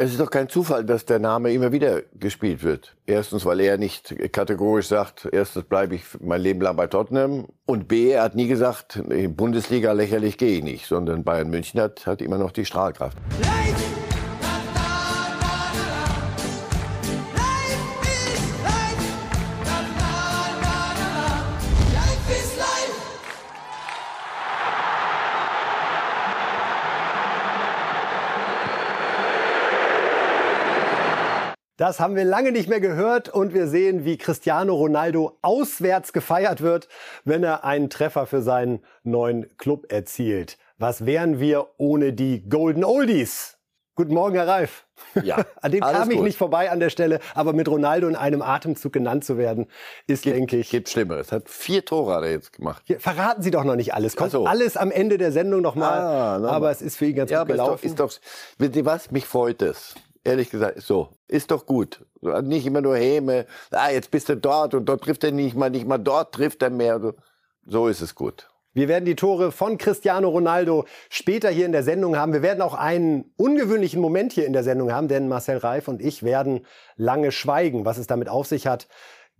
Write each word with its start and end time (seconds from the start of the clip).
Es 0.00 0.12
ist 0.12 0.20
doch 0.20 0.30
kein 0.30 0.48
Zufall, 0.48 0.84
dass 0.84 1.06
der 1.06 1.18
Name 1.18 1.52
immer 1.52 1.72
wieder 1.72 2.02
gespielt 2.14 2.62
wird. 2.62 2.94
Erstens, 3.04 3.44
weil 3.44 3.58
er 3.58 3.78
nicht 3.78 4.14
kategorisch 4.32 4.86
sagt, 4.86 5.28
erstens 5.32 5.64
bleibe 5.64 5.96
ich 5.96 6.04
mein 6.20 6.40
Leben 6.40 6.60
lang 6.60 6.76
bei 6.76 6.86
Tottenham. 6.86 7.48
Und 7.66 7.88
B, 7.88 8.10
er 8.10 8.22
hat 8.22 8.36
nie 8.36 8.46
gesagt, 8.46 9.02
Bundesliga 9.30 9.90
lächerlich 9.90 10.38
gehe 10.38 10.58
ich 10.58 10.62
nicht, 10.62 10.86
sondern 10.86 11.24
Bayern 11.24 11.50
München 11.50 11.80
hat, 11.80 12.06
hat 12.06 12.22
immer 12.22 12.38
noch 12.38 12.52
die 12.52 12.64
Strahlkraft. 12.64 13.18
Leid! 13.42 13.87
Das 31.88 32.00
haben 32.00 32.16
wir 32.16 32.24
lange 32.26 32.52
nicht 32.52 32.68
mehr 32.68 32.80
gehört 32.80 33.30
und 33.30 33.54
wir 33.54 33.66
sehen, 33.66 34.04
wie 34.04 34.18
Cristiano 34.18 34.74
Ronaldo 34.74 35.38
auswärts 35.40 36.12
gefeiert 36.12 36.60
wird, 36.60 36.86
wenn 37.24 37.42
er 37.42 37.64
einen 37.64 37.88
Treffer 37.88 38.26
für 38.26 38.42
seinen 38.42 38.80
neuen 39.04 39.56
Club 39.56 39.90
erzielt. 39.90 40.58
Was 40.76 41.06
wären 41.06 41.40
wir 41.40 41.68
ohne 41.78 42.12
die 42.12 42.46
Golden 42.46 42.84
Oldies? 42.84 43.56
Guten 43.94 44.12
Morgen, 44.12 44.34
Herr 44.34 44.46
Reif. 44.46 44.84
Ja, 45.22 45.46
an 45.62 45.72
dem 45.72 45.80
kam 45.80 46.10
ich 46.10 46.18
gut. 46.18 46.26
nicht 46.26 46.36
vorbei 46.36 46.70
an 46.70 46.78
der 46.78 46.90
Stelle, 46.90 47.20
aber 47.34 47.54
mit 47.54 47.66
Ronaldo 47.68 48.06
in 48.06 48.16
einem 48.16 48.42
Atemzug 48.42 48.92
genannt 48.92 49.24
zu 49.24 49.38
werden, 49.38 49.66
ist, 50.06 50.24
gibt, 50.24 50.36
denke 50.36 50.58
ich. 50.58 50.68
Gibt 50.68 50.90
Schlimmeres. 50.90 51.32
Hat 51.32 51.48
vier 51.48 51.86
Tore 51.86 52.16
hat 52.16 52.22
er 52.22 52.32
jetzt 52.32 52.52
gemacht. 52.52 52.82
Hier, 52.84 53.00
verraten 53.00 53.40
Sie 53.40 53.50
doch 53.50 53.64
noch 53.64 53.76
nicht 53.76 53.94
alles. 53.94 54.14
Kommt 54.14 54.32
so. 54.32 54.44
alles 54.44 54.76
am 54.76 54.90
Ende 54.90 55.16
der 55.16 55.32
Sendung 55.32 55.62
nochmal. 55.62 55.98
Ah, 55.98 56.48
aber 56.50 56.70
es 56.70 56.82
ist 56.82 56.98
für 56.98 57.06
ihn 57.06 57.16
ganz 57.16 57.30
ja, 57.30 57.40
gut 57.40 57.48
gelaufen. 57.48 57.86
Ist 57.86 57.98
doch, 57.98 58.10
ist 58.10 58.20
doch, 58.20 58.58
wissen 58.58 58.74
Sie 58.74 58.84
was? 58.84 59.10
Mich 59.10 59.24
freut 59.24 59.62
es 59.62 59.94
ehrlich 60.28 60.50
gesagt, 60.50 60.80
so, 60.82 61.08
ist 61.26 61.50
doch 61.50 61.66
gut. 61.66 62.04
Nicht 62.42 62.66
immer 62.66 62.80
nur 62.80 62.96
Häme, 62.96 63.46
ah, 63.70 63.90
jetzt 63.90 64.10
bist 64.10 64.28
du 64.28 64.36
dort 64.36 64.74
und 64.74 64.86
dort 64.86 65.02
trifft 65.02 65.24
er 65.24 65.32
nicht 65.32 65.56
mal, 65.56 65.70
nicht 65.70 65.86
mal 65.86 65.98
dort 65.98 66.34
trifft 66.34 66.62
er 66.62 66.70
mehr. 66.70 67.14
So 67.66 67.88
ist 67.88 68.00
es 68.00 68.14
gut. 68.14 68.48
Wir 68.74 68.86
werden 68.86 69.06
die 69.06 69.16
Tore 69.16 69.50
von 69.50 69.76
Cristiano 69.76 70.28
Ronaldo 70.28 70.84
später 71.08 71.48
hier 71.48 71.66
in 71.66 71.72
der 71.72 71.82
Sendung 71.82 72.16
haben. 72.16 72.32
Wir 72.32 72.42
werden 72.42 72.62
auch 72.62 72.74
einen 72.74 73.32
ungewöhnlichen 73.36 74.00
Moment 74.00 74.32
hier 74.32 74.46
in 74.46 74.52
der 74.52 74.62
Sendung 74.62 74.92
haben, 74.92 75.08
denn 75.08 75.26
Marcel 75.26 75.56
Reif 75.56 75.88
und 75.88 76.00
ich 76.00 76.22
werden 76.22 76.64
lange 76.96 77.32
schweigen. 77.32 77.84
Was 77.84 77.98
es 77.98 78.06
damit 78.06 78.28
auf 78.28 78.46
sich 78.46 78.66
hat, 78.66 78.86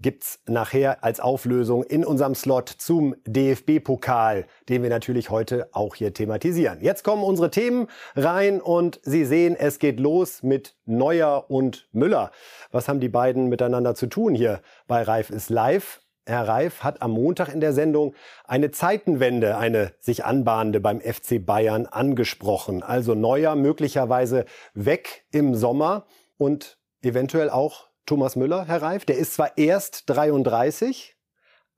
gibt's 0.00 0.41
nachher 0.46 1.02
als 1.02 1.20
Auflösung 1.20 1.82
in 1.82 2.04
unserem 2.04 2.34
Slot 2.34 2.68
zum 2.68 3.16
DFB-Pokal, 3.27 4.46
den 4.68 4.82
wir 4.82 4.91
natürlich 4.91 5.30
heute 5.30 5.68
auch 5.72 5.94
hier 5.94 6.14
thematisieren. 6.14 6.80
Jetzt 6.80 7.02
kommen 7.02 7.22
unsere 7.22 7.50
Themen 7.50 7.88
rein 8.14 8.60
und 8.60 9.00
Sie 9.02 9.24
sehen, 9.24 9.56
es 9.58 9.78
geht 9.78 10.00
los 10.00 10.42
mit 10.42 10.76
Neuer 10.86 11.46
und 11.48 11.88
Müller. 11.92 12.30
Was 12.70 12.88
haben 12.88 13.00
die 13.00 13.08
beiden 13.08 13.48
miteinander 13.48 13.94
zu 13.94 14.06
tun 14.06 14.34
hier 14.34 14.60
bei 14.86 15.02
Reif 15.02 15.30
ist 15.30 15.50
live? 15.50 16.00
Herr 16.26 16.46
Reif 16.46 16.84
hat 16.84 17.00
am 17.00 17.12
Montag 17.12 17.48
in 17.48 17.60
der 17.60 17.72
Sendung 17.72 18.14
eine 18.44 18.70
Zeitenwende, 18.70 19.56
eine 19.56 19.94
sich 19.98 20.26
anbahnende 20.26 20.78
beim 20.78 21.00
FC 21.00 21.44
Bayern 21.44 21.86
angesprochen. 21.86 22.82
Also 22.82 23.14
Neuer 23.14 23.56
möglicherweise 23.56 24.44
weg 24.74 25.24
im 25.32 25.54
Sommer 25.54 26.04
und 26.36 26.78
eventuell 27.02 27.48
auch 27.48 27.88
Thomas 28.08 28.36
Müller, 28.36 28.64
Herr 28.66 28.80
Reif. 28.80 29.04
Der 29.04 29.18
ist 29.18 29.34
zwar 29.34 29.58
erst 29.58 30.08
33, 30.08 31.14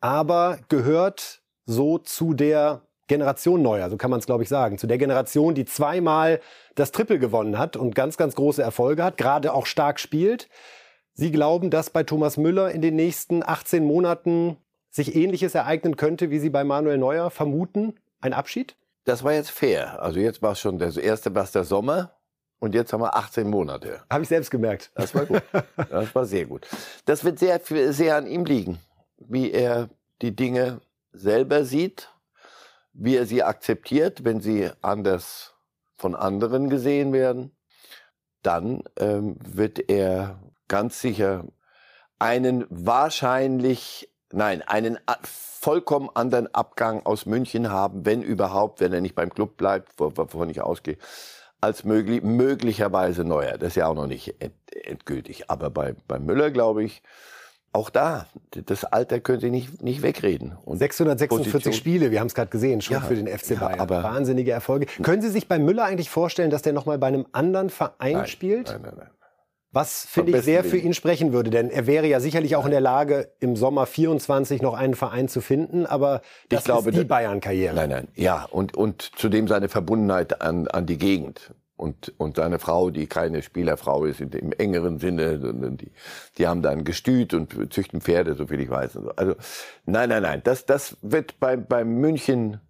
aber 0.01 0.59
gehört 0.69 1.43
so 1.67 1.99
zu 1.99 2.35
der 2.35 2.83
Generation 3.09 3.63
Neuer, 3.63 3.91
so 3.91 3.97
kann 3.97 4.13
man 4.13 4.21
es 4.21 4.27
glaube 4.27 4.45
ich 4.45 4.49
sagen, 4.49 4.79
zu 4.79 4.87
der 4.87 4.97
Generation, 4.97 5.57
die 5.57 5.65
zweimal 5.65 6.41
das 6.77 6.93
Triple 6.93 7.19
gewonnen 7.19 7.59
hat 7.59 7.77
und 7.77 7.97
ganz, 7.97 8.17
ganz 8.17 8.37
große 8.37 8.63
Erfolge 8.63 9.03
hat, 9.03 9.17
gerade 9.17 9.53
auch 9.53 9.67
stark 9.67 9.99
spielt. 9.99 10.49
Sie 11.15 11.33
glauben, 11.33 11.69
dass 11.69 11.91
bei 11.91 12.05
Thomas 12.05 12.37
Müller 12.37 12.71
in 12.71 12.81
den 12.81 12.95
nächsten 12.95 13.43
18 13.43 13.85
Monaten 13.85 14.57
sich 14.89 15.17
Ähnliches 15.17 15.57
ereignen 15.57 15.97
könnte, 15.97 16.31
wie 16.31 16.39
Sie 16.39 16.51
bei 16.51 16.63
Manuel 16.63 16.99
Neuer 16.99 17.31
vermuten? 17.31 17.95
Ein 18.21 18.35
Abschied? 18.35 18.77
Das 19.05 19.25
war 19.25 19.33
jetzt 19.33 19.51
fair. 19.51 20.01
Also 20.01 20.21
jetzt 20.21 20.43
war 20.43 20.53
es 20.53 20.61
schon 20.61 20.79
der 20.79 20.97
erste 20.97 21.35
was 21.35 21.51
der 21.51 21.65
Sommer. 21.65 22.20
Und 22.61 22.75
jetzt 22.75 22.93
haben 22.93 23.01
wir 23.01 23.17
18 23.17 23.49
Monate. 23.49 24.03
Habe 24.11 24.23
ich 24.23 24.29
selbst 24.29 24.51
gemerkt. 24.51 24.93
Das 24.95 25.15
war 25.15 25.25
gut. 25.25 25.43
Das 25.91 26.15
war 26.15 26.27
sehr 26.27 26.45
gut. 26.45 26.67
Das 27.07 27.25
wird 27.25 27.39
sehr, 27.39 27.61
sehr 27.93 28.17
an 28.17 28.27
ihm 28.27 28.45
liegen, 28.45 28.79
wie 29.17 29.51
er 29.51 29.89
die 30.21 30.37
Dinge 30.37 30.83
selber 31.13 31.65
sieht, 31.65 32.11
wie 32.93 33.17
er 33.17 33.25
sie 33.25 33.43
akzeptiert, 33.43 34.25
wenn 34.25 34.41
sie 34.41 34.71
anders 34.83 35.55
von 35.97 36.15
anderen 36.15 36.69
gesehen 36.69 37.15
werden. 37.15 37.57
Dann 38.43 38.85
ähm, 38.99 39.37
wird 39.41 39.91
er 39.91 40.39
ganz 40.69 41.01
sicher 41.01 41.47
einen 42.19 42.67
wahrscheinlich, 42.69 44.13
nein, 44.33 44.61
einen 44.61 44.99
vollkommen 45.23 46.11
anderen 46.13 46.55
Abgang 46.55 47.07
aus 47.07 47.25
München 47.25 47.71
haben, 47.71 48.05
wenn 48.05 48.23
überhaupt, 48.23 48.81
wenn 48.81 48.93
er 48.93 49.01
nicht 49.01 49.15
beim 49.15 49.33
Club 49.33 49.57
bleibt, 49.57 49.99
wovon 49.99 50.51
ich 50.51 50.61
ausgehe 50.61 50.99
als 51.61 51.85
möglich, 51.85 52.23
möglicherweise 52.23 53.25
neuer. 53.25 53.59
Das 53.59 53.71
ist 53.71 53.77
ja 53.77 53.87
auch 53.87 53.95
noch 53.95 54.07
nicht 54.07 54.35
end, 54.41 54.55
endgültig. 54.85 55.51
Aber 55.51 55.71
bei, 55.71 55.95
bei 56.09 56.19
Müller 56.19 56.51
glaube 56.51 56.85
ich, 56.85 57.03
auch 57.73 57.91
da, 57.91 58.27
das 58.51 58.85
Alter 58.85 59.21
können 59.21 59.41
Sie 59.41 59.51
nicht, 59.51 59.83
nicht 59.83 60.03
wegreden. 60.03 60.57
Und 60.65 60.79
646 60.79 61.53
Position. 61.53 61.73
Spiele, 61.73 62.11
wir 62.11 62.19
haben 62.19 62.27
es 62.27 62.35
gerade 62.35 62.51
gesehen, 62.51 62.81
schon 62.81 62.95
ja, 62.95 63.01
für 63.01 63.15
den 63.15 63.29
FC 63.29 63.61
Bayern. 63.61 63.77
Ja, 63.77 63.83
aber 63.83 64.03
Wahnsinnige 64.03 64.51
Erfolge. 64.51 64.87
Können 65.03 65.23
Sie 65.23 65.29
sich 65.29 65.47
bei 65.47 65.59
Müller 65.59 65.85
eigentlich 65.85 66.11
vorstellen, 66.11 66.51
dass 66.51 66.63
der 66.63 66.73
nochmal 66.73 66.99
bei 66.99 67.07
einem 67.07 67.27
anderen 67.31 67.71
Verein 67.71 68.15
nein, 68.15 68.27
spielt? 68.27 68.71
Nein, 68.71 68.83
nein, 68.83 68.95
nein. 68.99 69.11
Was, 69.73 70.05
finde 70.05 70.37
ich, 70.37 70.45
sehr 70.45 70.65
für 70.65 70.79
ihn 70.79 70.95
sprechen 70.95 71.33
würde. 71.33 71.51
Denn 71.51 71.71
er 71.71 71.87
wäre 71.87 72.07
ja 72.07 72.19
sicherlich 72.19 72.57
auch 72.57 72.65
in 72.65 72.73
der 72.73 72.81
Lage, 72.81 73.33
im 73.39 73.55
Sommer 73.55 73.87
24 73.87 74.63
noch 74.63 74.75
einen 74.75 74.95
Verein 74.95 75.29
zu 75.29 75.41
finden. 75.41 75.87
Aber 75.87 76.23
das 76.49 76.61
ich 76.61 76.65
glaube, 76.65 76.91
ist 76.91 76.99
die 76.99 77.05
Bayern-Karriere. 77.05 77.75
Nein, 77.75 77.91
nein. 77.91 78.09
Ja, 78.17 78.47
und, 78.51 78.77
und 78.77 79.03
zudem 79.17 79.47
seine 79.47 79.69
Verbundenheit 79.69 80.43
an, 80.43 80.67
an 80.67 80.87
die 80.87 80.99
Gegend. 80.99 81.55
Und, 81.77 82.13
und 82.19 82.37
seine 82.37 82.59
Frau, 82.59 82.91
die 82.91 83.07
keine 83.07 83.43
Spielerfrau 83.43 84.05
ist 84.05 84.21
in 84.21 84.31
dem 84.31 84.53
engeren 84.53 84.99
Sinne, 84.99 85.39
sondern 85.39 85.79
die, 85.79 85.93
die 86.37 86.47
haben 86.47 86.61
dann 86.61 86.85
Gestüt 86.85 87.33
und 87.33 87.73
züchten 87.73 88.03
Pferde, 88.03 88.35
so 88.35 88.49
viel 88.49 88.61
ich 88.61 88.69
weiß. 88.69 88.99
Also 89.17 89.35
nein, 89.87 90.11
nein, 90.11 90.23
nein, 90.23 90.43
das, 90.45 90.67
das 90.67 90.99
wird 91.01 91.41
bei, 91.41 91.57
bei 91.57 91.85
München, 91.85 92.61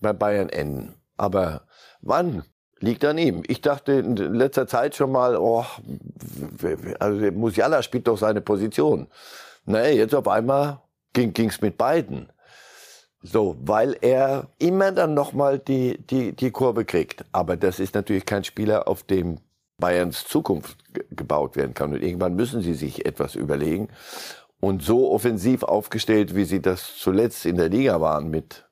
bei 0.00 0.12
Bayern 0.12 0.48
enden. 0.48 0.94
Aber 1.16 1.62
wann? 2.02 2.44
Liegt 2.82 3.04
an 3.04 3.16
ihm. 3.16 3.42
Ich 3.46 3.60
dachte 3.60 3.92
in 3.92 4.16
letzter 4.16 4.66
Zeit 4.66 4.94
schon 4.94 5.12
mal, 5.12 5.36
oh, 5.36 5.64
also 6.98 7.30
Musiala 7.32 7.82
spielt 7.82 8.08
doch 8.08 8.18
seine 8.18 8.40
Position. 8.40 9.06
Nee, 9.64 9.92
jetzt 9.92 10.14
auf 10.14 10.28
einmal 10.28 10.80
ging 11.12 11.32
ging's 11.32 11.60
mit 11.60 11.78
beiden. 11.78 12.28
So, 13.22 13.56
weil 13.60 13.96
er 14.00 14.48
immer 14.58 14.90
dann 14.90 15.14
nochmal 15.14 15.60
die, 15.60 15.96
die, 15.98 16.32
die 16.32 16.50
Kurve 16.50 16.84
kriegt. 16.84 17.24
Aber 17.30 17.56
das 17.56 17.78
ist 17.78 17.94
natürlich 17.94 18.26
kein 18.26 18.42
Spieler, 18.42 18.88
auf 18.88 19.04
dem 19.04 19.38
Bayerns 19.78 20.24
Zukunft 20.24 20.76
gebaut 21.10 21.54
werden 21.54 21.74
kann. 21.74 21.92
Und 21.92 22.02
irgendwann 22.02 22.34
müssen 22.34 22.62
sie 22.62 22.74
sich 22.74 23.06
etwas 23.06 23.36
überlegen. 23.36 23.88
Und 24.58 24.82
so 24.82 25.12
offensiv 25.12 25.62
aufgestellt, 25.62 26.34
wie 26.34 26.44
sie 26.44 26.60
das 26.60 26.96
zuletzt 26.96 27.46
in 27.46 27.56
der 27.56 27.68
Liga 27.68 28.00
waren 28.00 28.28
mit 28.28 28.64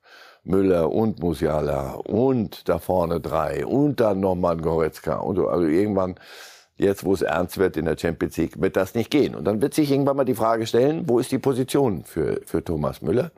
Müller 0.43 0.91
und 0.91 1.19
Musiala 1.19 1.93
und 1.93 2.67
da 2.67 2.79
vorne 2.79 3.19
drei 3.19 3.65
und 3.65 3.99
dann 3.99 4.19
nochmal 4.19 4.57
Goretzka 4.57 5.17
und 5.17 5.35
so. 5.35 5.47
Also 5.47 5.67
irgendwann, 5.67 6.15
jetzt 6.77 7.03
wo 7.03 7.13
es 7.13 7.21
ernst 7.21 7.57
wird 7.57 7.77
in 7.77 7.85
der 7.85 7.97
Champions 7.97 8.37
League, 8.37 8.61
wird 8.61 8.75
das 8.75 8.95
nicht 8.95 9.11
gehen. 9.11 9.35
Und 9.35 9.45
dann 9.45 9.61
wird 9.61 9.73
sich 9.73 9.91
irgendwann 9.91 10.17
mal 10.17 10.25
die 10.25 10.35
Frage 10.35 10.65
stellen, 10.65 11.07
wo 11.07 11.19
ist 11.19 11.31
die 11.31 11.37
Position 11.37 12.03
für, 12.05 12.41
für 12.45 12.63
Thomas 12.63 13.01
Müller? 13.01 13.31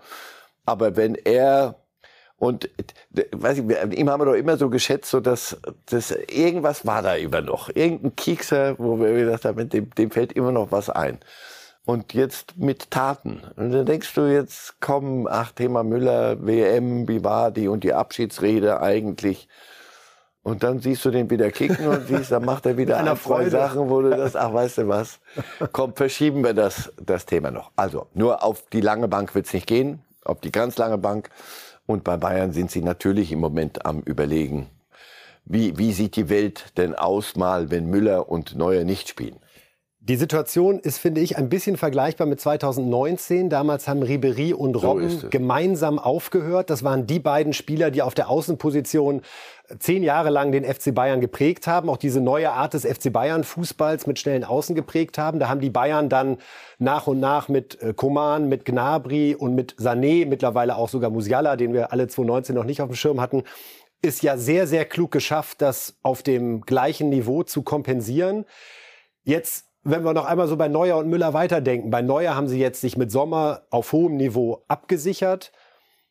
Aber 0.65 0.95
wenn 0.95 1.15
er 1.15 1.75
und 2.37 2.69
weiß 3.31 3.59
ich, 3.59 3.97
ihm 3.97 4.09
haben 4.09 4.21
wir 4.21 4.25
doch 4.25 4.33
immer 4.33 4.57
so 4.57 4.69
geschätzt, 4.69 5.09
so 5.09 5.21
dass, 5.21 5.57
dass 5.85 6.11
irgendwas 6.11 6.85
war 6.85 7.01
da 7.01 7.15
immer 7.15 7.39
noch. 7.39 7.69
Irgendein 7.73 8.15
Kiekser, 8.17 8.75
wo 8.79 8.99
wir 8.99 9.13
gesagt 9.13 9.45
haben, 9.45 9.69
dem, 9.69 9.89
dem 9.91 10.11
fällt 10.11 10.33
immer 10.33 10.51
noch 10.51 10.71
was 10.71 10.89
ein 10.89 11.19
und 11.85 12.13
jetzt 12.13 12.57
mit 12.57 12.91
Taten. 12.91 13.41
Und 13.55 13.71
dann 13.71 13.85
denkst 13.85 14.13
du 14.13 14.21
jetzt, 14.21 14.75
komm, 14.79 15.27
ach, 15.29 15.51
Thema 15.51 15.83
Müller, 15.83 16.45
WM, 16.45 17.07
wie 17.07 17.23
war 17.23 17.51
die 17.51 17.67
und 17.67 17.83
die 17.83 17.93
Abschiedsrede 17.93 18.81
eigentlich. 18.81 19.47
Und 20.43 20.63
dann 20.63 20.79
siehst 20.79 21.05
du 21.05 21.11
den 21.11 21.29
wieder 21.29 21.51
kicken 21.51 21.87
und 21.87 22.07
siehst, 22.07 22.31
dann 22.31 22.43
macht 22.43 22.65
er 22.65 22.75
wieder 22.77 22.97
ein, 22.97 23.17
zwei 23.17 23.49
Sachen, 23.49 23.89
wo 23.89 24.01
du 24.01 24.09
das, 24.09 24.35
ach, 24.35 24.53
weißt 24.53 24.79
du 24.79 24.87
was, 24.89 25.19
komm, 25.71 25.95
verschieben 25.95 26.43
wir 26.43 26.53
das, 26.53 26.91
das 27.01 27.25
Thema 27.25 27.49
noch. 27.49 27.71
Also, 27.77 28.07
nur 28.13 28.43
auf 28.43 28.65
die 28.71 28.81
lange 28.81 29.07
Bank 29.07 29.35
wird's 29.35 29.53
nicht 29.53 29.67
gehen, 29.67 30.01
auf 30.25 30.41
die 30.41 30.51
ganz 30.51 30.77
lange 30.77 30.97
Bank. 30.97 31.29
Und 31.85 32.03
bei 32.03 32.17
Bayern 32.17 32.51
sind 32.51 32.71
sie 32.71 32.81
natürlich 32.81 33.31
im 33.31 33.39
Moment 33.39 33.85
am 33.85 34.01
überlegen, 34.01 34.69
wie, 35.45 35.77
wie 35.77 35.91
sieht 35.91 36.15
die 36.15 36.29
Welt 36.29 36.77
denn 36.77 36.95
aus 36.95 37.35
mal, 37.35 37.69
wenn 37.69 37.89
Müller 37.89 38.29
und 38.29 38.55
Neuer 38.55 38.85
nicht 38.85 39.09
spielen? 39.09 39.37
Die 40.05 40.17
Situation 40.17 40.79
ist, 40.79 40.97
finde 40.97 41.21
ich, 41.21 41.37
ein 41.37 41.47
bisschen 41.47 41.77
vergleichbar 41.77 42.27
mit 42.27 42.41
2019. 42.41 43.49
Damals 43.49 43.87
haben 43.87 44.03
Ribery 44.03 44.51
und 44.51 44.75
Robben 44.75 45.09
so 45.09 45.29
gemeinsam 45.29 45.97
aufgehört. 45.97 46.69
Das 46.69 46.83
waren 46.83 47.07
die 47.07 47.19
beiden 47.19 47.53
Spieler, 47.53 47.89
die 47.89 48.01
auf 48.01 48.13
der 48.13 48.27
Außenposition 48.27 49.21
zehn 49.79 50.03
Jahre 50.03 50.29
lang 50.29 50.51
den 50.51 50.65
FC 50.65 50.93
Bayern 50.93 51.21
geprägt 51.21 51.67
haben, 51.67 51.89
auch 51.89 51.95
diese 51.95 52.19
neue 52.19 52.51
Art 52.51 52.73
des 52.73 52.85
FC 52.85 53.13
Bayern 53.13 53.45
Fußballs 53.45 54.05
mit 54.05 54.19
schnellen 54.19 54.43
Außen 54.43 54.75
geprägt 54.75 55.17
haben. 55.17 55.39
Da 55.39 55.47
haben 55.47 55.61
die 55.61 55.69
Bayern 55.69 56.09
dann 56.09 56.35
nach 56.79 57.07
und 57.07 57.21
nach 57.21 57.47
mit 57.47 57.81
äh, 57.81 57.93
Koman, 57.93 58.49
mit 58.49 58.65
Gnabry 58.65 59.35
und 59.35 59.55
mit 59.55 59.75
Sané, 59.75 60.25
mittlerweile 60.27 60.75
auch 60.75 60.89
sogar 60.89 61.11
Musiala, 61.11 61.55
den 61.55 61.71
wir 61.71 61.93
alle 61.93 62.09
2019 62.09 62.55
noch 62.55 62.65
nicht 62.65 62.81
auf 62.81 62.89
dem 62.89 62.95
Schirm 62.95 63.21
hatten, 63.21 63.43
ist 64.01 64.21
ja 64.21 64.35
sehr, 64.35 64.67
sehr 64.67 64.83
klug 64.83 65.11
geschafft, 65.11 65.61
das 65.61 65.95
auf 66.03 66.23
dem 66.23 66.59
gleichen 66.59 67.07
Niveau 67.07 67.43
zu 67.43 67.61
kompensieren. 67.61 68.43
Jetzt 69.23 69.69
wenn 69.83 70.03
wir 70.03 70.13
noch 70.13 70.25
einmal 70.25 70.47
so 70.47 70.55
bei 70.55 70.67
Neuer 70.67 70.97
und 70.97 71.09
Müller 71.09 71.33
weiterdenken. 71.33 71.89
Bei 71.89 72.01
Neuer 72.01 72.35
haben 72.35 72.47
sie 72.47 72.59
jetzt 72.59 72.81
sich 72.81 72.97
mit 72.97 73.11
Sommer 73.11 73.63
auf 73.69 73.91
hohem 73.91 74.15
Niveau 74.15 74.63
abgesichert. 74.67 75.51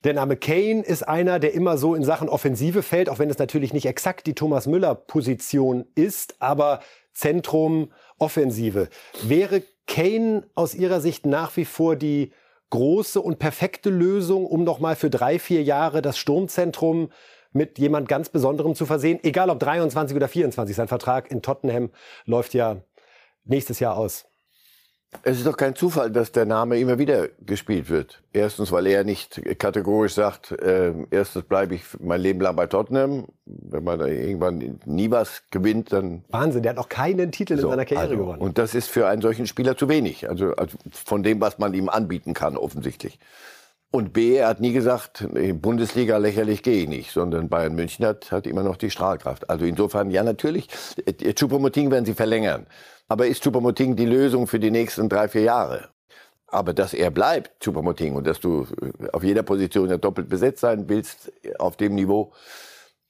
Der 0.05 0.15
Name 0.15 0.37
Kane 0.37 0.83
ist 0.83 1.07
einer, 1.07 1.39
der 1.39 1.55
immer 1.55 1.79
so 1.79 1.95
in 1.95 2.03
Sachen 2.03 2.29
Offensive 2.29 2.83
fällt, 2.83 3.09
auch 3.09 3.19
wenn 3.19 3.31
es 3.31 3.39
natürlich 3.39 3.73
nicht 3.73 3.87
exakt 3.87 4.27
die 4.27 4.35
Thomas 4.35 4.67
Müller-Position 4.67 5.87
ist, 5.95 6.37
aber 6.41 6.81
Zentrum 7.13 7.93
Offensive. 8.19 8.89
Wäre 9.23 9.63
Kane 9.87 10.45
aus 10.55 10.75
Ihrer 10.75 11.01
Sicht 11.01 11.25
nach 11.25 11.57
wie 11.57 11.65
vor 11.65 11.97
die 11.97 12.33
große 12.71 13.21
und 13.21 13.39
perfekte 13.39 13.91
Lösung, 13.91 14.47
um 14.47 14.65
nochmal 14.65 14.97
für 14.97 15.11
drei, 15.11 15.39
vier 15.39 15.63
Jahre 15.63 16.03
das 16.03 16.19
Sturmzentrum 16.19 17.11
mit 17.53 17.79
jemand 17.79 18.09
ganz 18.09 18.29
Besonderem 18.29 18.75
zu 18.75 18.87
versehen? 18.87 19.21
Egal 19.23 19.51
ob 19.51 19.61
23 19.61 20.17
oder 20.17 20.29
24. 20.29 20.75
Sein 20.75 20.89
Vertrag 20.89 21.31
in 21.31 21.43
Tottenham 21.43 21.91
läuft 22.25 22.55
ja 22.55 22.83
nächstes 23.45 23.81
Jahr 23.81 23.97
aus. 23.97 24.25
Es 25.25 25.37
ist 25.37 25.47
doch 25.47 25.59
kein 25.59 25.75
Zufall, 25.75 26.11
dass 26.11 26.33
der 26.33 26.47
Name 26.47 26.79
immer 26.79 26.99
wieder 26.99 27.29
gespielt 27.41 27.91
wird. 27.91 28.23
Erstens, 28.33 28.73
weil 28.73 28.87
er 28.87 29.05
nicht 29.05 29.43
kategorisch 29.59 30.15
sagt, 30.15 30.53
äh, 30.53 30.95
erstens 31.11 31.45
bleibe 31.45 31.75
ich 31.75 31.83
mein 32.01 32.21
Leben 32.21 32.41
lang 32.41 32.57
bei 32.57 32.67
Tottenham. 32.67 33.27
Wenn 33.45 33.85
man 33.85 33.99
da 33.99 34.07
irgendwann 34.07 34.81
nie 34.87 35.11
was 35.11 35.43
gewinnt, 35.51 35.93
dann... 35.93 36.25
Wahnsinn, 36.31 36.63
der 36.63 36.71
hat 36.71 36.79
noch 36.79 36.89
keinen 36.89 37.31
Titel 37.31 37.59
so, 37.59 37.65
in 37.67 37.71
seiner 37.73 37.85
Karriere 37.85 38.05
also, 38.05 38.17
gewonnen. 38.17 38.41
Und 38.41 38.57
das 38.57 38.75
ist 38.75 38.89
für 38.89 39.07
einen 39.07 39.21
solchen 39.21 39.47
Spieler 39.47 39.77
zu 39.77 39.91
wenig. 39.91 40.29
Also, 40.31 40.55
also 40.55 40.79
von 40.91 41.23
dem, 41.23 41.43
was 41.43 41.59
man 41.59 41.75
ihm 41.75 41.91
anbieten 41.91 42.33
kann, 42.33 42.57
offensichlich. 42.57 43.19
Und 43.93 44.15
B, 44.15 44.37
er 44.37 44.49
hat 44.49 44.61
nie 44.61 44.73
gesagt, 44.73 45.29
Bundesliga 45.61 46.17
lächerlich 46.17 46.63
gehe 46.63 46.85
ich 46.85 46.89
nicht, 46.89 47.13
sondern 47.13 47.51
Bayern 47.51 47.75
München 47.75 48.07
hat, 48.07 48.33
hat 48.33 48.47
immer 48.47 48.63
noch 48.63 48.79
die 48.79 48.91
Strahlkraft. 48.91 49.51
Also 49.51 49.67
insofern, 49.67 50.11
ja 50.11 50.25
natürlich, 50.25 50.69
Choupo-Moting 51.37 51.91
werden 51.91 52.07
sie 52.07 52.15
verlängern. 52.15 52.67
Aber 53.09 53.27
ist 53.27 53.45
Choupo-Moting 53.45 53.95
die 53.95 54.07
Lösung 54.07 54.47
für 54.47 54.59
die 54.59 54.71
nächsten 54.71 55.11
drei, 55.11 55.29
vier 55.29 55.43
Jahre? 55.43 55.91
Aber 56.47 56.73
dass 56.73 56.95
er 56.95 57.11
bleibt, 57.11 57.63
Choupo-Moting, 57.63 58.15
und 58.15 58.27
dass 58.27 58.41
du 58.41 58.67
auf 59.13 59.25
jeder 59.25 59.43
Position 59.43 59.91
ja 59.91 59.99
doppelt 59.99 60.31
besetzt 60.31 60.61
sein 60.61 60.89
willst, 60.89 61.31
auf 61.59 61.77
dem 61.77 61.95
Niveau, 61.95 62.33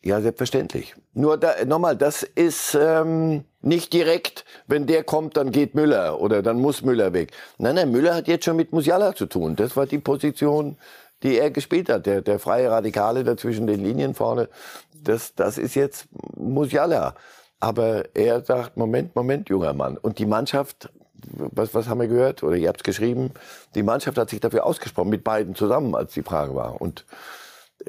ja, 0.02 0.20
selbstverständlich. 0.20 0.96
Nur 1.14 1.38
da, 1.38 1.64
nochmal, 1.64 1.96
das 1.96 2.24
ist 2.24 2.76
ähm, 2.80 3.44
nicht 3.62 3.92
direkt, 3.92 4.44
wenn 4.66 4.86
der 4.86 5.04
kommt, 5.04 5.36
dann 5.36 5.50
geht 5.50 5.74
Müller 5.74 6.20
oder 6.20 6.42
dann 6.42 6.60
muss 6.60 6.82
Müller 6.82 7.12
weg. 7.12 7.32
Nein, 7.58 7.76
nein, 7.76 7.90
Müller 7.90 8.14
hat 8.14 8.28
jetzt 8.28 8.44
schon 8.44 8.56
mit 8.56 8.72
Musiala 8.72 9.14
zu 9.14 9.26
tun. 9.26 9.56
Das 9.56 9.76
war 9.76 9.86
die 9.86 9.98
Position, 9.98 10.76
die 11.22 11.38
er 11.38 11.50
gespielt 11.50 11.88
hat. 11.88 12.06
Der, 12.06 12.22
der 12.22 12.38
freie 12.38 12.70
Radikale 12.70 13.24
da 13.24 13.36
zwischen 13.36 13.66
den 13.66 13.82
Linien 13.82 14.14
vorne. 14.14 14.48
Das, 14.92 15.34
das 15.34 15.58
ist 15.58 15.74
jetzt 15.74 16.08
Musiala. 16.36 17.14
Aber 17.60 18.04
er 18.14 18.42
sagt, 18.42 18.76
Moment, 18.76 19.14
Moment, 19.14 19.48
junger 19.48 19.72
Mann. 19.72 19.96
Und 19.96 20.18
die 20.18 20.26
Mannschaft, 20.26 20.90
was, 21.14 21.74
was 21.74 21.88
haben 21.88 22.00
wir 22.00 22.08
gehört? 22.08 22.42
Oder 22.42 22.56
ihr 22.56 22.68
habt 22.68 22.80
es 22.80 22.84
geschrieben, 22.84 23.30
die 23.76 23.84
Mannschaft 23.84 24.18
hat 24.18 24.30
sich 24.30 24.40
dafür 24.40 24.66
ausgesprochen, 24.66 25.10
mit 25.10 25.22
beiden 25.22 25.54
zusammen, 25.54 25.94
als 25.94 26.12
die 26.12 26.24
Frage 26.24 26.56
war. 26.56 26.80
Und 26.80 27.04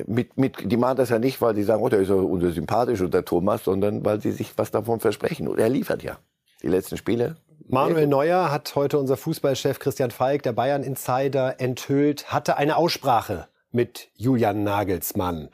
mit, 0.05 0.37
mit, 0.37 0.71
die 0.71 0.77
machen 0.77 0.97
das 0.97 1.09
ja 1.09 1.19
nicht, 1.19 1.41
weil 1.41 1.53
die 1.53 1.63
sagen, 1.63 1.83
oh, 1.83 1.89
der 1.89 1.99
ist 1.99 2.09
ja 2.09 2.15
unser 2.15 2.51
sympathisch 2.51 3.01
und 3.01 3.13
der 3.13 3.25
Thomas, 3.25 3.63
sondern 3.63 4.03
weil 4.05 4.21
sie 4.21 4.31
sich 4.31 4.57
was 4.57 4.71
davon 4.71 4.99
versprechen. 4.99 5.47
Und 5.47 5.59
er 5.59 5.69
liefert 5.69 6.03
ja. 6.03 6.17
Die 6.61 6.67
letzten 6.69 6.97
Spiele. 6.97 7.35
Manuel 7.67 8.07
Neuer 8.07 8.51
hat 8.51 8.75
heute 8.75 8.97
unser 8.97 9.17
Fußballchef 9.17 9.79
Christian 9.79 10.11
Falk, 10.11 10.43
der 10.43 10.53
Bayern 10.53 10.83
Insider, 10.83 11.59
enthüllt, 11.59 12.31
hatte 12.31 12.57
eine 12.57 12.77
Aussprache 12.77 13.47
mit 13.71 14.09
Julian 14.15 14.63
Nagelsmann. 14.63 15.49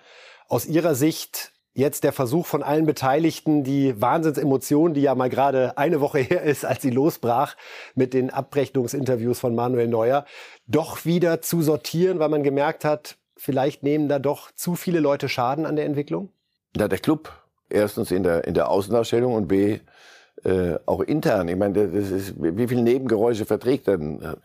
Aus 0.48 0.66
Ihrer 0.66 0.96
Sicht 0.96 1.54
jetzt 1.74 2.04
der 2.04 2.12
Versuch 2.12 2.46
von 2.46 2.62
allen 2.62 2.86
Beteiligten, 2.86 3.64
die 3.64 4.00
Wahnsinnsemotionen, 4.02 4.94
die 4.94 5.02
ja 5.02 5.16
mal 5.16 5.30
gerade 5.30 5.78
eine 5.78 6.02
Woche 6.02 6.20
her 6.20 6.44
ist, 6.44 6.66
als 6.66 6.82
sie 6.82 6.90
losbrach 6.90 7.56
mit 7.96 8.14
den 8.14 8.30
Abrechnungsinterviews 8.30 9.40
von 9.40 9.56
Manuel 9.56 9.88
Neuer, 9.88 10.26
doch 10.68 11.06
wieder 11.06 11.42
zu 11.42 11.62
sortieren, 11.62 12.20
weil 12.20 12.30
man 12.30 12.44
gemerkt 12.44 12.86
hat, 12.86 13.19
vielleicht 13.40 13.84
nehmen 13.84 14.10
da 14.10 14.20
doch 14.20 14.52
zu 14.52 14.76
viele 14.76 15.00
Leute 15.00 15.30
Schaden 15.30 15.66
an 15.66 15.76
der 15.76 15.86
Entwicklung? 15.86 16.30
Ja, 16.78 16.88
der 16.88 17.00
Club. 17.00 17.32
Erstens 17.70 18.12
in 18.12 18.24
der, 18.24 18.46
in 18.46 18.54
der 18.54 18.70
Außendarstellung 18.70 19.34
und 19.34 19.48
B, 19.48 19.80
äh, 20.44 20.76
auch 20.86 21.02
intern. 21.02 21.48
Ich 21.48 21.56
meine, 21.56 21.88
das 21.88 22.12
ist, 22.12 22.34
wie 22.38 22.68
viele 22.68 22.82
Nebengeräusche 22.82 23.46
verträgt 23.46 23.88
denn 23.88 24.22
äh, 24.22 24.36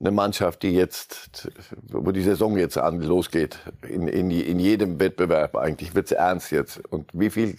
eine 0.00 0.10
Mannschaft, 0.12 0.62
die 0.62 0.72
jetzt, 0.72 1.50
wo 1.88 2.12
die 2.12 2.22
Saison 2.22 2.56
jetzt 2.56 2.78
an 2.78 3.00
losgeht, 3.00 3.58
in, 3.88 4.06
in, 4.06 4.30
in 4.30 4.60
jedem 4.60 5.00
Wettbewerb 5.00 5.56
eigentlich 5.56 5.94
wird's 5.94 6.12
ernst 6.12 6.52
jetzt. 6.52 6.78
Und 6.88 7.10
wie 7.12 7.30
viel, 7.30 7.56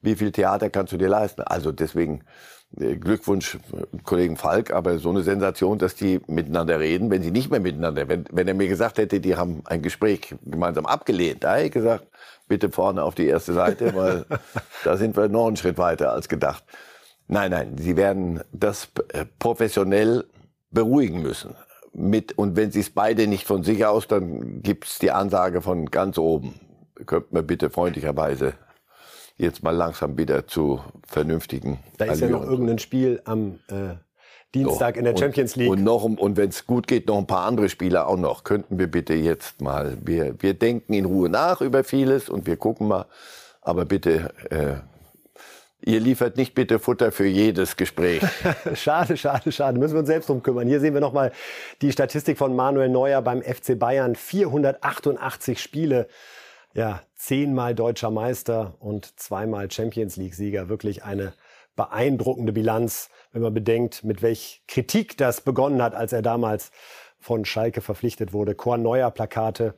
wie 0.00 0.14
viel 0.14 0.30
Theater 0.30 0.70
kannst 0.70 0.92
du 0.92 0.96
dir 0.96 1.08
leisten? 1.08 1.42
Also 1.42 1.72
deswegen 1.72 2.24
Glückwunsch 2.76 3.58
Kollegen 4.04 4.36
Falk, 4.36 4.72
aber 4.72 4.98
so 4.98 5.10
eine 5.10 5.22
Sensation, 5.22 5.78
dass 5.78 5.94
die 5.94 6.20
miteinander 6.26 6.80
reden, 6.80 7.10
wenn 7.10 7.22
sie 7.22 7.30
nicht 7.30 7.50
mehr 7.50 7.60
miteinander, 7.60 8.08
wenn, 8.08 8.24
wenn 8.30 8.48
er 8.48 8.54
mir 8.54 8.68
gesagt 8.68 8.98
hätte, 8.98 9.20
die 9.20 9.36
haben 9.36 9.62
ein 9.66 9.82
Gespräch 9.82 10.34
gemeinsam 10.44 10.86
abgelehnt, 10.86 11.44
da 11.44 11.56
hätte 11.56 11.66
ich 11.66 11.72
gesagt, 11.72 12.06
bitte 12.48 12.70
vorne 12.70 13.02
auf 13.02 13.14
die 13.14 13.26
erste 13.26 13.52
Seite, 13.52 13.94
weil 13.94 14.24
da 14.84 14.96
sind 14.96 15.16
wir 15.16 15.28
noch 15.28 15.46
einen 15.46 15.56
Schritt 15.56 15.78
weiter 15.78 16.12
als 16.12 16.28
gedacht. 16.28 16.64
Nein, 17.28 17.50
nein, 17.50 17.76
sie 17.78 17.96
werden 17.96 18.40
das 18.52 18.88
äh, 19.12 19.26
professionell 19.38 20.24
beruhigen 20.70 21.22
müssen 21.22 21.54
mit, 21.92 22.36
und 22.38 22.56
wenn 22.56 22.70
sie 22.70 22.80
es 22.80 22.90
beide 22.90 23.26
nicht 23.26 23.46
von 23.46 23.62
sich 23.62 23.84
aus, 23.84 24.08
dann 24.08 24.62
gibt's 24.62 24.98
die 24.98 25.10
Ansage 25.10 25.60
von 25.62 25.86
ganz 25.86 26.18
oben. 26.18 26.54
Könnt 27.06 27.32
mir 27.32 27.42
bitte 27.42 27.70
freundlicherweise 27.70 28.54
jetzt 29.36 29.62
mal 29.62 29.70
langsam 29.70 30.18
wieder 30.18 30.46
zu 30.46 30.80
vernünftigen. 31.06 31.78
Da 31.98 32.06
ist 32.06 32.22
Allüren. 32.22 32.30
ja 32.30 32.38
noch 32.38 32.50
irgendein 32.50 32.78
Spiel 32.78 33.20
am 33.24 33.60
äh, 33.68 33.94
Dienstag 34.54 34.94
so, 34.94 34.98
in 34.98 35.04
der 35.04 35.16
Champions 35.16 35.56
League. 35.56 35.70
Und 35.70 35.82
noch, 35.82 36.04
und 36.04 36.36
wenn 36.36 36.50
es 36.50 36.66
gut 36.66 36.86
geht, 36.86 37.08
noch 37.08 37.18
ein 37.18 37.26
paar 37.26 37.46
andere 37.46 37.68
Spieler 37.68 38.06
auch 38.06 38.18
noch. 38.18 38.44
Könnten 38.44 38.78
wir 38.78 38.86
bitte 38.86 39.14
jetzt 39.14 39.60
mal, 39.60 39.96
wir, 40.02 40.34
wir 40.40 40.54
denken 40.54 40.92
in 40.92 41.04
Ruhe 41.04 41.28
nach 41.28 41.60
über 41.60 41.84
vieles 41.84 42.28
und 42.28 42.46
wir 42.46 42.56
gucken 42.56 42.88
mal, 42.88 43.06
aber 43.60 43.84
bitte 43.84 44.32
äh, 44.50 44.74
Ihr 45.84 45.98
liefert 45.98 46.36
nicht 46.36 46.54
bitte 46.54 46.78
Futter 46.78 47.10
für 47.10 47.26
jedes 47.26 47.76
Gespräch. 47.76 48.22
schade, 48.74 49.16
schade, 49.16 49.50
schade. 49.50 49.78
Müssen 49.80 49.94
wir 49.94 50.00
uns 50.00 50.08
selbst 50.08 50.28
drum 50.28 50.40
kümmern. 50.40 50.68
Hier 50.68 50.78
sehen 50.78 50.94
wir 50.94 51.00
nochmal 51.00 51.32
die 51.80 51.90
Statistik 51.90 52.38
von 52.38 52.54
Manuel 52.54 52.88
Neuer 52.88 53.20
beim 53.20 53.42
FC 53.42 53.76
Bayern. 53.76 54.14
488 54.14 55.60
Spiele. 55.60 56.06
Ja, 56.74 57.02
zehnmal 57.14 57.74
deutscher 57.74 58.10
Meister 58.10 58.76
und 58.78 59.20
zweimal 59.20 59.70
Champions 59.70 60.16
League 60.16 60.34
Sieger. 60.34 60.70
Wirklich 60.70 61.04
eine 61.04 61.34
beeindruckende 61.76 62.54
Bilanz, 62.54 63.10
wenn 63.30 63.42
man 63.42 63.52
bedenkt, 63.52 64.04
mit 64.04 64.22
welch 64.22 64.62
Kritik 64.66 65.18
das 65.18 65.42
begonnen 65.42 65.82
hat, 65.82 65.94
als 65.94 66.14
er 66.14 66.22
damals 66.22 66.70
von 67.20 67.44
Schalke 67.44 67.82
verpflichtet 67.82 68.32
wurde. 68.32 68.54
Korn 68.54 68.82
Neuer 68.82 69.10
Plakate 69.10 69.74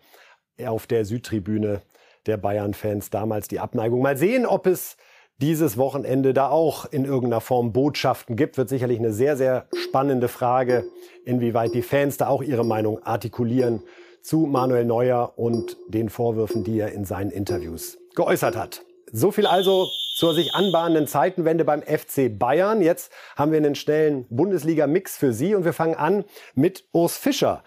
auf 0.65 0.87
der 0.87 1.05
Südtribüne 1.05 1.83
der 2.27 2.37
Bayern-Fans 2.37 3.11
damals 3.11 3.49
die 3.49 3.59
Abneigung. 3.59 4.01
Mal 4.01 4.17
sehen, 4.17 4.47
ob 4.47 4.69
es 4.69 4.97
dieses 5.39 5.77
Wochenende 5.77 6.33
da 6.33 6.49
auch 6.49 6.87
in 6.87 7.05
irgendeiner 7.05 7.41
Form 7.41 7.73
Botschaften 7.73 8.37
gibt, 8.37 8.57
wird 8.57 8.69
sicherlich 8.69 9.01
eine 9.01 9.13
sehr, 9.13 9.37
sehr 9.37 9.67
spannende 9.75 10.29
Frage, 10.29 10.85
inwieweit 11.25 11.75
die 11.75 11.83
Fans 11.83 12.19
da 12.19 12.29
auch 12.29 12.41
ihre 12.41 12.65
Meinung 12.65 13.03
artikulieren 13.03 13.83
zu 14.25 14.39
Manuel 14.39 14.87
Neuer 14.87 15.35
und 15.37 15.77
den 15.87 16.09
Vorwürfen, 16.09 16.65
die 16.65 16.81
er 16.81 16.93
in 16.93 17.05
seinen 17.05 17.31
Interviews 17.31 17.99
geäußert 18.17 18.57
hat. 18.57 18.83
So 19.13 19.31
viel 19.31 19.47
also 19.47 19.87
zur 20.17 20.35
sich 20.35 20.55
anbahnenden 20.55 21.07
Zeitenwende 21.07 21.65
beim 21.65 21.83
FC 21.83 22.37
Bayern. 22.37 22.81
Jetzt 22.81 23.13
haben 23.37 23.53
wir 23.53 23.59
einen 23.59 23.75
schnellen 23.75 24.27
Bundesliga-Mix 24.31 25.19
für 25.19 25.35
Sie 25.35 25.55
und 25.55 25.67
wir 25.67 25.75
fangen 25.75 25.95
an 25.95 26.25
mit 26.55 26.85
Urs 26.93 27.19
Fischer, 27.19 27.63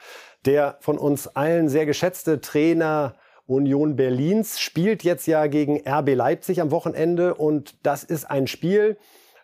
der 0.46 0.78
von 0.82 0.98
uns 0.98 1.28
allen 1.28 1.70
sehr 1.70 1.86
geschätzte 1.86 2.42
Trainer 2.42 3.14
Union 3.46 3.96
Berlins 3.96 4.60
spielt 4.60 5.04
jetzt 5.04 5.28
ja 5.28 5.46
gegen 5.48 5.88
RB 5.88 6.16
Leipzig 6.16 6.60
am 6.60 6.72
Wochenende 6.72 7.36
und 7.36 7.76
das 7.84 8.04
ist 8.04 8.30
ein 8.30 8.48
Spiel, 8.48 8.98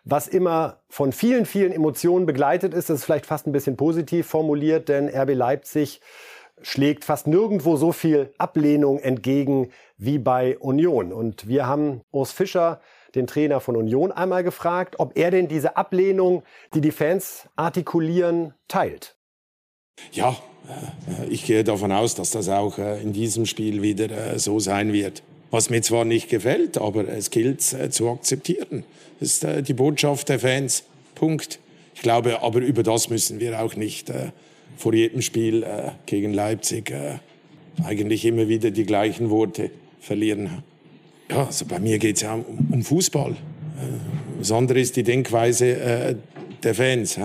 was 0.04 0.28
immer 0.28 0.80
von 0.88 1.12
vielen, 1.12 1.46
vielen 1.46 1.72
Emotionen 1.72 2.26
begleitet 2.26 2.74
ist. 2.74 2.90
Das 2.90 2.98
ist 2.98 3.04
vielleicht 3.04 3.24
fast 3.24 3.46
ein 3.46 3.52
bisschen 3.52 3.76
positiv 3.76 4.26
formuliert, 4.26 4.88
denn 4.88 5.08
RB 5.08 5.32
Leipzig 5.32 6.00
schlägt 6.64 7.04
fast 7.04 7.26
nirgendwo 7.26 7.76
so 7.76 7.92
viel 7.92 8.32
Ablehnung 8.38 8.98
entgegen 8.98 9.70
wie 9.98 10.18
bei 10.18 10.58
Union. 10.58 11.12
Und 11.12 11.46
wir 11.46 11.66
haben 11.66 12.00
Urs 12.10 12.32
Fischer 12.32 12.80
den 13.14 13.26
Trainer 13.26 13.60
von 13.60 13.76
Union, 13.76 14.10
einmal 14.10 14.42
gefragt, 14.42 14.96
ob 14.98 15.16
er 15.16 15.30
denn 15.30 15.46
diese 15.46 15.76
Ablehnung, 15.76 16.42
die 16.74 16.80
die 16.80 16.90
Fans 16.90 17.48
artikulieren, 17.54 18.54
teilt. 18.66 19.16
Ja, 20.10 20.36
äh, 21.06 21.26
ich 21.28 21.44
gehe 21.44 21.62
davon 21.62 21.92
aus, 21.92 22.14
dass 22.14 22.30
das 22.30 22.48
auch 22.48 22.78
äh, 22.78 23.00
in 23.00 23.12
diesem 23.12 23.46
Spiel 23.46 23.82
wieder 23.82 24.10
äh, 24.10 24.38
so 24.38 24.58
sein 24.58 24.92
wird. 24.92 25.22
Was 25.50 25.70
mir 25.70 25.82
zwar 25.82 26.04
nicht 26.04 26.28
gefällt, 26.28 26.78
aber 26.78 27.06
es 27.06 27.30
gilt 27.30 27.62
zu 27.62 28.10
akzeptieren. 28.10 28.82
Das 29.20 29.44
ist 29.44 29.68
die 29.68 29.74
Botschaft 29.74 30.28
der 30.28 30.40
Fans. 30.40 30.82
Punkt. 31.14 31.60
Ich 31.94 32.02
glaube, 32.02 32.42
aber 32.42 32.58
über 32.58 32.82
das 32.82 33.08
müssen 33.08 33.38
wir 33.38 33.62
auch 33.62 33.76
nicht 33.76 34.10
vor 34.76 34.94
jedem 34.94 35.22
Spiel 35.22 35.66
gegen 36.06 36.32
Leipzig 36.32 36.92
eigentlich 37.84 38.24
immer 38.24 38.48
wieder 38.48 38.70
die 38.70 38.84
gleichen 38.84 39.30
Worte 39.30 39.70
verlieren. 40.00 40.62
Ja, 41.30 41.46
also 41.46 41.64
bei 41.66 41.78
mir 41.78 41.98
geht 41.98 42.16
es 42.16 42.22
ja 42.22 42.34
um, 42.34 42.68
um 42.72 42.82
Fußball. 42.82 43.36
Das 44.38 44.52
andere 44.52 44.80
ist 44.80 44.96
die 44.96 45.02
Denkweise 45.02 46.16
der 46.62 46.74
Fans. 46.74 47.18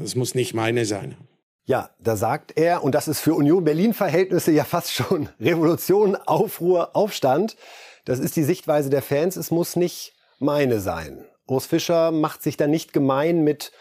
Das 0.00 0.14
muss 0.14 0.34
nicht 0.34 0.54
meine 0.54 0.84
sein. 0.84 1.16
Ja, 1.66 1.90
da 1.98 2.16
sagt 2.16 2.58
er, 2.58 2.84
und 2.84 2.94
das 2.94 3.08
ist 3.08 3.20
für 3.20 3.34
Union 3.34 3.64
Berlin-Verhältnisse 3.64 4.52
ja 4.52 4.64
fast 4.64 4.92
schon 4.92 5.30
Revolution, 5.40 6.14
Aufruhr, 6.14 6.94
Aufstand. 6.94 7.56
Das 8.04 8.18
ist 8.18 8.36
die 8.36 8.44
Sichtweise 8.44 8.90
der 8.90 9.00
Fans. 9.00 9.36
Es 9.36 9.50
muss 9.50 9.74
nicht 9.74 10.12
meine 10.38 10.80
sein. 10.80 11.24
Urs 11.46 11.64
Fischer 11.64 12.10
macht 12.10 12.42
sich 12.42 12.58
da 12.58 12.66
nicht 12.66 12.92
gemein 12.92 13.44
mit 13.44 13.72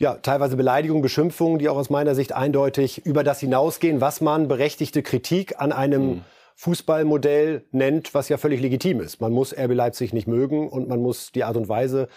ja, 0.00 0.14
teilweise 0.14 0.56
Beleidigungen, 0.56 1.02
Beschimpfungen, 1.02 1.58
die 1.58 1.68
auch 1.68 1.76
aus 1.76 1.90
meiner 1.90 2.14
Sicht 2.14 2.32
eindeutig 2.32 3.04
über 3.04 3.22
das 3.22 3.38
hinausgehen, 3.38 4.00
was 4.00 4.22
man 4.22 4.48
berechtigte 4.48 5.02
Kritik 5.02 5.60
an 5.60 5.72
einem 5.72 6.06
mhm. 6.06 6.24
Fußballmodell 6.56 7.64
nennt, 7.70 8.14
was 8.14 8.30
ja 8.30 8.38
völlig 8.38 8.62
legitim 8.62 9.00
ist. 9.00 9.20
Man 9.20 9.32
muss 9.32 9.52
RB 9.56 9.74
Leipzig 9.74 10.14
nicht 10.14 10.26
mögen 10.26 10.68
und 10.68 10.88
man 10.88 11.00
muss 11.00 11.32
die 11.32 11.44
Art 11.44 11.56
und 11.56 11.68
Weise 11.68 12.08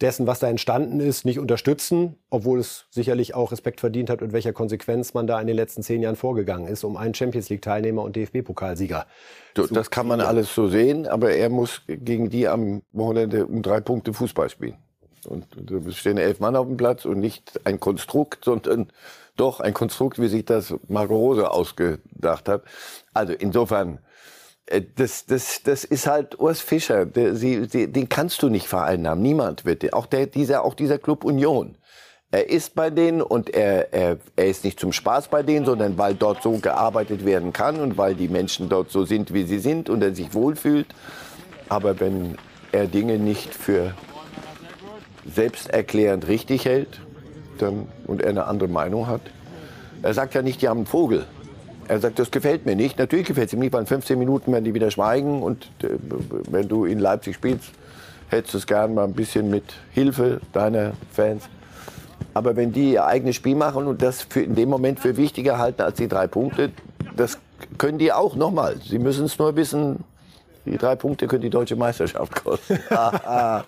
dessen, 0.00 0.28
was 0.28 0.38
da 0.38 0.48
entstanden 0.48 1.00
ist, 1.00 1.24
nicht 1.24 1.40
unterstützen, 1.40 2.16
obwohl 2.30 2.60
es 2.60 2.86
sicherlich 2.90 3.34
auch 3.34 3.50
Respekt 3.50 3.80
verdient 3.80 4.10
hat, 4.10 4.20
mit 4.20 4.32
welcher 4.32 4.52
Konsequenz 4.52 5.14
man 5.14 5.26
da 5.26 5.40
in 5.40 5.46
den 5.46 5.56
letzten 5.56 5.82
zehn 5.82 6.02
Jahren 6.02 6.16
vorgegangen 6.16 6.68
ist, 6.68 6.84
um 6.84 6.96
einen 6.96 7.14
Champions 7.14 7.48
League-Teilnehmer 7.48 8.02
und 8.02 8.14
DFB-Pokalsieger. 8.14 9.06
Das 9.54 9.90
kann 9.90 10.06
man 10.06 10.20
alles 10.20 10.54
so 10.54 10.68
sehen, 10.68 11.06
aber 11.08 11.32
er 11.32 11.48
muss 11.48 11.82
gegen 11.86 12.30
die 12.30 12.46
am 12.46 12.82
Wochenende 12.92 13.46
um 13.46 13.62
drei 13.62 13.80
Punkte 13.80 14.12
Fußball 14.12 14.48
spielen. 14.50 14.76
Und 15.26 15.46
da 15.56 15.90
stehen 15.90 16.18
elf 16.18 16.40
Mann 16.40 16.56
auf 16.56 16.66
dem 16.66 16.76
Platz 16.76 17.04
und 17.04 17.20
nicht 17.20 17.60
ein 17.64 17.80
Konstrukt, 17.80 18.44
sondern 18.44 18.90
doch 19.36 19.60
ein 19.60 19.74
Konstrukt, 19.74 20.20
wie 20.20 20.28
sich 20.28 20.44
das 20.44 20.74
Marco 20.88 21.16
Rose 21.16 21.50
ausgedacht 21.50 22.48
hat. 22.48 22.62
Also 23.12 23.32
insofern 23.32 23.98
äh, 24.66 24.82
das, 24.96 25.26
das, 25.26 25.62
das 25.62 25.84
ist 25.84 26.06
halt 26.06 26.38
Urs 26.38 26.60
Fischer. 26.60 27.06
Der, 27.06 27.34
sie, 27.34 27.66
sie, 27.68 27.90
den 27.90 28.08
kannst 28.08 28.42
du 28.42 28.48
nicht 28.48 28.66
vereinnahmen. 28.66 29.22
Niemand 29.22 29.64
wird. 29.64 29.92
Auch, 29.92 30.06
der, 30.06 30.26
dieser, 30.26 30.64
auch 30.64 30.74
dieser 30.74 30.98
Club 30.98 31.24
Union. 31.24 31.76
Er 32.30 32.50
ist 32.50 32.74
bei 32.74 32.90
denen 32.90 33.22
und 33.22 33.50
er, 33.50 33.92
er, 33.92 34.18
er 34.34 34.46
ist 34.46 34.64
nicht 34.64 34.80
zum 34.80 34.92
Spaß 34.92 35.28
bei 35.28 35.44
denen, 35.44 35.64
sondern 35.64 35.98
weil 35.98 36.14
dort 36.14 36.42
so 36.42 36.58
gearbeitet 36.58 37.24
werden 37.24 37.52
kann 37.52 37.80
und 37.80 37.96
weil 37.96 38.16
die 38.16 38.26
Menschen 38.26 38.68
dort 38.68 38.90
so 38.90 39.04
sind, 39.04 39.32
wie 39.32 39.44
sie 39.44 39.60
sind 39.60 39.88
und 39.88 40.02
er 40.02 40.14
sich 40.16 40.34
wohlfühlt. 40.34 40.88
Aber 41.68 42.00
wenn 42.00 42.36
er 42.72 42.86
Dinge 42.86 43.20
nicht 43.20 43.54
für 43.54 43.94
selbsterklärend 45.32 46.28
richtig 46.28 46.64
hält 46.64 47.00
dann, 47.58 47.86
und 48.06 48.22
er 48.22 48.30
eine 48.30 48.46
andere 48.46 48.68
Meinung 48.68 49.06
hat, 49.06 49.22
er 50.02 50.12
sagt 50.12 50.34
ja 50.34 50.42
nicht, 50.42 50.60
die 50.60 50.68
haben 50.68 50.78
einen 50.78 50.86
Vogel. 50.86 51.24
Er 51.88 52.00
sagt, 52.00 52.18
das 52.18 52.30
gefällt 52.30 52.66
mir 52.66 52.76
nicht. 52.76 52.98
Natürlich 52.98 53.26
gefällt 53.26 53.48
es 53.48 53.52
ihm 53.52 53.60
nicht, 53.60 53.72
weil 53.72 53.80
in 53.80 53.86
15 53.86 54.18
Minuten 54.18 54.52
werden 54.52 54.64
die 54.64 54.74
wieder 54.74 54.90
schweigen. 54.90 55.42
Und 55.42 55.64
äh, 55.82 55.88
wenn 56.50 56.68
du 56.68 56.84
in 56.84 56.98
Leipzig 56.98 57.36
spielst, 57.36 57.72
hättest 58.28 58.54
du 58.54 58.58
es 58.58 58.66
gern 58.66 58.94
mal 58.94 59.04
ein 59.04 59.12
bisschen 59.12 59.50
mit 59.50 59.64
Hilfe 59.92 60.40
deiner 60.52 60.92
Fans. 61.12 61.44
Aber 62.32 62.56
wenn 62.56 62.72
die 62.72 62.92
ihr 62.92 63.06
eigenes 63.06 63.36
Spiel 63.36 63.54
machen 63.54 63.86
und 63.86 64.02
das 64.02 64.22
für 64.22 64.40
in 64.40 64.54
dem 64.54 64.68
Moment 64.68 65.00
für 65.00 65.16
wichtiger 65.16 65.58
halten 65.58 65.82
als 65.82 65.96
die 65.96 66.08
drei 66.08 66.26
Punkte, 66.26 66.70
das 67.16 67.38
können 67.78 67.98
die 67.98 68.12
auch 68.12 68.34
nochmal. 68.34 68.76
Sie 68.84 68.98
müssen 68.98 69.26
es 69.26 69.38
nur 69.38 69.56
wissen, 69.56 70.04
die 70.64 70.78
drei 70.78 70.96
Punkte 70.96 71.26
können 71.26 71.42
die 71.42 71.50
deutsche 71.50 71.76
Meisterschaft 71.76 72.44
kosten. 72.44 72.78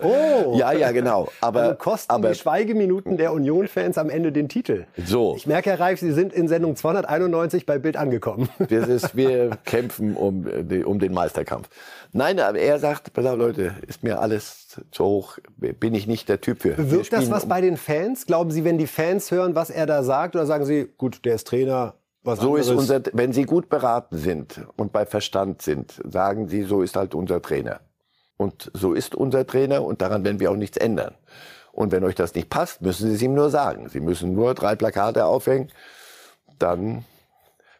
oh! 0.01 0.55
Ja, 0.57 0.71
ja, 0.71 0.91
genau. 0.91 1.29
Aber 1.41 1.61
also 1.61 1.75
kosten 1.75 2.11
aber, 2.11 2.29
die 2.29 2.35
Schweigeminuten 2.35 3.17
der 3.17 3.33
Union-Fans 3.33 3.97
am 3.97 4.09
Ende 4.09 4.31
den 4.31 4.49
Titel. 4.49 4.85
So. 5.05 5.35
Ich 5.35 5.47
merke, 5.47 5.69
Herr 5.71 5.79
Reif, 5.79 5.99
Sie 5.99 6.11
sind 6.11 6.33
in 6.33 6.47
Sendung 6.47 6.75
291 6.75 7.65
bei 7.65 7.77
Bild 7.77 7.97
angekommen. 7.97 8.49
Das 8.69 8.89
ist, 8.89 9.15
wir 9.15 9.51
kämpfen 9.65 10.15
um, 10.15 10.45
um 10.85 10.99
den 10.99 11.13
Meisterkampf. 11.13 11.69
Nein, 12.11 12.39
aber 12.39 12.59
er 12.59 12.79
sagt, 12.79 13.13
pass 13.13 13.25
auf 13.25 13.37
Leute, 13.37 13.75
ist 13.87 14.03
mir 14.03 14.19
alles 14.19 14.81
zu 14.91 15.05
hoch, 15.05 15.37
bin 15.57 15.93
ich 15.95 16.05
nicht 16.05 16.27
der 16.27 16.41
Typ 16.41 16.61
für. 16.61 16.71
Bewirkt 16.71 17.13
das 17.13 17.31
was 17.31 17.43
um 17.43 17.49
bei 17.49 17.61
den 17.61 17.77
Fans? 17.77 18.25
Glauben 18.25 18.51
Sie, 18.51 18.65
wenn 18.65 18.77
die 18.77 18.87
Fans 18.87 19.31
hören, 19.31 19.55
was 19.55 19.69
er 19.69 19.85
da 19.85 20.03
sagt, 20.03 20.35
oder 20.35 20.45
sagen 20.45 20.65
Sie, 20.65 20.87
gut, 20.97 21.23
der 21.25 21.35
ist 21.35 21.47
Trainer, 21.47 21.95
was 22.27 22.39
so 22.39 22.55
ist 22.55 22.69
unser, 22.69 23.01
wenn 23.13 23.33
Sie 23.33 23.43
gut 23.43 23.69
beraten 23.69 24.17
sind 24.17 24.61
und 24.75 24.91
bei 24.91 25.05
Verstand 25.05 25.61
sind, 25.61 25.99
sagen 26.07 26.47
Sie, 26.47 26.63
so 26.63 26.81
ist 26.81 26.95
halt 26.95 27.15
unser 27.15 27.41
Trainer. 27.41 27.79
Und 28.37 28.69
so 28.73 28.93
ist 28.93 29.15
unser 29.15 29.47
Trainer 29.47 29.83
und 29.83 30.01
daran 30.01 30.23
werden 30.23 30.39
wir 30.39 30.51
auch 30.51 30.55
nichts 30.55 30.77
ändern. 30.77 31.15
Und 31.71 31.91
wenn 31.91 32.03
euch 32.03 32.15
das 32.15 32.35
nicht 32.35 32.49
passt, 32.49 32.81
müssen 32.81 33.09
Sie 33.09 33.15
es 33.15 33.21
ihm 33.21 33.33
nur 33.33 33.49
sagen. 33.49 33.89
Sie 33.89 33.99
müssen 33.99 34.33
nur 34.33 34.53
drei 34.53 34.75
Plakate 34.75 35.25
aufhängen. 35.25 35.71
Dann 36.59 37.05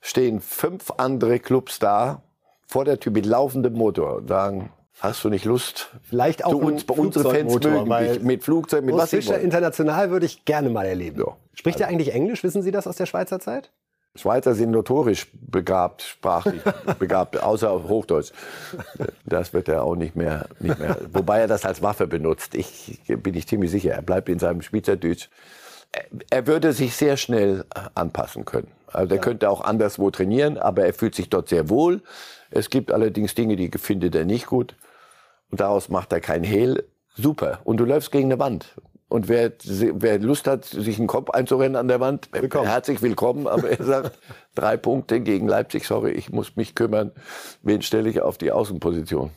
stehen 0.02 0.40
fünf 0.40 0.92
andere 0.98 1.40
Clubs 1.40 1.80
da 1.80 2.22
vor 2.66 2.86
der 2.86 3.00
Tür 3.00 3.12
mit 3.12 3.26
laufendem 3.26 3.74
Motor 3.74 4.16
und 4.18 4.28
sagen, 4.28 4.72
Hast 5.00 5.24
du 5.24 5.30
nicht 5.30 5.46
Lust? 5.46 5.92
Vielleicht 6.02 6.44
auch 6.44 6.56
uns, 6.56 6.84
bei 6.84 6.96
unsere 6.96 7.30
Fans 7.30 7.54
mögen 7.54 7.90
dich, 8.00 8.24
mit 8.24 8.44
Flugzeug, 8.44 8.84
mit 8.84 8.96
was 8.96 9.12
Fischer 9.12 9.40
international 9.40 10.10
würde 10.10 10.26
ich 10.26 10.44
gerne 10.44 10.70
mal 10.70 10.88
erleben. 10.88 11.20
Ja. 11.20 11.38
Spricht 11.54 11.78
also. 11.78 11.84
er 11.84 11.90
eigentlich 11.90 12.14
Englisch? 12.16 12.44
Wissen 12.44 12.64
Sie 12.64 12.72
das 12.72 12.88
aus 12.88 12.96
der 12.96 13.06
Schweizer 13.06 13.40
Zeit? 13.40 13.72
Schweizer 14.18 14.56
sind 14.56 14.72
notorisch 14.72 15.28
begabt, 15.34 16.02
sprachlich 16.02 16.62
begabt, 17.00 17.42
außer 17.44 17.70
auf 17.70 17.88
Hochdeutsch. 17.88 18.32
Das 19.26 19.54
wird 19.54 19.70
er 19.70 19.84
auch 19.84 19.96
nicht 19.96 20.16
mehr, 20.16 20.48
nicht 20.60 20.80
mehr. 20.80 20.98
Wobei 21.14 21.40
er 21.40 21.48
das 21.48 21.66
als 21.66 21.82
Waffe 21.82 22.08
benutzt. 22.08 22.56
Ich 22.56 23.02
bin 23.08 23.36
ich 23.36 23.48
ziemlich 23.48 23.72
sicher. 23.72 23.92
Er 23.92 24.02
bleibt 24.02 24.30
in 24.30 24.40
seinem 24.40 24.62
Schweizerdeutsch. 24.62 25.30
Er 26.30 26.48
würde 26.48 26.74
sich 26.74 26.96
sehr 26.96 27.18
schnell 27.18 27.66
anpassen 27.96 28.46
können. 28.46 28.72
Also 28.92 29.12
er 29.12 29.18
ja. 29.18 29.22
könnte 29.22 29.50
auch 29.50 29.62
anderswo 29.62 30.12
trainieren, 30.12 30.58
aber 30.58 30.86
er 30.86 30.94
fühlt 30.94 31.16
sich 31.16 31.30
dort 31.30 31.50
sehr 31.50 31.70
wohl. 31.70 32.02
Es 32.50 32.70
gibt 32.70 32.92
allerdings 32.92 33.36
Dinge, 33.36 33.56
die 33.56 33.70
findet 33.78 34.16
er 34.16 34.26
nicht 34.26 34.48
gut. 34.48 34.76
Und 35.50 35.62
daraus 35.62 35.90
macht 35.90 36.12
er 36.12 36.20
kein 36.20 36.44
Hehl. 36.44 36.84
Super. 37.16 37.60
Und 37.64 37.78
du 37.78 37.86
läufst 37.86 38.12
gegen 38.12 38.32
eine 38.32 38.40
Wand. 38.40 38.76
Und 39.10 39.30
wer, 39.30 39.54
wer 39.64 40.20
Lust 40.20 40.48
hat, 40.48 40.66
sich 40.66 40.98
einen 40.98 41.08
Kopf 41.08 41.30
einzurennen 41.30 41.78
an 41.78 41.88
der 41.88 42.02
Wand, 42.02 42.28
willkommen. 42.34 42.68
herzlich 42.68 43.02
willkommen. 43.02 43.48
Aber 43.48 43.70
er 43.70 43.84
sagt, 43.84 44.20
drei 44.56 44.76
Punkte 44.76 45.22
gegen 45.22 45.48
Leipzig, 45.48 45.88
sorry, 45.88 46.12
ich 46.12 46.30
muss 46.30 46.58
mich 46.58 46.76
kümmern. 46.76 47.12
Wen 47.64 47.82
stelle 47.82 48.10
ich 48.10 48.22
auf 48.22 48.38
die 48.38 48.52
Außenposition? 48.52 49.32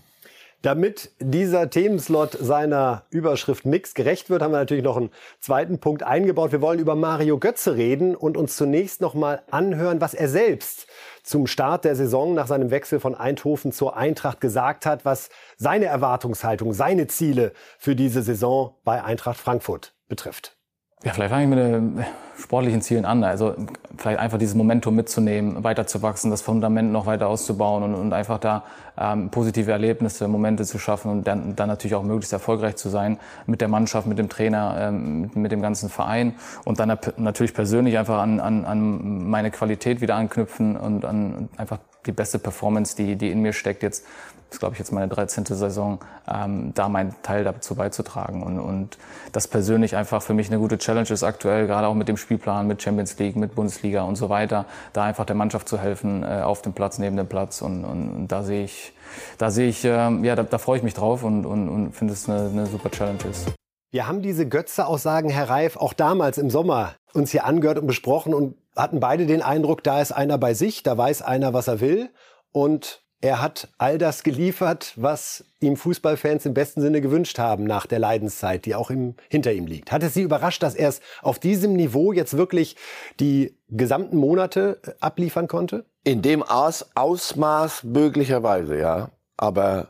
Damit 0.62 1.10
dieser 1.20 1.70
Themenslot 1.70 2.32
seiner 2.38 3.04
Überschrift 3.08 3.64
Mix 3.64 3.94
gerecht 3.94 4.28
wird, 4.28 4.42
haben 4.42 4.52
wir 4.52 4.58
natürlich 4.58 4.84
noch 4.84 4.98
einen 4.98 5.10
zweiten 5.40 5.78
Punkt 5.78 6.02
eingebaut. 6.02 6.52
Wir 6.52 6.60
wollen 6.60 6.78
über 6.78 6.94
Mario 6.94 7.38
Götze 7.38 7.76
reden 7.76 8.14
und 8.14 8.36
uns 8.36 8.56
zunächst 8.56 9.00
noch 9.00 9.14
mal 9.14 9.42
anhören, 9.50 10.02
was 10.02 10.12
er 10.12 10.28
selbst 10.28 10.86
zum 11.22 11.46
Start 11.46 11.86
der 11.86 11.96
Saison 11.96 12.34
nach 12.34 12.46
seinem 12.46 12.70
Wechsel 12.70 13.00
von 13.00 13.14
Eindhoven 13.14 13.72
zur 13.72 13.96
Eintracht 13.96 14.42
gesagt 14.42 14.84
hat, 14.84 15.06
was 15.06 15.30
seine 15.56 15.86
Erwartungshaltung, 15.86 16.74
seine 16.74 17.06
Ziele 17.06 17.52
für 17.78 17.96
diese 17.96 18.22
Saison 18.22 18.74
bei 18.84 19.02
Eintracht 19.02 19.38
Frankfurt 19.38 19.94
betrifft. 20.08 20.59
Ja, 21.02 21.14
vielleicht 21.14 21.30
fange 21.30 21.44
ich 21.44 21.48
mit 21.48 21.58
den 21.58 22.04
sportlichen 22.38 22.82
Zielen 22.82 23.04
an. 23.06 23.24
Also 23.24 23.54
vielleicht 23.96 24.18
einfach 24.18 24.38
dieses 24.38 24.54
Momentum 24.54 24.96
mitzunehmen, 24.96 25.64
weiterzuwachsen, 25.64 26.30
das 26.30 26.42
Fundament 26.42 26.92
noch 26.92 27.06
weiter 27.06 27.28
auszubauen 27.28 27.82
und, 27.82 27.94
und 27.94 28.12
einfach 28.12 28.38
da 28.38 28.64
ähm, 28.98 29.30
positive 29.30 29.70
Erlebnisse, 29.70 30.28
Momente 30.28 30.64
zu 30.64 30.78
schaffen 30.78 31.10
und 31.10 31.26
dann, 31.26 31.56
dann 31.56 31.68
natürlich 31.68 31.94
auch 31.94 32.02
möglichst 32.02 32.32
erfolgreich 32.32 32.76
zu 32.76 32.90
sein 32.90 33.18
mit 33.46 33.60
der 33.60 33.68
Mannschaft, 33.68 34.06
mit 34.06 34.18
dem 34.18 34.28
Trainer, 34.28 34.76
ähm, 34.78 35.20
mit, 35.22 35.36
mit 35.36 35.52
dem 35.52 35.62
ganzen 35.62 35.88
Verein 35.88 36.34
und 36.64 36.80
dann 36.80 36.98
natürlich 37.16 37.54
persönlich 37.54 37.96
einfach 37.96 38.18
an, 38.18 38.40
an, 38.40 38.64
an 38.64 39.28
meine 39.28 39.50
Qualität 39.50 40.00
wieder 40.00 40.16
anknüpfen 40.16 40.76
und 40.76 41.04
an 41.04 41.48
einfach 41.56 41.78
die 42.06 42.12
beste 42.12 42.38
Performance, 42.38 42.96
die, 42.96 43.16
die 43.16 43.30
in 43.30 43.40
mir 43.42 43.52
steckt, 43.52 43.82
jetzt 43.82 44.06
ist, 44.50 44.58
glaube 44.58 44.74
ich, 44.74 44.78
jetzt 44.78 44.92
meine 44.92 45.08
13. 45.08 45.44
Saison, 45.44 46.00
ähm, 46.28 46.72
da 46.74 46.88
meinen 46.88 47.14
Teil 47.22 47.44
dazu 47.44 47.74
beizutragen. 47.74 48.42
Und, 48.42 48.58
und 48.58 48.98
das 49.32 49.48
persönlich 49.48 49.96
einfach 49.96 50.22
für 50.22 50.34
mich 50.34 50.48
eine 50.48 50.58
gute 50.58 50.78
Challenge 50.78 51.08
ist 51.08 51.22
aktuell, 51.22 51.66
gerade 51.66 51.86
auch 51.86 51.94
mit 51.94 52.08
dem 52.08 52.16
Spielplan, 52.16 52.66
mit 52.66 52.82
Champions 52.82 53.18
League, 53.18 53.36
mit 53.36 53.54
Bundesliga 53.54 54.02
und 54.02 54.16
so 54.16 54.28
weiter, 54.28 54.64
da 54.92 55.04
einfach 55.04 55.24
der 55.24 55.36
Mannschaft 55.36 55.68
zu 55.68 55.78
helfen, 55.78 56.22
äh, 56.22 56.42
auf 56.42 56.62
dem 56.62 56.72
Platz, 56.72 56.98
neben 56.98 57.16
dem 57.16 57.28
Platz. 57.28 57.62
Und, 57.62 57.84
und, 57.84 58.10
und 58.10 58.28
da 58.28 58.42
sehe 58.42 58.64
ich, 58.64 58.92
da 59.38 59.50
sehe 59.50 59.68
ich, 59.68 59.84
äh, 59.84 59.88
ja, 59.88 60.36
da, 60.36 60.42
da 60.42 60.58
freue 60.58 60.78
ich 60.78 60.82
mich 60.82 60.94
drauf 60.94 61.22
und, 61.22 61.46
und, 61.46 61.68
und 61.68 61.92
finde 61.92 62.12
es 62.12 62.28
eine, 62.28 62.48
eine 62.48 62.66
super 62.66 62.90
Challenge 62.90 63.24
ist. 63.30 63.52
Wir 63.92 64.06
haben 64.06 64.22
diese 64.22 64.48
Götze-Aussagen, 64.48 65.30
Herr 65.30 65.50
Reif, 65.50 65.76
auch 65.76 65.92
damals 65.92 66.38
im 66.38 66.48
Sommer 66.48 66.94
uns 67.12 67.32
hier 67.32 67.44
angehört 67.44 67.78
und 67.78 67.88
besprochen 67.88 68.34
und 68.34 68.56
hatten 68.76 69.00
beide 69.00 69.26
den 69.26 69.42
Eindruck, 69.42 69.82
da 69.82 70.00
ist 70.00 70.12
einer 70.12 70.38
bei 70.38 70.54
sich, 70.54 70.84
da 70.84 70.96
weiß 70.96 71.22
einer, 71.22 71.52
was 71.52 71.66
er 71.66 71.80
will. 71.80 72.10
Und 72.52 73.02
er 73.22 73.42
hat 73.42 73.68
all 73.76 73.98
das 73.98 74.22
geliefert, 74.22 74.94
was 74.96 75.44
ihm 75.60 75.76
Fußballfans 75.76 76.46
im 76.46 76.54
besten 76.54 76.80
Sinne 76.80 77.02
gewünscht 77.02 77.38
haben 77.38 77.64
nach 77.64 77.86
der 77.86 77.98
Leidenszeit, 77.98 78.64
die 78.64 78.74
auch 78.74 78.90
im, 78.90 79.14
hinter 79.28 79.52
ihm 79.52 79.66
liegt. 79.66 79.92
Hat 79.92 80.02
es 80.02 80.14
Sie 80.14 80.22
überrascht, 80.22 80.62
dass 80.62 80.74
er 80.74 80.88
es 80.88 81.00
auf 81.20 81.38
diesem 81.38 81.74
Niveau 81.74 82.12
jetzt 82.12 82.36
wirklich 82.36 82.76
die 83.18 83.54
gesamten 83.68 84.16
Monate 84.16 84.80
äh, 84.86 84.92
abliefern 85.00 85.48
konnte? 85.48 85.84
In 86.02 86.22
dem 86.22 86.42
Aus 86.42 86.90
Ausmaß 86.94 87.84
möglicherweise, 87.84 88.78
ja. 88.78 89.10
Aber 89.36 89.88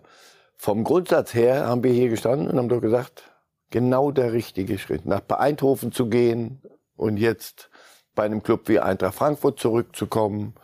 vom 0.56 0.82
Grundsatz 0.82 1.32
her 1.32 1.66
haben 1.66 1.84
wir 1.84 1.92
hier 1.92 2.08
gestanden 2.08 2.49
und 2.49 2.58
haben 2.58 2.68
doch 2.68 2.80
gesagt, 2.80 3.22
genau 3.70 4.10
der 4.10 4.32
richtige 4.32 4.76
Schritt. 4.78 5.06
Nach 5.06 5.22
Eindhoven 5.28 5.92
zu 5.92 6.08
gehen 6.08 6.62
und 6.96 7.16
jetzt 7.16 7.70
bei 8.16 8.25
einem 8.25 8.42
Club 8.42 8.68
wie 8.68 8.80
Eintracht 8.80 9.14
Frankfurt 9.14 9.60
zurückzukommen 9.60 10.54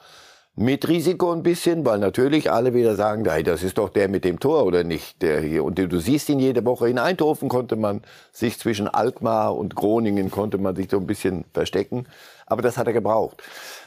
mit 0.58 0.88
Risiko 0.88 1.32
ein 1.32 1.42
bisschen, 1.42 1.84
weil 1.84 1.98
natürlich 1.98 2.50
alle 2.50 2.72
wieder 2.72 2.96
sagen, 2.96 3.28
hey, 3.28 3.42
das 3.42 3.62
ist 3.62 3.76
doch 3.76 3.90
der 3.90 4.08
mit 4.08 4.24
dem 4.24 4.40
Tor 4.40 4.64
oder 4.64 4.84
nicht, 4.84 5.20
der 5.20 5.40
hier. 5.42 5.62
Und 5.62 5.78
du 5.78 6.00
siehst 6.00 6.30
ihn 6.30 6.38
jede 6.38 6.64
Woche. 6.64 6.88
In 6.88 6.98
Eindhoven 6.98 7.50
konnte 7.50 7.76
man 7.76 8.00
sich 8.32 8.58
zwischen 8.58 8.88
Alkmaar 8.88 9.54
und 9.54 9.76
Groningen 9.76 10.30
konnte 10.30 10.56
man 10.56 10.74
sich 10.74 10.88
so 10.90 10.96
ein 10.96 11.06
bisschen 11.06 11.44
verstecken. 11.52 12.06
Aber 12.46 12.62
das 12.62 12.78
hat 12.78 12.86
er 12.86 12.94
gebraucht. 12.94 13.42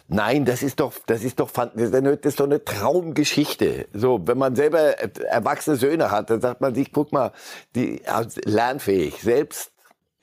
Nein, 0.07 0.45
das 0.45 0.61
ist 0.61 0.79
doch, 0.79 0.93
das 1.07 1.23
ist 1.23 1.39
doch, 1.39 1.49
das 1.51 1.91
ist 2.23 2.39
doch 2.39 2.45
eine 2.45 2.63
Traumgeschichte. 2.63 3.87
So, 3.93 4.21
wenn 4.27 4.37
man 4.37 4.55
selber 4.55 4.99
erwachsene 4.99 5.75
Söhne 5.75 6.11
hat, 6.11 6.29
dann 6.29 6.39
sagt 6.39 6.61
man 6.61 6.75
sich, 6.75 6.93
guck 6.93 7.11
mal, 7.11 7.31
die, 7.73 8.01
lernfähig. 8.45 9.21
Selbst 9.23 9.71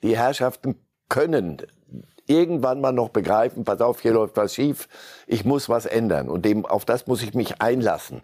die 0.01 0.15
Herrschaften 0.15 0.75
können 1.09 1.61
irgendwann 2.27 2.81
mal 2.81 2.91
noch 2.91 3.09
begreifen, 3.09 3.63
pass 3.63 3.81
auf, 3.81 4.01
hier 4.01 4.13
läuft 4.13 4.37
was 4.37 4.53
schief, 4.53 4.87
ich 5.25 5.45
muss 5.45 5.69
was 5.69 5.85
ändern 5.85 6.29
und 6.29 6.45
dem, 6.45 6.65
auf 6.65 6.85
das 6.85 7.07
muss 7.07 7.23
ich 7.23 7.33
mich 7.33 7.61
einlassen. 7.61 8.21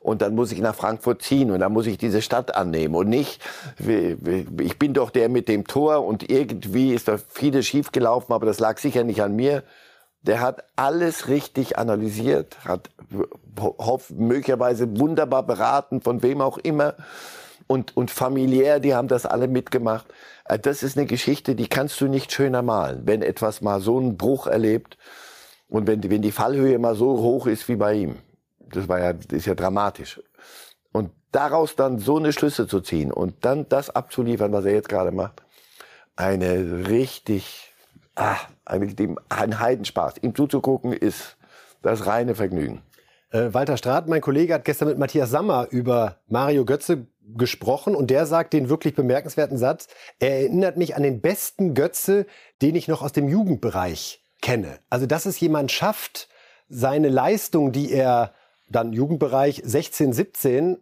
Und 0.00 0.22
dann 0.22 0.34
muss 0.34 0.52
ich 0.52 0.60
nach 0.60 0.74
Frankfurt 0.74 1.22
ziehen 1.22 1.50
und 1.50 1.60
dann 1.60 1.72
muss 1.72 1.86
ich 1.86 1.98
diese 1.98 2.22
Stadt 2.22 2.54
annehmen 2.54 2.94
und 2.94 3.08
nicht, 3.08 3.40
ich 3.78 4.78
bin 4.78 4.94
doch 4.94 5.10
der 5.10 5.28
mit 5.28 5.48
dem 5.48 5.66
Tor 5.66 6.04
und 6.04 6.30
irgendwie 6.30 6.92
ist 6.94 7.08
da 7.08 7.18
vieles 7.28 7.66
schief 7.66 7.92
gelaufen, 7.92 8.32
aber 8.32 8.46
das 8.46 8.60
lag 8.60 8.78
sicher 8.78 9.04
nicht 9.04 9.22
an 9.22 9.34
mir. 9.34 9.62
Der 10.22 10.40
hat 10.40 10.64
alles 10.74 11.28
richtig 11.28 11.78
analysiert, 11.78 12.56
hat 12.64 12.90
möglicherweise 14.10 14.98
wunderbar 14.98 15.44
beraten, 15.44 16.00
von 16.00 16.22
wem 16.22 16.40
auch 16.40 16.58
immer. 16.58 16.94
Und, 17.68 17.96
und 17.96 18.10
familiär, 18.10 18.80
die 18.80 18.94
haben 18.94 19.08
das 19.08 19.26
alle 19.26 19.48
mitgemacht. 19.48 20.06
Äh, 20.48 20.58
das 20.58 20.82
ist 20.82 20.96
eine 20.96 21.06
Geschichte, 21.06 21.54
die 21.54 21.68
kannst 21.68 22.00
du 22.00 22.06
nicht 22.06 22.32
schöner 22.32 22.62
malen. 22.62 23.02
Wenn 23.04 23.22
etwas 23.22 23.60
mal 23.60 23.80
so 23.80 23.98
einen 23.98 24.16
Bruch 24.16 24.46
erlebt 24.46 24.96
und 25.68 25.86
wenn, 25.86 26.02
wenn 26.08 26.22
die 26.22 26.32
Fallhöhe 26.32 26.78
mal 26.78 26.94
so 26.94 27.18
hoch 27.18 27.46
ist 27.46 27.68
wie 27.68 27.76
bei 27.76 27.94
ihm. 27.94 28.16
Das 28.58 28.88
war 28.88 29.00
ja, 29.00 29.12
das 29.12 29.26
ist 29.32 29.46
ja 29.46 29.54
dramatisch. 29.54 30.20
Und 30.92 31.10
daraus 31.32 31.76
dann 31.76 31.98
so 31.98 32.16
eine 32.16 32.32
Schlüsse 32.32 32.66
zu 32.66 32.80
ziehen 32.80 33.12
und 33.12 33.44
dann 33.44 33.68
das 33.68 33.90
abzuliefern, 33.90 34.52
was 34.52 34.64
er 34.64 34.72
jetzt 34.72 34.88
gerade 34.88 35.12
macht. 35.12 35.42
Eine 36.16 36.88
richtig, 36.88 37.72
ah, 38.14 38.36
ein, 38.64 39.16
ein 39.28 39.60
Heidenspaß. 39.60 40.14
Ihm 40.22 40.34
zuzugucken 40.34 40.92
ist 40.92 41.36
das 41.82 42.06
reine 42.06 42.34
Vergnügen. 42.34 42.82
Äh, 43.30 43.52
Walter 43.52 43.76
Straat, 43.76 44.08
mein 44.08 44.20
Kollege, 44.20 44.54
hat 44.54 44.64
gestern 44.64 44.88
mit 44.88 44.98
Matthias 44.98 45.30
Sammer 45.30 45.68
über 45.70 46.16
Mario 46.28 46.64
Götze 46.64 47.06
gesprochen 47.34 47.94
und 47.94 48.10
der 48.10 48.26
sagt 48.26 48.52
den 48.52 48.68
wirklich 48.68 48.94
bemerkenswerten 48.94 49.58
Satz, 49.58 49.88
er 50.20 50.40
erinnert 50.40 50.76
mich 50.76 50.96
an 50.96 51.02
den 51.02 51.20
besten 51.20 51.74
Götze, 51.74 52.26
den 52.62 52.74
ich 52.74 52.88
noch 52.88 53.02
aus 53.02 53.12
dem 53.12 53.28
Jugendbereich 53.28 54.22
kenne. 54.42 54.78
Also, 54.90 55.06
dass 55.06 55.26
es 55.26 55.40
jemand 55.40 55.72
schafft, 55.72 56.28
seine 56.68 57.08
Leistung, 57.08 57.72
die 57.72 57.92
er 57.92 58.32
dann 58.68 58.92
Jugendbereich 58.92 59.62
16, 59.64 60.12
17 60.12 60.78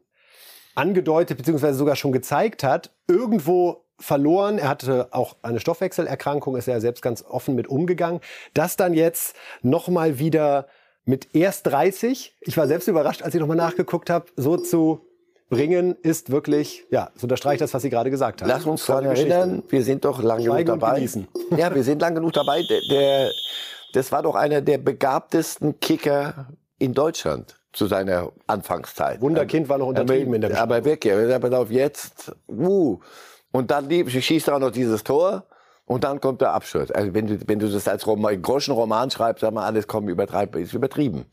angedeutet 0.74 1.38
bzw. 1.38 1.72
sogar 1.72 1.96
schon 1.96 2.12
gezeigt 2.12 2.62
hat, 2.62 2.90
irgendwo 3.06 3.84
verloren. 3.98 4.58
Er 4.58 4.68
hatte 4.68 5.08
auch 5.12 5.36
eine 5.42 5.60
Stoffwechselerkrankung, 5.60 6.56
ist 6.56 6.68
er 6.68 6.80
selbst 6.80 7.02
ganz 7.02 7.22
offen 7.22 7.54
mit 7.54 7.68
umgegangen. 7.68 8.20
Das 8.54 8.76
dann 8.76 8.94
jetzt 8.94 9.36
nochmal 9.62 10.18
wieder 10.18 10.66
mit 11.04 11.34
erst 11.34 11.66
30, 11.66 12.34
ich 12.40 12.56
war 12.56 12.66
selbst 12.66 12.88
überrascht, 12.88 13.22
als 13.22 13.34
ich 13.34 13.40
nochmal 13.40 13.58
nachgeguckt 13.58 14.08
habe, 14.08 14.26
so 14.36 14.56
zu 14.56 15.06
bringen, 15.54 15.96
ist 16.02 16.30
wirklich, 16.30 16.84
ja, 16.90 17.10
so 17.14 17.24
unterstreicht 17.24 17.60
das, 17.60 17.72
was 17.74 17.82
Sie 17.82 17.90
gerade 17.90 18.10
gesagt 18.10 18.42
haben. 18.42 18.48
Lass 18.48 18.66
uns 18.66 18.84
daran 18.86 19.06
erinnern, 19.06 19.62
wir 19.68 19.82
sind 19.82 20.04
doch 20.04 20.22
lange 20.22 20.44
genug 20.44 20.66
dabei. 20.66 21.08
Ja, 21.56 21.74
wir 21.74 21.84
sind 21.84 22.00
lang 22.00 22.14
genug 22.14 22.32
dabei. 22.32 22.62
Der, 22.62 22.80
der, 22.90 23.30
das 23.92 24.10
war 24.12 24.22
doch 24.22 24.34
einer 24.34 24.60
der 24.60 24.78
begabtesten 24.78 25.78
Kicker 25.80 26.48
in 26.78 26.92
Deutschland 26.92 27.56
zu 27.72 27.86
seiner 27.86 28.32
Anfangszeit. 28.46 29.20
Wunderkind 29.20 29.68
war 29.68 29.78
noch 29.78 29.88
untertrieben 29.88 30.28
aber, 30.28 30.34
in 30.34 30.40
der 30.40 30.62
Aber 30.62 30.84
weg, 30.84 31.04
ja. 31.04 31.34
Aber 31.34 31.58
auf 31.58 31.70
jetzt, 31.70 32.32
uh. 32.48 32.98
Und 33.52 33.70
dann 33.70 33.88
schießt 33.90 34.48
er 34.48 34.56
auch 34.56 34.60
noch 34.60 34.72
dieses 34.72 35.04
Tor. 35.04 35.44
Und 35.86 36.02
dann 36.02 36.20
kommt 36.20 36.40
der 36.40 36.52
Abschluss. 36.52 36.90
Also 36.90 37.12
wenn 37.12 37.26
du, 37.26 37.38
wenn 37.46 37.58
du 37.58 37.68
das 37.68 37.86
als 37.86 38.06
Roman, 38.06 38.40
Groschenroman 38.40 39.10
schreibst, 39.10 39.42
sag 39.42 39.52
mal, 39.52 39.66
alles 39.66 39.86
kommt 39.86 40.08
übertreiben, 40.08 40.62
ist 40.62 40.72
übertrieben. 40.72 41.26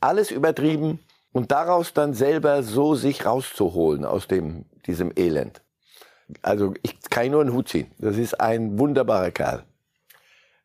Alles 0.00 0.30
übertrieben 0.32 0.98
und 1.32 1.50
daraus 1.50 1.92
dann 1.92 2.14
selber 2.14 2.62
so 2.62 2.94
sich 2.94 3.26
rauszuholen 3.26 4.04
aus 4.04 4.28
dem, 4.28 4.66
diesem 4.86 5.12
Elend. 5.16 5.62
Also 6.40 6.74
ich 6.82 6.98
kann 7.10 7.30
nur 7.30 7.40
einen 7.40 7.52
Hut 7.52 7.68
ziehen. 7.68 7.90
Das 7.98 8.16
ist 8.16 8.40
ein 8.40 8.78
wunderbarer 8.78 9.30
Kerl. 9.30 9.64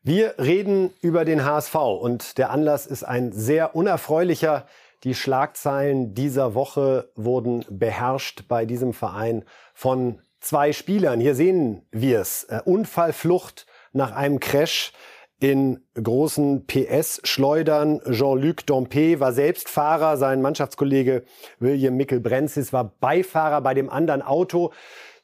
Wir 0.02 0.34
reden 0.38 0.94
über 1.02 1.24
den 1.24 1.44
HSV 1.44 1.74
und 1.74 2.38
der 2.38 2.50
Anlass 2.50 2.86
ist 2.86 3.02
ein 3.02 3.32
sehr 3.32 3.74
unerfreulicher. 3.74 4.66
Die 5.04 5.14
Schlagzeilen 5.14 6.14
dieser 6.14 6.54
Woche 6.54 7.10
wurden 7.14 7.64
beherrscht 7.68 8.44
bei 8.48 8.64
diesem 8.64 8.94
Verein 8.94 9.44
von 9.74 10.20
zwei 10.40 10.72
Spielern. 10.72 11.20
Hier 11.20 11.34
sehen 11.34 11.82
wir 11.90 12.20
es. 12.20 12.44
Äh, 12.44 12.60
Unfallflucht 12.64 13.66
nach 13.92 14.12
einem 14.12 14.40
Crash 14.40 14.92
in 15.40 15.80
großen 15.94 16.66
PS-Schleudern. 16.66 18.00
Jean-Luc 18.10 18.66
Dompe 18.66 19.20
war 19.20 19.32
selbst 19.32 19.68
Fahrer, 19.68 20.16
sein 20.16 20.42
Mannschaftskollege 20.42 21.24
William 21.60 21.96
Mickel-Brenzis 21.96 22.72
war 22.72 22.96
Beifahrer 23.00 23.60
bei 23.60 23.74
dem 23.74 23.90
anderen 23.90 24.22
Auto. 24.22 24.72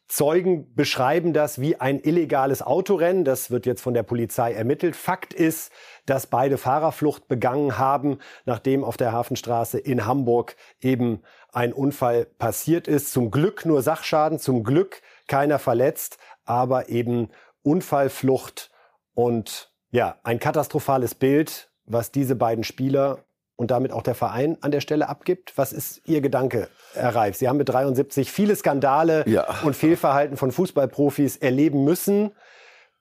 Zeugen 0.06 0.74
beschreiben 0.74 1.32
das 1.32 1.60
wie 1.60 1.76
ein 1.76 1.98
illegales 1.98 2.62
Autorennen. 2.62 3.24
Das 3.24 3.50
wird 3.50 3.64
jetzt 3.64 3.80
von 3.80 3.94
der 3.94 4.02
Polizei 4.02 4.52
ermittelt. 4.52 4.96
Fakt 4.96 5.32
ist, 5.32 5.72
dass 6.04 6.26
beide 6.26 6.58
Fahrerflucht 6.58 7.26
begangen 7.26 7.78
haben, 7.78 8.18
nachdem 8.44 8.84
auf 8.84 8.96
der 8.98 9.12
Hafenstraße 9.12 9.78
in 9.78 10.04
Hamburg 10.06 10.56
eben 10.80 11.22
ein 11.52 11.72
Unfall 11.72 12.26
passiert 12.26 12.86
ist. 12.86 13.12
Zum 13.12 13.30
Glück 13.30 13.64
nur 13.64 13.80
Sachschaden, 13.82 14.38
zum 14.38 14.62
Glück 14.62 15.00
keiner 15.26 15.58
verletzt, 15.58 16.18
aber 16.44 16.90
eben 16.90 17.30
Unfallflucht 17.62 18.70
und 19.14 19.73
ja, 19.94 20.16
ein 20.24 20.40
katastrophales 20.40 21.14
Bild, 21.14 21.70
was 21.86 22.10
diese 22.10 22.34
beiden 22.34 22.64
Spieler 22.64 23.20
und 23.54 23.70
damit 23.70 23.92
auch 23.92 24.02
der 24.02 24.16
Verein 24.16 24.58
an 24.60 24.72
der 24.72 24.80
Stelle 24.80 25.08
abgibt. 25.08 25.56
Was 25.56 25.72
ist 25.72 26.02
Ihr 26.04 26.20
Gedanke, 26.20 26.68
Herr 26.94 27.14
Reif? 27.14 27.36
Sie 27.36 27.48
haben 27.48 27.58
mit 27.58 27.68
73 27.68 28.32
viele 28.32 28.56
Skandale 28.56 29.22
ja. 29.28 29.46
und 29.62 29.76
Fehlverhalten 29.76 30.36
von 30.36 30.50
Fußballprofis 30.50 31.36
erleben 31.36 31.84
müssen. 31.84 32.32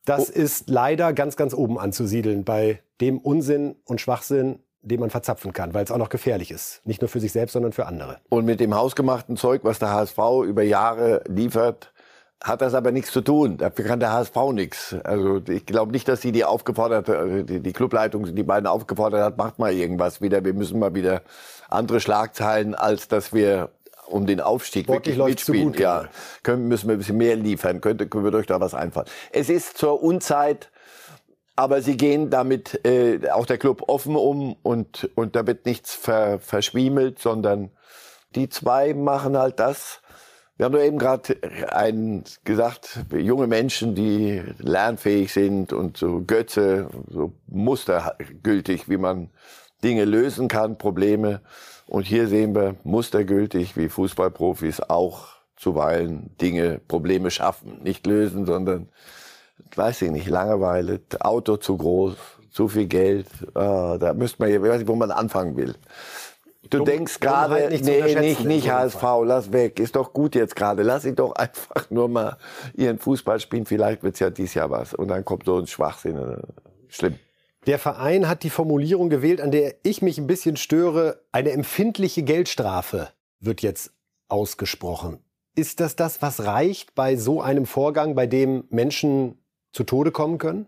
Das 0.05 0.29
oh. 0.29 0.33
ist 0.33 0.69
leider 0.69 1.13
ganz, 1.13 1.35
ganz 1.35 1.55
oben 1.55 1.79
anzusiedeln 1.79 2.43
bei 2.43 2.83
dem 3.01 3.17
Unsinn 3.17 3.75
und 3.85 3.99
Schwachsinn, 3.99 4.59
den 4.83 4.99
man 4.99 5.09
verzapfen 5.09 5.51
kann, 5.51 5.73
weil 5.73 5.85
es 5.85 5.89
auch 5.89 5.97
noch 5.97 6.09
gefährlich 6.09 6.51
ist. 6.51 6.81
Nicht 6.85 7.01
nur 7.01 7.09
für 7.09 7.19
sich 7.19 7.31
selbst, 7.31 7.53
sondern 7.53 7.71
für 7.71 7.87
andere. 7.87 8.19
Und 8.29 8.45
mit 8.45 8.59
dem 8.59 8.75
hausgemachten 8.75 9.35
Zeug, 9.35 9.61
was 9.63 9.79
der 9.79 9.89
HSV 9.89 10.19
über 10.45 10.61
Jahre 10.61 11.23
liefert, 11.27 11.91
hat 12.43 12.61
das 12.61 12.73
aber 12.73 12.91
nichts 12.91 13.11
zu 13.11 13.21
tun. 13.21 13.57
Dafür 13.57 13.85
kann 13.85 14.01
der 14.01 14.11
HSV 14.11 14.35
nichts. 14.51 14.95
Also 15.05 15.41
ich 15.47 15.65
glaube 15.65 15.93
nicht, 15.93 16.07
dass 16.09 16.21
sie 16.21 16.33
die 16.33 16.43
aufgefordert, 16.43 17.07
äh, 17.07 17.43
die, 17.43 17.61
die 17.61 17.73
Clubleitung, 17.73 18.35
die 18.35 18.43
beiden 18.43 18.67
aufgefordert 18.67 19.21
hat, 19.21 19.37
macht 19.37 19.59
mal 19.59 19.73
irgendwas 19.73 20.21
wieder. 20.21 20.43
Wir 20.43 20.53
müssen 20.53 20.77
mal 20.77 20.93
wieder 20.93 21.21
andere 21.69 22.01
Schlagzeilen, 22.01 22.75
als 22.75 23.07
dass 23.07 23.33
wir 23.33 23.69
um 24.07 24.27
den 24.27 24.41
Aufstieg 24.41 24.85
Sportlich 24.85 25.15
wirklich 25.15 25.35
mitspielen. 25.35 25.71
Gut, 25.71 25.79
ja, 25.79 26.09
können, 26.43 26.67
müssen 26.67 26.89
wir 26.89 26.95
ein 26.95 26.99
bisschen 26.99 27.17
mehr 27.17 27.37
liefern. 27.37 27.79
Könnte, 27.79 28.07
können 28.07 28.25
wir 28.25 28.33
euch 28.33 28.45
da 28.45 28.59
was 28.59 28.73
einfallen. 28.73 29.07
Es 29.31 29.49
ist 29.49 29.77
zur 29.77 30.03
Unzeit, 30.03 30.69
aber 31.55 31.81
sie 31.81 31.95
gehen 31.95 32.29
damit 32.29 32.85
äh, 32.85 33.29
auch 33.31 33.45
der 33.45 33.57
Club 33.57 33.83
offen 33.87 34.17
um 34.17 34.57
und 34.63 35.09
und 35.15 35.37
da 35.37 35.47
wird 35.47 35.65
nichts 35.65 35.93
ver, 35.93 36.39
verschwiemelt, 36.39 37.19
sondern 37.19 37.71
die 38.35 38.49
zwei 38.49 38.93
machen 38.93 39.37
halt 39.37 39.59
das, 39.59 40.01
wir 40.57 40.65
haben 40.65 40.73
doch 40.73 40.81
eben 40.81 40.99
gerade 40.99 41.35
einen 41.71 42.23
gesagt, 42.43 42.99
junge 43.11 43.47
Menschen, 43.47 43.95
die 43.95 44.41
lernfähig 44.59 45.33
sind 45.33 45.73
und 45.73 45.97
so 45.97 46.23
Götze, 46.25 46.89
so 47.09 47.33
mustergültig, 47.47 48.87
wie 48.87 48.97
man 48.97 49.29
Dinge 49.83 50.05
lösen 50.05 50.47
kann, 50.47 50.77
Probleme. 50.77 51.41
Und 51.87 52.05
hier 52.05 52.27
sehen 52.27 52.55
wir 52.55 52.75
mustergültig, 52.83 53.75
wie 53.75 53.89
Fußballprofis 53.89 54.79
auch 54.81 55.27
zuweilen 55.55 56.35
Dinge, 56.39 56.79
Probleme 56.87 57.31
schaffen. 57.31 57.81
Nicht 57.83 58.05
lösen, 58.05 58.45
sondern, 58.45 58.89
weiß 59.75 60.03
ich 60.03 60.11
nicht, 60.11 60.27
Langeweile, 60.27 61.01
Auto 61.19 61.57
zu 61.57 61.77
groß, 61.77 62.15
zu 62.51 62.67
viel 62.67 62.85
Geld. 62.85 63.27
Ah, 63.55 63.97
da 63.97 64.13
müsste 64.13 64.41
man, 64.41 64.51
ich 64.51 64.61
weiß 64.61 64.79
nicht, 64.79 64.87
wo 64.87 64.95
man 64.95 65.11
anfangen 65.11 65.57
will. 65.57 65.75
Du 66.69 66.77
Dumm- 66.79 66.85
denkst 66.85 67.19
gerade, 67.19 67.69
nicht 67.69 67.83
zu 67.83 67.91
nee, 67.91 68.15
nicht, 68.15 68.45
nicht 68.45 68.69
HSV, 68.71 68.97
Fall. 68.97 69.27
lass 69.27 69.51
weg. 69.51 69.79
Ist 69.79 69.95
doch 69.95 70.13
gut 70.13 70.33
jetzt 70.33 70.55
gerade. 70.55 70.81
Lass 70.83 71.03
sie 71.03 71.13
doch 71.13 71.31
einfach 71.35 71.89
nur 71.89 72.07
mal 72.07 72.37
ihren 72.73 72.99
Fußball 72.99 73.39
spielen. 73.39 73.65
Vielleicht 73.65 74.01
wird's 74.03 74.19
ja 74.19 74.29
dieses 74.29 74.53
Jahr 74.53 74.69
was. 74.71 74.93
Und 74.93 75.09
dann 75.09 75.25
kommt 75.25 75.45
so 75.45 75.57
ein 75.59 75.67
Schwachsinn. 75.67 76.41
Schlimm. 76.87 77.19
Der 77.65 77.79
Verein 77.79 78.27
hat 78.27 78.43
die 78.43 78.49
Formulierung 78.49 79.09
gewählt, 79.09 79.39
an 79.39 79.51
der 79.51 79.75
ich 79.83 80.01
mich 80.01 80.17
ein 80.17 80.27
bisschen 80.27 80.57
störe. 80.57 81.21
Eine 81.31 81.51
empfindliche 81.51 82.23
Geldstrafe 82.23 83.09
wird 83.39 83.61
jetzt 83.61 83.91
ausgesprochen. 84.27 85.19
Ist 85.55 85.79
das 85.79 85.95
das, 85.95 86.21
was 86.21 86.45
reicht 86.45 86.95
bei 86.95 87.15
so 87.15 87.41
einem 87.41 87.65
Vorgang, 87.65 88.15
bei 88.15 88.25
dem 88.25 88.65
Menschen 88.69 89.37
zu 89.71 89.83
Tode 89.83 90.11
kommen 90.11 90.37
können? 90.39 90.65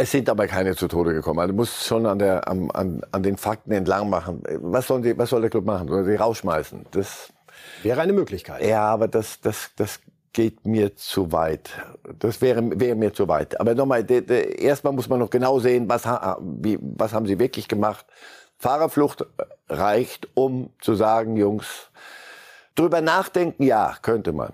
Es 0.00 0.12
sind 0.12 0.30
aber 0.30 0.46
keine 0.46 0.76
zu 0.76 0.86
Tode 0.86 1.12
gekommen. 1.12 1.40
Also 1.40 1.50
du 1.50 1.56
musst 1.56 1.84
schon 1.84 2.06
an, 2.06 2.20
der, 2.20 2.46
am, 2.46 2.70
an, 2.70 3.02
an 3.10 3.24
den 3.24 3.36
Fakten 3.36 3.72
entlang 3.72 4.08
machen. 4.08 4.44
Was, 4.60 4.86
sollen 4.86 5.02
die, 5.02 5.18
was 5.18 5.30
soll 5.30 5.40
der 5.40 5.50
Club 5.50 5.64
machen? 5.64 5.88
Soll 5.88 5.98
er 5.98 6.04
sie 6.04 6.14
rausschmeißen? 6.14 6.86
Das, 6.92 7.32
Wäre 7.82 8.00
eine 8.00 8.12
Möglichkeit. 8.12 8.64
ja, 8.64 8.84
aber 8.84 9.08
das, 9.08 9.40
das, 9.40 9.72
das 9.74 9.98
geht 10.32 10.64
mir 10.64 10.94
zu 10.94 11.32
weit. 11.32 11.70
Das 12.20 12.40
wäre, 12.40 12.78
wäre 12.78 12.94
mir 12.94 13.12
zu 13.12 13.26
weit. 13.26 13.60
Aber 13.60 13.74
nochmal, 13.74 14.08
erstmal 14.08 14.92
muss 14.92 15.08
man 15.08 15.18
noch 15.18 15.30
genau 15.30 15.58
sehen, 15.58 15.88
was, 15.88 16.04
wie, 16.04 16.78
was 16.80 17.12
haben 17.12 17.26
sie 17.26 17.40
wirklich 17.40 17.66
gemacht. 17.66 18.06
Fahrerflucht 18.56 19.26
reicht, 19.68 20.28
um 20.34 20.70
zu 20.80 20.94
sagen, 20.94 21.36
Jungs, 21.36 21.90
drüber 22.76 23.00
nachdenken, 23.00 23.64
ja, 23.64 23.96
könnte 24.00 24.32
man. 24.32 24.52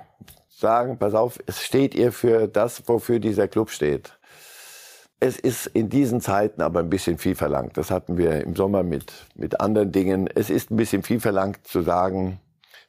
Sagen, 0.49 0.97
pass 0.99 1.13
auf, 1.13 1.39
es 1.45 1.61
steht 1.61 1.95
ihr 1.95 2.13
für 2.13 2.49
das, 2.49 2.89
wofür 2.89 3.19
dieser 3.19 3.47
Club 3.47 3.69
steht. 3.69 4.15
Es 5.21 5.39
ist 5.39 5.67
in 5.69 5.89
diesen 5.89 6.21
Zeiten 6.21 6.61
aber 6.61 6.81
ein 6.81 6.91
bisschen 6.91 7.19
viel 7.19 7.35
verlangt. 7.35 7.77
Das 7.77 7.91
hatten 7.91 8.19
wir 8.19 8.43
im 8.43 8.57
Sommer 8.57 8.83
mit, 8.83 9.13
mit 9.35 9.61
anderen 9.61 9.91
Dingen. 9.93 10.29
Es 10.35 10.51
ist 10.51 10.71
ein 10.71 10.77
bisschen 10.77 11.03
viel 11.03 11.21
verlangt 11.21 11.67
zu 11.67 11.83
sagen, 11.83 12.41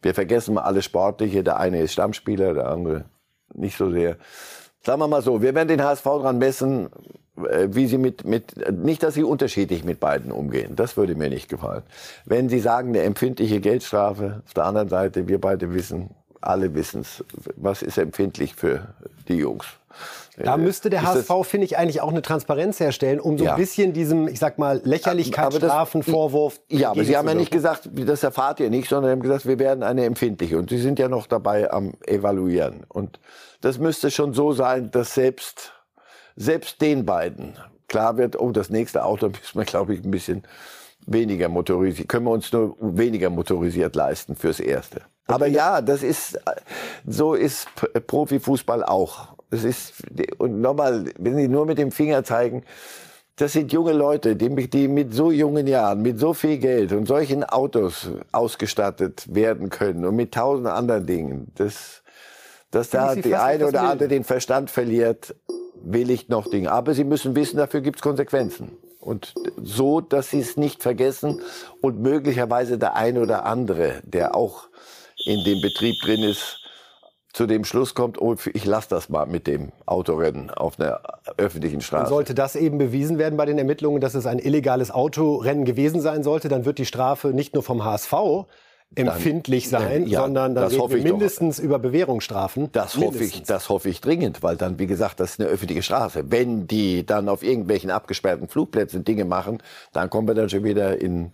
wir 0.01 0.13
vergessen 0.13 0.55
mal 0.55 0.63
alles 0.63 0.85
Sportliche. 0.85 1.43
Der 1.43 1.57
eine 1.57 1.81
ist 1.81 1.93
Stammspieler, 1.93 2.53
der 2.53 2.67
andere 2.67 3.05
nicht 3.53 3.77
so 3.77 3.89
sehr. 3.89 4.17
Sagen 4.83 4.99
wir 4.99 5.07
mal 5.07 5.21
so, 5.21 5.41
wir 5.41 5.55
werden 5.55 5.67
den 5.67 5.83
HSV 5.83 6.03
dran 6.03 6.37
messen, 6.37 6.89
äh, 7.37 7.69
wie 7.71 7.87
sie 7.87 7.97
mit, 7.97 8.23
mit, 8.23 8.53
nicht, 8.71 9.03
dass 9.03 9.13
sie 9.15 9.23
unterschiedlich 9.23 9.83
mit 9.83 9.99
beiden 9.99 10.31
umgehen. 10.31 10.75
Das 10.75 10.95
würde 10.95 11.15
mir 11.15 11.29
nicht 11.29 11.49
gefallen. 11.49 11.83
Wenn 12.25 12.49
Sie 12.49 12.59
sagen, 12.59 12.89
eine 12.89 13.01
empfindliche 13.01 13.59
Geldstrafe, 13.59 14.43
auf 14.45 14.53
der 14.53 14.65
anderen 14.65 14.89
Seite, 14.89 15.27
wir 15.27 15.41
beide 15.41 15.73
wissen, 15.73 16.11
alle 16.39 16.75
wissen 16.75 17.01
es, 17.01 17.23
was 17.55 17.81
ist 17.81 17.97
empfindlich 17.97 18.55
für 18.55 18.93
die 19.29 19.35
Jungs. 19.35 19.65
Da 20.37 20.57
müsste 20.57 20.89
der 20.89 21.03
HSV, 21.03 21.31
finde 21.43 21.63
ich, 21.65 21.77
eigentlich 21.77 22.01
auch 22.01 22.09
eine 22.09 22.21
Transparenz 22.21 22.81
herstellen, 22.81 23.21
um 23.21 23.37
so 23.37 23.45
Ja. 23.45 23.51
ein 23.53 23.57
bisschen 23.57 23.93
diesem, 23.93 24.27
ich 24.27 24.39
sag 24.39 24.57
mal, 24.57 24.81
Lächerlichkeitsstrafenvorwurf. 24.83 26.59
Ja, 26.69 26.91
aber 26.91 27.05
Sie 27.05 27.15
haben 27.15 27.27
ja 27.27 27.33
nicht 27.33 27.51
gesagt, 27.51 27.89
das 27.93 28.21
erfahrt 28.23 28.59
ihr 28.59 28.69
nicht, 28.69 28.89
sondern 28.89 29.11
haben 29.13 29.21
gesagt, 29.21 29.45
wir 29.45 29.59
werden 29.59 29.83
eine 29.83 30.03
empfindliche. 30.03 30.57
Und 30.57 30.69
Sie 30.69 30.77
sind 30.79 30.99
ja 30.99 31.07
noch 31.07 31.27
dabei 31.27 31.71
am 31.71 31.93
Evaluieren. 32.05 32.83
Und 32.89 33.19
das 33.61 33.77
müsste 33.79 34.11
schon 34.11 34.33
so 34.33 34.51
sein, 34.51 34.91
dass 34.91 35.13
selbst, 35.13 35.71
selbst 36.35 36.81
den 36.81 37.05
beiden 37.05 37.53
klar 37.87 38.17
wird, 38.17 38.37
oh, 38.37 38.51
das 38.51 38.69
nächste 38.69 39.05
Auto 39.05 39.27
müssen 39.29 39.57
wir, 39.57 39.63
glaube 39.65 39.93
ich, 39.93 40.03
ein 40.03 40.11
bisschen 40.11 40.43
weniger 41.05 41.47
motorisiert, 41.49 42.09
können 42.09 42.25
wir 42.25 42.31
uns 42.31 42.51
nur 42.51 42.75
weniger 42.81 43.29
motorisiert 43.29 43.95
leisten 43.95 44.35
fürs 44.35 44.59
Erste. 44.59 45.01
Aber 45.27 45.47
ja, 45.47 45.81
das 45.81 46.03
ist, 46.03 46.39
so 47.07 47.33
ist 47.33 47.67
P- 47.75 47.99
Profifußball 47.99 48.83
auch. 48.83 49.35
Es 49.49 49.63
ist, 49.63 49.93
und 50.37 50.61
nochmal, 50.61 51.05
wenn 51.17 51.35
Sie 51.35 51.47
nur 51.47 51.65
mit 51.65 51.77
dem 51.77 51.91
Finger 51.91 52.23
zeigen, 52.23 52.63
das 53.37 53.53
sind 53.53 53.73
junge 53.73 53.91
Leute, 53.91 54.35
die, 54.35 54.49
die 54.69 54.87
mit 54.87 55.13
so 55.13 55.31
jungen 55.31 55.67
Jahren, 55.67 56.01
mit 56.01 56.19
so 56.19 56.33
viel 56.33 56.57
Geld 56.57 56.93
und 56.93 57.05
solchen 57.05 57.43
Autos 57.43 58.09
ausgestattet 58.31 59.25
werden 59.33 59.69
können 59.69 60.05
und 60.05 60.15
mit 60.15 60.33
tausend 60.33 60.67
anderen 60.67 61.05
Dingen. 61.05 61.51
Das, 61.55 62.01
dass 62.71 62.91
da 62.91 63.15
die 63.15 63.35
eine 63.35 63.67
oder 63.67 63.81
andere 63.81 64.07
den 64.07 64.23
Verstand 64.23 64.69
verliert, 64.69 65.35
will 65.83 66.11
ich 66.11 66.29
noch 66.29 66.47
Dinge. 66.47 66.71
Aber 66.71 66.93
sie 66.93 67.03
müssen 67.03 67.35
wissen, 67.35 67.57
dafür 67.57 67.81
gibt 67.81 67.97
es 67.97 68.01
Konsequenzen. 68.01 68.77
Und 68.99 69.33
so, 69.61 70.01
dass 70.01 70.29
sie 70.29 70.39
es 70.39 70.55
nicht 70.55 70.81
vergessen 70.81 71.41
und 71.81 71.99
möglicherweise 71.99 72.77
der 72.77 72.95
eine 72.95 73.21
oder 73.21 73.45
andere, 73.45 74.01
der 74.03 74.35
auch 74.35 74.67
in 75.25 75.43
dem 75.43 75.61
Betrieb 75.61 75.95
drin 76.01 76.23
ist, 76.23 76.59
zu 77.33 77.47
dem 77.47 77.65
Schluss 77.65 77.93
kommt, 77.93 78.21
oh, 78.21 78.35
ich 78.53 78.63
lasse 78.63 78.87
das 78.89 79.09
mal 79.09 79.25
mit 79.25 79.45
dem 79.45 79.73
Autorennen 79.85 80.49
auf 80.51 80.79
einer 80.79 81.01
öffentlichen 81.35 81.81
Straße. 81.81 82.07
Sollte 82.07 82.33
das 82.33 82.55
eben 82.55 82.77
bewiesen 82.77 83.17
werden 83.17 83.35
bei 83.35 83.45
den 83.45 83.57
Ermittlungen, 83.57 83.99
dass 83.99 84.13
es 84.13 84.25
ein 84.25 84.39
illegales 84.39 84.89
Autorennen 84.89 85.65
gewesen 85.65 85.99
sein 85.99 86.23
sollte, 86.23 86.47
dann 86.47 86.63
wird 86.63 86.77
die 86.77 86.85
Strafe 86.85 87.29
nicht 87.29 87.53
nur 87.53 87.61
vom 87.61 87.83
HSV 87.83 88.13
empfindlich 88.95 89.67
sein, 89.67 90.07
ja, 90.07 90.21
sondern 90.21 90.55
dann 90.55 90.65
reden 90.67 90.89
wir 90.89 90.97
ich 90.97 91.03
doch. 91.03 91.11
mindestens 91.11 91.59
über 91.59 91.79
Bewährungsstrafen. 91.79 92.71
Das 92.71 92.95
hoffe 92.95 93.05
ich, 93.05 93.13
Mindestens. 93.13 93.47
das 93.47 93.69
hoffe 93.69 93.89
ich 93.89 93.99
dringend, 93.99 94.41
weil 94.41 94.55
dann, 94.55 94.79
wie 94.79 94.87
gesagt, 94.87 95.19
das 95.19 95.31
ist 95.31 95.41
eine 95.41 95.49
öffentliche 95.49 95.83
Straße. 95.83 96.31
Wenn 96.31 96.67
die 96.67 97.05
dann 97.05 97.27
auf 97.27 97.43
irgendwelchen 97.43 97.91
abgesperrten 97.91 98.47
Flugplätzen 98.47 99.03
Dinge 99.03 99.25
machen, 99.25 99.61
dann 99.91 100.09
kommen 100.09 100.27
wir 100.27 100.35
dann 100.35 100.49
schon 100.49 100.63
wieder 100.63 101.01
in, 101.01 101.31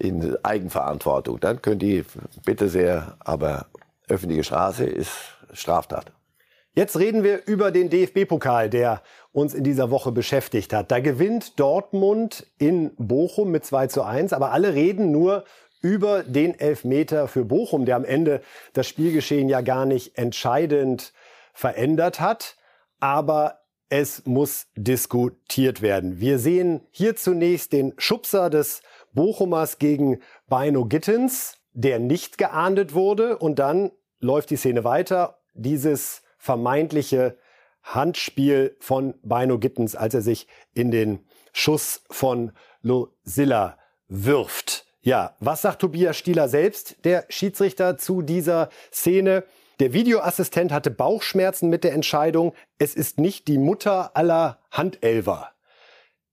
in 0.00 0.36
Eigenverantwortung. 0.42 1.38
Dann 1.40 1.62
können 1.62 1.78
die, 1.78 2.04
bitte 2.44 2.68
sehr, 2.68 3.16
aber 3.20 3.66
öffentliche 4.08 4.44
Straße 4.44 4.84
ist 4.84 5.12
Straftat. 5.52 6.12
Jetzt 6.74 6.98
reden 6.98 7.24
wir 7.24 7.46
über 7.46 7.72
den 7.72 7.90
DFB-Pokal, 7.90 8.70
der 8.70 9.02
uns 9.32 9.54
in 9.54 9.64
dieser 9.64 9.90
Woche 9.90 10.12
beschäftigt 10.12 10.72
hat. 10.72 10.90
Da 10.90 11.00
gewinnt 11.00 11.58
Dortmund 11.58 12.46
in 12.58 12.92
Bochum 12.96 13.50
mit 13.50 13.64
2 13.64 13.88
zu 13.88 14.02
1, 14.02 14.32
aber 14.32 14.52
alle 14.52 14.74
reden 14.74 15.10
nur 15.10 15.44
über 15.82 16.22
den 16.22 16.58
Elfmeter 16.58 17.26
für 17.26 17.44
Bochum, 17.44 17.86
der 17.86 17.96
am 17.96 18.04
Ende 18.04 18.40
das 18.72 18.86
Spielgeschehen 18.86 19.48
ja 19.48 19.62
gar 19.62 19.84
nicht 19.84 20.16
entscheidend 20.16 21.12
verändert 21.52 22.20
hat. 22.20 22.56
Aber 23.00 23.60
es 23.88 24.24
muss 24.24 24.68
diskutiert 24.76 25.82
werden. 25.82 26.20
Wir 26.20 26.38
sehen 26.38 26.82
hier 26.90 27.16
zunächst 27.16 27.72
den 27.72 27.94
Schubser 27.98 28.48
des 28.48 28.82
Bochumers 29.12 29.78
gegen 29.78 30.20
Beino 30.48 30.86
Gittens, 30.86 31.58
der 31.72 31.98
nicht 31.98 32.38
geahndet 32.38 32.94
wurde. 32.94 33.38
Und 33.38 33.58
dann 33.58 33.92
läuft 34.20 34.50
die 34.50 34.56
Szene 34.56 34.84
weiter. 34.84 35.38
Dieses 35.54 36.22
vermeintliche 36.38 37.36
Handspiel 37.82 38.76
von 38.80 39.14
Beino 39.22 39.58
Gittens, 39.58 39.96
als 39.96 40.14
er 40.14 40.22
sich 40.22 40.46
in 40.74 40.90
den 40.90 41.26
Schuss 41.52 42.04
von 42.10 42.52
Losilla 42.82 43.78
wirft. 44.08 44.86
Ja, 45.02 45.36
was 45.40 45.62
sagt 45.62 45.80
Tobias 45.80 46.16
Stieler 46.16 46.48
selbst, 46.48 47.04
der 47.04 47.24
Schiedsrichter, 47.30 47.96
zu 47.96 48.20
dieser 48.20 48.68
Szene? 48.92 49.44
Der 49.80 49.94
Videoassistent 49.94 50.72
hatte 50.72 50.90
Bauchschmerzen 50.90 51.70
mit 51.70 51.84
der 51.84 51.94
Entscheidung. 51.94 52.52
Es 52.78 52.94
ist 52.94 53.18
nicht 53.18 53.48
die 53.48 53.56
Mutter 53.56 54.14
aller 54.14 54.60
Handelver. 54.70 55.52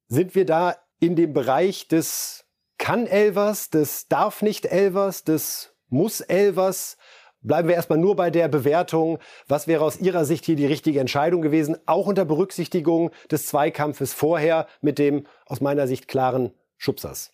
Sind 0.09 0.35
wir 0.35 0.45
da 0.45 0.75
in 0.99 1.15
dem 1.15 1.31
Bereich 1.31 1.87
des 1.87 2.45
Kann-Elvers, 2.87 3.69
des 3.69 4.07
Darf-nicht-Elvers, 4.07 5.25
des 5.25 5.73
Muss-Elvers? 5.89 6.95
Bleiben 7.41 7.67
wir 7.67 7.75
erstmal 7.75 7.99
nur 7.99 8.15
bei 8.15 8.29
der 8.29 8.47
Bewertung. 8.47 9.19
Was 9.45 9.67
wäre 9.67 9.83
aus 9.83 9.99
Ihrer 9.99 10.23
Sicht 10.23 10.45
hier 10.45 10.55
die 10.55 10.65
richtige 10.65 11.01
Entscheidung 11.01 11.41
gewesen? 11.41 11.75
Auch 11.85 12.07
unter 12.07 12.23
Berücksichtigung 12.23 13.11
des 13.29 13.47
Zweikampfes 13.47 14.13
vorher 14.13 14.67
mit 14.79 14.99
dem 14.99 15.27
aus 15.47 15.59
meiner 15.59 15.85
Sicht 15.85 16.07
klaren 16.07 16.53
Schubsers. 16.77 17.33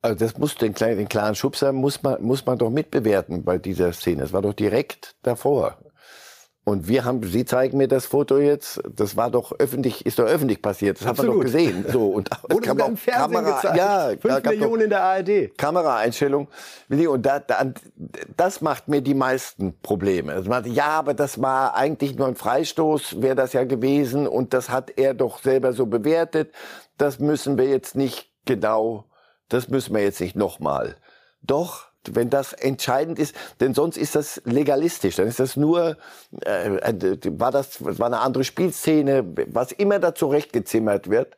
Also 0.00 0.24
das 0.24 0.38
muss 0.38 0.54
den 0.54 0.72
den 0.72 1.08
klaren 1.10 1.34
Schubser 1.34 1.72
muss 1.72 2.02
man, 2.02 2.22
muss 2.22 2.46
man 2.46 2.56
doch 2.56 2.70
mitbewerten 2.70 3.44
bei 3.44 3.58
dieser 3.58 3.92
Szene. 3.92 4.22
Es 4.22 4.32
war 4.32 4.40
doch 4.40 4.54
direkt 4.54 5.16
davor. 5.20 5.76
Und 6.68 6.88
wir 6.88 7.04
haben, 7.04 7.22
Sie 7.22 7.44
zeigen 7.44 7.78
mir 7.78 7.86
das 7.86 8.06
Foto 8.06 8.38
jetzt, 8.38 8.82
das 8.92 9.16
war 9.16 9.30
doch 9.30 9.52
öffentlich, 9.60 10.04
ist 10.04 10.18
doch 10.18 10.24
öffentlich 10.24 10.60
passiert. 10.60 11.00
Das 11.00 11.06
Absolut. 11.06 11.30
haben 11.30 11.38
wir 11.38 11.44
doch 11.44 11.52
gesehen. 11.52 11.86
So, 11.92 12.08
und 12.08 12.28
Wurde 12.50 12.66
sogar 12.66 12.86
auch 12.86 12.90
im 12.90 12.96
Fernsehen 12.96 13.34
Kamera, 13.36 13.56
gezeigt. 13.60 13.76
ja, 13.76 14.10
Fünf 14.20 14.44
Millionen 14.44 14.82
in 14.82 14.90
der 14.90 15.02
ARD. 15.04 15.56
Kameraeinstellung. 15.56 16.48
Und 16.88 17.22
da, 17.24 17.38
da, 17.38 17.72
das 18.36 18.62
macht 18.62 18.88
mir 18.88 19.00
die 19.00 19.14
meisten 19.14 19.78
Probleme. 19.80 20.32
Also 20.32 20.50
man, 20.50 20.64
ja, 20.64 20.88
aber 20.88 21.14
das 21.14 21.40
war 21.40 21.76
eigentlich 21.76 22.16
nur 22.16 22.26
ein 22.26 22.34
Freistoß, 22.34 23.22
wäre 23.22 23.36
das 23.36 23.52
ja 23.52 23.62
gewesen. 23.62 24.26
Und 24.26 24.52
das 24.52 24.68
hat 24.68 24.90
er 24.98 25.14
doch 25.14 25.40
selber 25.40 25.72
so 25.72 25.86
bewertet. 25.86 26.52
Das 26.98 27.20
müssen 27.20 27.58
wir 27.58 27.68
jetzt 27.68 27.94
nicht 27.94 28.28
genau, 28.44 29.04
das 29.48 29.68
müssen 29.68 29.94
wir 29.94 30.02
jetzt 30.02 30.20
nicht 30.20 30.34
nochmal. 30.34 30.96
Doch, 31.42 31.86
wenn 32.14 32.30
das 32.30 32.52
entscheidend 32.52 33.18
ist, 33.18 33.34
denn 33.60 33.74
sonst 33.74 33.96
ist 33.96 34.14
das 34.14 34.40
legalistisch, 34.44 35.16
dann 35.16 35.26
ist 35.26 35.40
das 35.40 35.56
nur, 35.56 35.96
äh, 36.44 36.76
äh, 36.76 37.18
war 37.38 37.50
das 37.50 37.82
war 37.82 38.06
eine 38.06 38.20
andere 38.20 38.44
Spielszene, 38.44 39.24
was 39.48 39.72
immer 39.72 39.98
da 39.98 40.14
zurechtgezimmert 40.14 41.10
wird. 41.10 41.36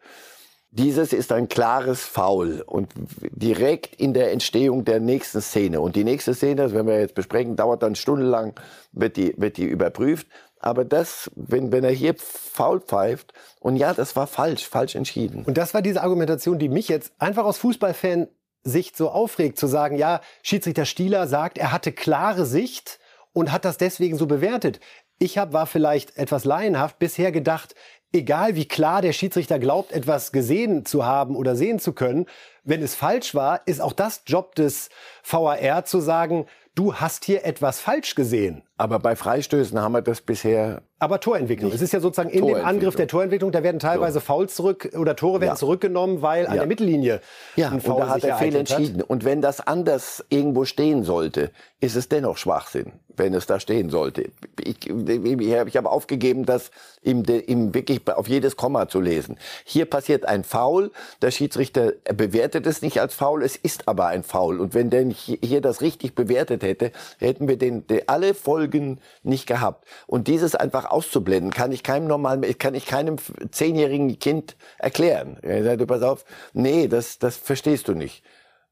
Dieses 0.70 1.14
ist 1.14 1.32
ein 1.32 1.48
klares 1.48 2.02
Foul 2.02 2.62
und 2.66 2.92
direkt 3.30 3.94
in 3.94 4.12
der 4.12 4.32
Entstehung 4.32 4.84
der 4.84 5.00
nächsten 5.00 5.40
Szene. 5.40 5.80
Und 5.80 5.96
die 5.96 6.04
nächste 6.04 6.34
Szene, 6.34 6.56
das 6.56 6.72
werden 6.72 6.86
wir 6.86 7.00
jetzt 7.00 7.14
besprechen, 7.14 7.56
dauert 7.56 7.82
dann 7.82 7.94
stundenlang, 7.94 8.52
wird 8.92 9.16
die, 9.16 9.34
wird 9.38 9.56
die 9.56 9.64
überprüft. 9.64 10.26
Aber 10.60 10.84
das, 10.84 11.30
wenn, 11.36 11.72
wenn 11.72 11.84
er 11.84 11.90
hier 11.90 12.14
faul 12.18 12.80
pfeift, 12.80 13.32
und 13.60 13.76
ja, 13.76 13.94
das 13.94 14.14
war 14.16 14.26
falsch, 14.26 14.68
falsch 14.68 14.94
entschieden. 14.94 15.44
Und 15.46 15.56
das 15.56 15.72
war 15.72 15.82
diese 15.82 16.02
Argumentation, 16.02 16.58
die 16.58 16.68
mich 16.68 16.88
jetzt 16.88 17.12
einfach 17.18 17.44
aus 17.44 17.58
Fußballfan 17.58 18.28
Sicht 18.64 18.96
so 18.96 19.10
aufregt, 19.10 19.58
zu 19.58 19.66
sagen, 19.66 19.96
ja, 19.96 20.20
Schiedsrichter 20.42 20.84
Stieler 20.84 21.26
sagt, 21.26 21.58
er 21.58 21.72
hatte 21.72 21.92
klare 21.92 22.44
Sicht 22.44 22.98
und 23.32 23.52
hat 23.52 23.64
das 23.64 23.78
deswegen 23.78 24.16
so 24.16 24.26
bewertet. 24.26 24.80
Ich 25.18 25.38
hab, 25.38 25.52
war 25.52 25.66
vielleicht 25.66 26.16
etwas 26.16 26.44
laienhaft 26.44 26.98
bisher 26.98 27.32
gedacht, 27.32 27.74
egal 28.12 28.54
wie 28.54 28.66
klar 28.66 29.02
der 29.02 29.12
Schiedsrichter 29.12 29.58
glaubt, 29.58 29.92
etwas 29.92 30.32
gesehen 30.32 30.84
zu 30.84 31.04
haben 31.04 31.36
oder 31.36 31.56
sehen 31.56 31.78
zu 31.78 31.92
können, 31.92 32.26
wenn 32.64 32.82
es 32.82 32.94
falsch 32.94 33.34
war, 33.34 33.62
ist 33.66 33.80
auch 33.80 33.92
das 33.92 34.22
Job 34.26 34.54
des 34.54 34.90
VAR 35.22 35.84
zu 35.84 36.00
sagen, 36.00 36.46
du 36.74 36.94
hast 36.94 37.24
hier 37.24 37.44
etwas 37.44 37.80
falsch 37.80 38.14
gesehen. 38.14 38.67
Aber 38.80 39.00
bei 39.00 39.16
Freistößen 39.16 39.80
haben 39.80 39.92
wir 39.92 40.02
das 40.02 40.20
bisher. 40.20 40.82
Aber 41.00 41.18
Torentwicklung. 41.18 41.72
Es 41.72 41.82
ist 41.82 41.92
ja 41.92 41.98
sozusagen 41.98 42.30
in 42.30 42.46
dem 42.46 42.64
Angriff 42.64 42.94
der 42.94 43.08
Torentwicklung, 43.08 43.50
da 43.50 43.64
werden 43.64 43.80
teilweise 43.80 44.14
so. 44.14 44.20
Fouls 44.20 44.54
zurück 44.54 44.90
oder 44.96 45.16
Tore 45.16 45.40
werden 45.40 45.52
ja. 45.52 45.56
zurückgenommen, 45.56 46.22
weil 46.22 46.44
ja. 46.44 46.50
an 46.50 46.56
der 46.58 46.66
Mittellinie 46.66 47.20
ja. 47.56 47.70
ein 47.70 47.80
Foul 47.80 47.94
und 47.94 48.00
da 48.02 48.08
hat 48.08 48.24
er 48.24 48.36
fehl 48.36 48.54
entschieden. 48.54 49.02
Und 49.02 49.24
wenn 49.24 49.42
das 49.42 49.60
anders 49.60 50.24
irgendwo 50.28 50.64
stehen 50.64 51.02
sollte, 51.02 51.50
ist 51.80 51.96
es 51.96 52.08
dennoch 52.08 52.36
Schwachsinn, 52.36 52.92
wenn 53.16 53.34
es 53.34 53.46
da 53.46 53.58
stehen 53.58 53.90
sollte. 53.90 54.30
Ich, 54.62 54.88
ich 54.88 55.76
habe 55.76 55.90
aufgegeben, 55.90 56.44
das 56.44 56.70
im, 57.02 57.24
im 57.24 57.74
wirklich 57.74 58.00
auf 58.08 58.28
jedes 58.28 58.56
Komma 58.56 58.88
zu 58.88 59.00
lesen. 59.00 59.38
Hier 59.64 59.86
passiert 59.86 60.24
ein 60.24 60.44
Foul, 60.44 60.90
der 61.22 61.30
Schiedsrichter 61.32 61.92
bewertet 62.14 62.66
es 62.66 62.82
nicht 62.82 63.00
als 63.00 63.14
Foul, 63.14 63.42
es 63.42 63.56
ist 63.56 63.86
aber 63.86 64.06
ein 64.06 64.24
Foul. 64.24 64.60
Und 64.60 64.74
wenn 64.74 64.90
der 64.90 65.04
hier 65.08 65.60
das 65.60 65.80
richtig 65.80 66.14
bewertet 66.14 66.62
hätte, 66.62 66.90
hätten 67.18 67.46
wir 67.46 67.56
den, 67.56 67.86
den 67.86 68.02
alle 68.08 68.34
Folgen 68.34 68.67
Folgen 68.68 69.00
nicht 69.22 69.46
gehabt. 69.46 69.86
Und 70.06 70.28
dieses 70.28 70.54
einfach 70.54 70.84
auszublenden, 70.90 71.50
kann 71.50 71.72
ich 71.72 71.82
keinem 71.82 72.06
normalen, 72.06 72.42
kann 72.58 72.74
ich 72.74 72.86
keinem 72.86 73.16
zehnjährigen 73.50 74.18
Kind 74.18 74.56
erklären. 74.78 75.38
Er 75.42 75.64
sagt, 75.64 75.86
pass 75.86 76.02
auf, 76.02 76.24
nee, 76.52 76.86
das, 76.88 77.18
das 77.18 77.36
verstehst 77.36 77.88
du 77.88 77.94
nicht. 77.94 78.22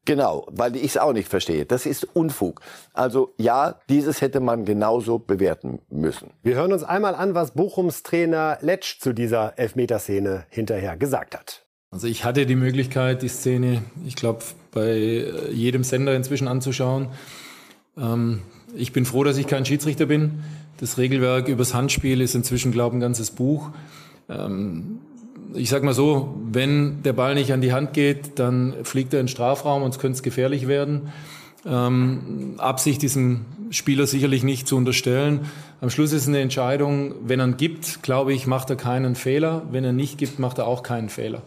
Genau, 0.05 0.47
weil 0.49 0.77
ich 0.77 0.85
es 0.85 0.97
auch 0.97 1.11
nicht 1.11 1.27
verstehe. 1.27 1.65
Das 1.65 1.85
ist 1.85 2.05
Unfug. 2.15 2.61
Also 2.93 3.33
ja, 3.37 3.81
dieses 3.89 4.21
hätte 4.21 4.39
man 4.39 4.63
genauso 4.63 5.19
bewerten 5.19 5.79
müssen. 5.89 6.29
Wir 6.43 6.55
hören 6.55 6.71
uns 6.71 6.83
einmal 6.83 7.13
an, 7.13 7.35
was 7.35 7.51
Bochums 7.51 8.03
Trainer 8.03 8.57
Letsch 8.61 8.99
zu 9.01 9.11
dieser 9.11 9.59
Elfmeterszene 9.59 10.45
hinterher 10.49 10.95
gesagt 10.95 11.35
hat. 11.35 11.65
Also 11.91 12.07
ich 12.07 12.23
hatte 12.23 12.45
die 12.45 12.55
Möglichkeit, 12.55 13.21
die 13.21 13.27
Szene, 13.27 13.81
ich 14.05 14.15
glaube, 14.15 14.43
bei 14.71 14.93
jedem 15.51 15.83
Sender 15.83 16.15
inzwischen 16.15 16.47
anzuschauen. 16.47 17.09
Ähm, 17.97 18.43
ich 18.77 18.93
bin 18.93 19.05
froh, 19.05 19.23
dass 19.23 19.37
ich 19.37 19.47
kein 19.47 19.65
Schiedsrichter 19.65 20.05
bin. 20.05 20.43
Das 20.79 20.97
Regelwerk 20.97 21.47
übers 21.47 21.73
Handspiel 21.73 22.21
ist 22.21 22.35
inzwischen, 22.35 22.71
glaube 22.71 22.93
ich, 22.93 22.97
ein 22.97 23.01
ganzes 23.01 23.31
Buch. 23.31 23.71
Ähm, 24.29 24.99
ich 25.53 25.69
sag 25.69 25.83
mal 25.83 25.93
so, 25.93 26.35
wenn 26.51 27.01
der 27.03 27.13
Ball 27.13 27.35
nicht 27.35 27.53
an 27.53 27.61
die 27.61 27.73
Hand 27.73 27.93
geht, 27.93 28.39
dann 28.39 28.73
fliegt 28.83 29.13
er 29.13 29.19
in 29.19 29.25
den 29.25 29.31
Strafraum 29.31 29.83
und 29.83 29.91
es 29.91 29.99
könnte 29.99 30.21
gefährlich 30.21 30.67
werden. 30.67 31.09
Ähm, 31.65 32.55
Absicht 32.57 33.01
diesem 33.01 33.45
Spieler 33.71 34.07
sicherlich 34.07 34.43
nicht 34.43 34.67
zu 34.67 34.77
unterstellen. 34.77 35.41
Am 35.81 35.89
Schluss 35.89 36.13
ist 36.13 36.27
eine 36.27 36.39
Entscheidung, 36.39 37.15
wenn 37.25 37.39
er 37.39 37.47
gibt, 37.49 38.03
glaube 38.03 38.33
ich, 38.33 38.47
macht 38.47 38.69
er 38.69 38.75
keinen 38.75 39.15
Fehler. 39.15 39.63
Wenn 39.71 39.83
er 39.83 39.93
nicht 39.93 40.17
gibt, 40.17 40.39
macht 40.39 40.57
er 40.59 40.67
auch 40.67 40.83
keinen 40.83 41.09
Fehler. 41.09 41.41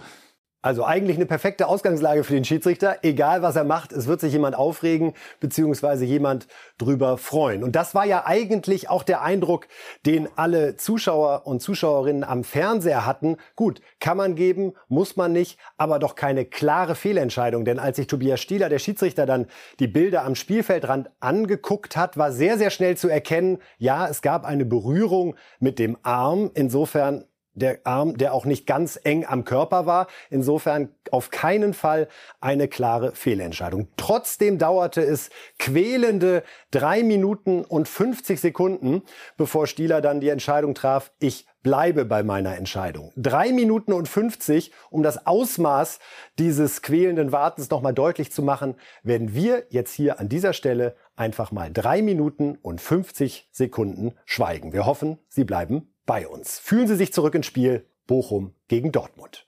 Also 0.62 0.84
eigentlich 0.84 1.16
eine 1.16 1.24
perfekte 1.24 1.68
Ausgangslage 1.68 2.22
für 2.22 2.34
den 2.34 2.44
Schiedsrichter. 2.44 2.98
Egal 3.02 3.40
was 3.40 3.56
er 3.56 3.64
macht, 3.64 3.92
es 3.92 4.06
wird 4.06 4.20
sich 4.20 4.34
jemand 4.34 4.54
aufregen 4.54 5.14
beziehungsweise 5.40 6.04
jemand 6.04 6.48
drüber 6.76 7.16
freuen. 7.16 7.64
Und 7.64 7.76
das 7.76 7.94
war 7.94 8.04
ja 8.04 8.26
eigentlich 8.26 8.90
auch 8.90 9.02
der 9.02 9.22
Eindruck, 9.22 9.68
den 10.04 10.28
alle 10.36 10.76
Zuschauer 10.76 11.46
und 11.46 11.62
Zuschauerinnen 11.62 12.24
am 12.24 12.44
Fernseher 12.44 13.06
hatten. 13.06 13.38
Gut, 13.56 13.80
kann 14.00 14.18
man 14.18 14.34
geben, 14.34 14.74
muss 14.88 15.16
man 15.16 15.32
nicht, 15.32 15.58
aber 15.78 15.98
doch 15.98 16.14
keine 16.14 16.44
klare 16.44 16.94
Fehlentscheidung. 16.94 17.64
Denn 17.64 17.78
als 17.78 17.96
sich 17.96 18.06
Tobias 18.06 18.40
Stieler, 18.40 18.68
der 18.68 18.78
Schiedsrichter, 18.78 19.24
dann 19.24 19.46
die 19.78 19.88
Bilder 19.88 20.24
am 20.24 20.34
Spielfeldrand 20.34 21.10
angeguckt 21.20 21.96
hat, 21.96 22.18
war 22.18 22.32
sehr, 22.32 22.58
sehr 22.58 22.70
schnell 22.70 22.98
zu 22.98 23.08
erkennen, 23.08 23.58
ja, 23.78 24.06
es 24.08 24.20
gab 24.20 24.44
eine 24.44 24.66
Berührung 24.66 25.36
mit 25.58 25.78
dem 25.78 25.96
Arm. 26.02 26.50
Insofern 26.52 27.24
der 27.60 27.78
Arm, 27.84 28.16
der 28.18 28.34
auch 28.34 28.44
nicht 28.44 28.66
ganz 28.66 28.98
eng 29.04 29.24
am 29.24 29.44
Körper 29.44 29.86
war. 29.86 30.08
Insofern 30.30 30.88
auf 31.10 31.30
keinen 31.30 31.74
Fall 31.74 32.08
eine 32.40 32.66
klare 32.68 33.12
Fehlentscheidung. 33.12 33.88
Trotzdem 33.96 34.58
dauerte 34.58 35.02
es 35.02 35.30
quälende 35.58 36.42
drei 36.70 37.02
Minuten 37.02 37.64
und 37.64 37.88
50 37.88 38.40
Sekunden, 38.40 39.02
bevor 39.36 39.66
Stieler 39.66 40.00
dann 40.00 40.20
die 40.20 40.28
Entscheidung 40.28 40.74
traf, 40.74 41.12
ich 41.20 41.46
bleibe 41.62 42.04
bei 42.04 42.22
meiner 42.22 42.56
Entscheidung. 42.56 43.12
Drei 43.16 43.52
Minuten 43.52 43.92
und 43.92 44.08
50, 44.08 44.72
um 44.90 45.02
das 45.02 45.26
Ausmaß 45.26 45.98
dieses 46.38 46.82
quälenden 46.82 47.32
Wartens 47.32 47.70
nochmal 47.70 47.92
deutlich 47.92 48.32
zu 48.32 48.42
machen, 48.42 48.76
werden 49.02 49.34
wir 49.34 49.64
jetzt 49.68 49.92
hier 49.92 50.20
an 50.20 50.28
dieser 50.28 50.52
Stelle 50.52 50.96
einfach 51.16 51.52
mal 51.52 51.70
drei 51.70 52.00
Minuten 52.02 52.56
und 52.62 52.80
50 52.80 53.48
Sekunden 53.52 54.14
schweigen. 54.24 54.72
Wir 54.72 54.86
hoffen, 54.86 55.18
Sie 55.28 55.44
bleiben 55.44 55.89
bei 56.10 56.26
uns. 56.26 56.58
Fühlen 56.58 56.88
Sie 56.88 56.96
sich 56.96 57.12
zurück 57.12 57.36
ins 57.36 57.46
Spiel 57.46 57.86
Bochum 58.08 58.52
gegen 58.66 58.90
Dortmund. 58.90 59.46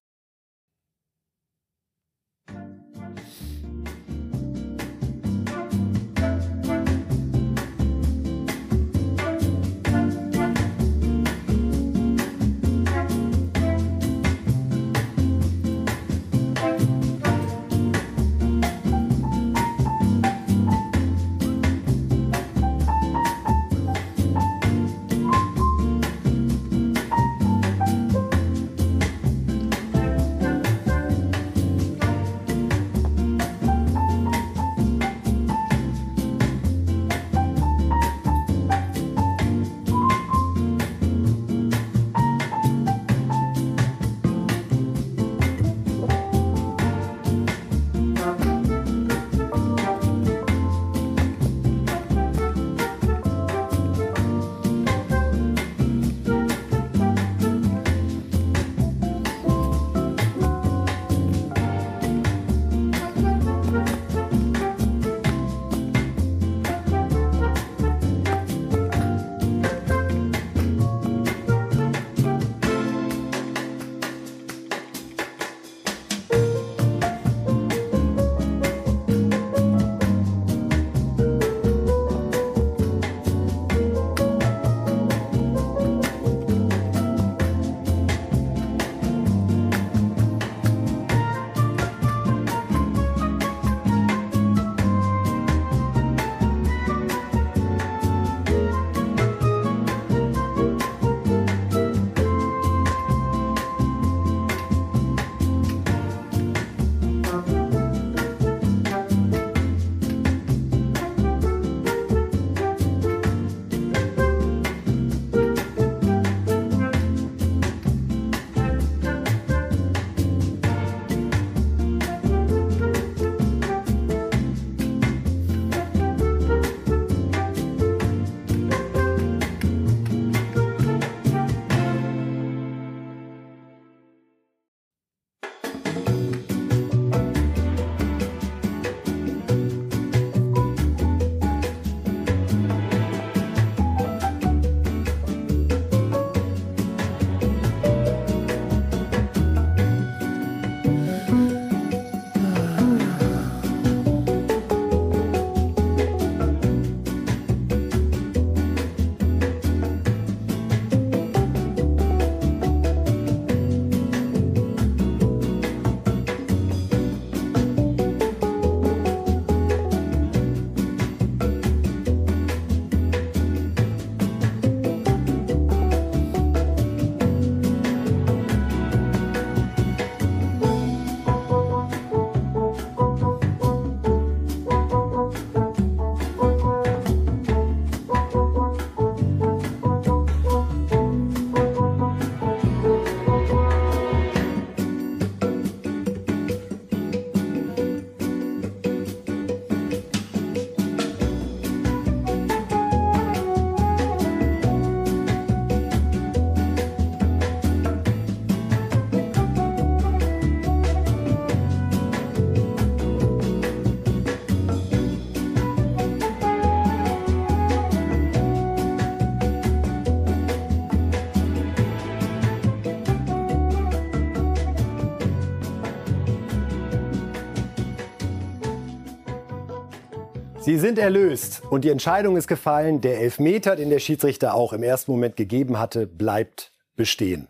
Sie 230.65 230.79
sind 230.79 230.97
erlöst 230.97 231.63
und 231.71 231.83
die 231.83 231.91
Entscheidung 231.91 232.37
ist 232.37 232.47
gefallen. 232.47 233.01
Der 233.01 233.21
Elfmeter, 233.21 233.75
den 233.75 233.91
der 233.91 233.99
Schiedsrichter 233.99 234.55
auch 234.55 234.73
im 234.73 234.85
ersten 234.85 235.11
Moment 235.11 235.35
gegeben 235.35 235.77
hatte, 235.77 236.07
bleibt 236.07 236.71
bestehen. 236.95 237.49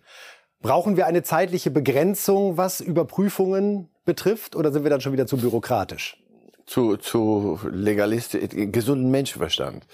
Brauchen 0.62 0.96
wir 0.96 1.07
eine 1.07 1.22
zeitliche 1.22 1.70
Begrenzung, 1.70 2.57
was 2.57 2.81
Überprüfungen 2.81 3.90
betrifft, 4.07 4.57
oder 4.57 4.72
sind 4.72 4.85
wir 4.85 4.90
dann 4.90 5.03
schon 5.03 5.12
wieder 5.12 5.27
zu 5.27 5.37
bürokratisch? 5.37 6.16
Zu, 6.64 6.96
zu 6.96 7.61
legalistisch, 7.70 8.48
gesunden 8.48 9.11
Menschenverstand. 9.11 9.87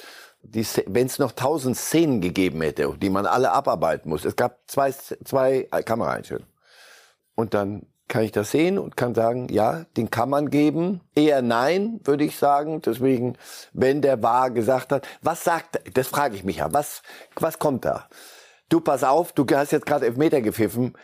Wenn 0.42 1.06
es 1.06 1.18
noch 1.18 1.32
tausend 1.32 1.76
Szenen 1.76 2.20
gegeben 2.20 2.62
hätte, 2.62 2.94
die 3.02 3.10
man 3.10 3.26
alle 3.26 3.50
abarbeiten 3.50 4.10
muss, 4.10 4.24
es 4.24 4.36
gab 4.36 4.60
zwei, 4.68 4.92
zwei 4.92 5.64
Kameraeinstellungen. 5.84 6.46
Und 7.34 7.52
dann 7.52 7.87
kann 8.08 8.22
ich 8.22 8.32
das 8.32 8.50
sehen 8.50 8.78
und 8.78 8.96
kann 8.96 9.14
sagen, 9.14 9.48
ja, 9.50 9.84
den 9.96 10.10
kann 10.10 10.30
man 10.30 10.50
geben. 10.50 11.02
Eher 11.14 11.42
nein, 11.42 12.00
würde 12.04 12.24
ich 12.24 12.36
sagen. 12.36 12.80
Deswegen, 12.80 13.36
wenn 13.72 14.02
der 14.02 14.22
Wahr 14.22 14.50
gesagt 14.50 14.92
hat, 14.92 15.06
was 15.22 15.44
sagt, 15.44 15.80
das 15.94 16.08
frage 16.08 16.34
ich 16.34 16.44
mich 16.44 16.56
ja, 16.56 16.72
was, 16.72 17.02
was 17.36 17.58
kommt 17.58 17.84
da? 17.84 18.08
Du, 18.68 18.80
pass 18.80 19.04
auf, 19.04 19.32
du 19.32 19.46
hast 19.54 19.72
jetzt 19.72 19.86
gerade 19.86 20.06
Elfmeter 20.06 20.40
gepfiffen. 20.40 20.96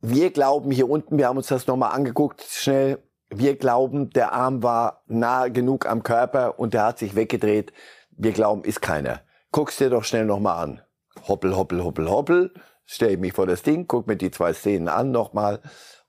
Wir 0.00 0.30
glauben 0.30 0.70
hier 0.70 0.88
unten, 0.88 1.18
wir 1.18 1.28
haben 1.28 1.36
uns 1.36 1.46
das 1.46 1.66
nochmal 1.66 1.92
angeguckt, 1.92 2.42
schnell. 2.42 2.98
Wir 3.30 3.56
glauben, 3.56 4.10
der 4.10 4.32
Arm 4.32 4.62
war 4.62 5.04
nah 5.06 5.48
genug 5.48 5.86
am 5.86 6.02
Körper 6.02 6.58
und 6.58 6.74
der 6.74 6.84
hat 6.84 6.98
sich 6.98 7.14
weggedreht. 7.14 7.72
Wir 8.10 8.32
glauben, 8.32 8.64
ist 8.64 8.82
keiner. 8.82 9.22
Guck's 9.52 9.78
dir 9.78 9.88
doch 9.88 10.04
schnell 10.04 10.26
nochmal 10.26 10.62
an. 10.62 10.82
Hoppel, 11.28 11.56
hoppel, 11.56 11.82
hoppel, 11.82 12.10
hoppel. 12.10 12.54
Stell 12.84 13.16
mich 13.16 13.32
vor 13.32 13.46
das 13.46 13.62
Ding, 13.62 13.86
guck 13.86 14.06
mir 14.06 14.16
die 14.16 14.30
zwei 14.30 14.52
Szenen 14.52 14.88
an 14.88 15.12
nochmal 15.12 15.60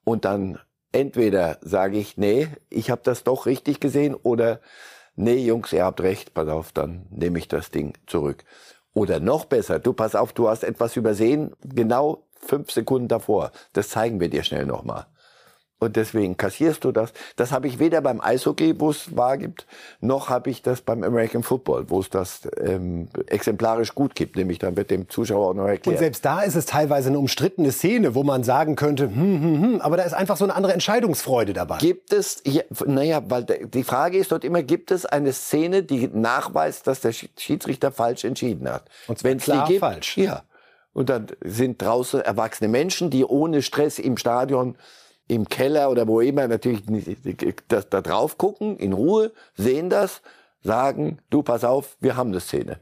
und 0.03 0.25
dann 0.25 0.59
entweder 0.91 1.57
sage 1.61 1.97
ich, 1.97 2.17
nee, 2.17 2.47
ich 2.69 2.89
habe 2.89 3.01
das 3.03 3.23
doch 3.23 3.45
richtig 3.45 3.79
gesehen 3.79 4.15
oder 4.15 4.59
nee, 5.15 5.37
Jungs, 5.37 5.73
ihr 5.73 5.85
habt 5.85 6.01
recht, 6.01 6.33
pass 6.33 6.47
auf, 6.47 6.71
dann 6.71 7.05
nehme 7.09 7.39
ich 7.39 7.47
das 7.47 7.71
Ding 7.71 7.97
zurück. 8.07 8.43
Oder 8.93 9.19
noch 9.19 9.45
besser, 9.45 9.79
du 9.79 9.93
pass 9.93 10.15
auf, 10.15 10.33
du 10.33 10.49
hast 10.49 10.63
etwas 10.63 10.95
übersehen, 10.95 11.55
genau 11.63 12.27
fünf 12.33 12.71
Sekunden 12.71 13.07
davor. 13.07 13.51
Das 13.73 13.89
zeigen 13.89 14.19
wir 14.19 14.29
dir 14.29 14.43
schnell 14.43 14.65
nochmal. 14.65 15.07
Und 15.83 15.97
deswegen 15.97 16.37
kassierst 16.37 16.85
du 16.85 16.93
das. 16.93 17.11
Das 17.35 17.51
habe 17.51 17.67
ich 17.67 17.77
weder 17.77 17.99
beim 17.99 18.21
Eishockey, 18.21 18.79
wo 18.79 18.89
es 18.89 19.17
wahr 19.17 19.37
gibt, 19.37 19.67
noch 19.99 20.29
habe 20.29 20.49
ich 20.49 20.61
das 20.61 20.81
beim 20.81 21.03
American 21.03 21.43
Football, 21.43 21.89
wo 21.89 21.99
es 21.99 22.09
das 22.09 22.47
ähm, 22.61 23.09
exemplarisch 23.27 23.93
gut 23.93 24.15
gibt. 24.15 24.37
Nämlich 24.37 24.59
dann 24.59 24.77
wird 24.77 24.91
dem 24.91 25.09
Zuschauer 25.09 25.49
auch 25.49 25.53
noch 25.53 25.67
erklärt. 25.67 25.95
Und 25.95 25.99
selbst 25.99 26.23
da 26.23 26.41
ist 26.41 26.55
es 26.55 26.65
teilweise 26.65 27.09
eine 27.09 27.19
umstrittene 27.19 27.73
Szene, 27.73 28.15
wo 28.15 28.23
man 28.23 28.43
sagen 28.43 28.77
könnte, 28.77 29.07
hm, 29.07 29.41
hm, 29.41 29.61
hm, 29.61 29.81
aber 29.81 29.97
da 29.97 30.03
ist 30.03 30.13
einfach 30.13 30.37
so 30.37 30.45
eine 30.45 30.55
andere 30.55 30.73
Entscheidungsfreude 30.73 31.51
dabei. 31.51 31.79
Gibt 31.79 32.13
es, 32.13 32.41
ja, 32.45 32.63
naja, 32.85 33.21
weil 33.27 33.43
die 33.43 33.83
Frage 33.83 34.17
ist 34.17 34.31
dort 34.31 34.45
immer, 34.45 34.63
gibt 34.63 34.89
es 34.91 35.05
eine 35.05 35.33
Szene, 35.33 35.83
die 35.83 36.07
nachweist, 36.07 36.87
dass 36.87 37.01
der 37.01 37.11
Schiedsrichter 37.11 37.91
falsch 37.91 38.23
entschieden 38.23 38.69
hat? 38.69 38.85
Und 39.07 39.21
Wenn's 39.23 39.43
klar 39.43 39.65
die 39.65 39.73
gibt, 39.73 39.81
falsch. 39.81 40.17
Ja. 40.17 40.43
Und 40.93 41.09
dann 41.09 41.27
sind 41.43 41.81
draußen 41.81 42.21
erwachsene 42.21 42.69
Menschen, 42.69 43.09
die 43.09 43.25
ohne 43.25 43.61
Stress 43.61 43.99
im 43.99 44.15
Stadion 44.15 44.77
im 45.27 45.47
Keller 45.47 45.89
oder 45.89 46.07
wo 46.07 46.21
immer 46.21 46.47
natürlich 46.47 46.83
das, 47.67 47.89
da 47.89 48.01
drauf 48.01 48.37
gucken, 48.37 48.77
in 48.77 48.93
Ruhe, 48.93 49.31
sehen 49.55 49.89
das, 49.89 50.21
sagen, 50.61 51.19
du 51.29 51.43
pass 51.43 51.63
auf, 51.63 51.97
wir 51.99 52.15
haben 52.15 52.29
eine 52.29 52.39
Szene. 52.39 52.79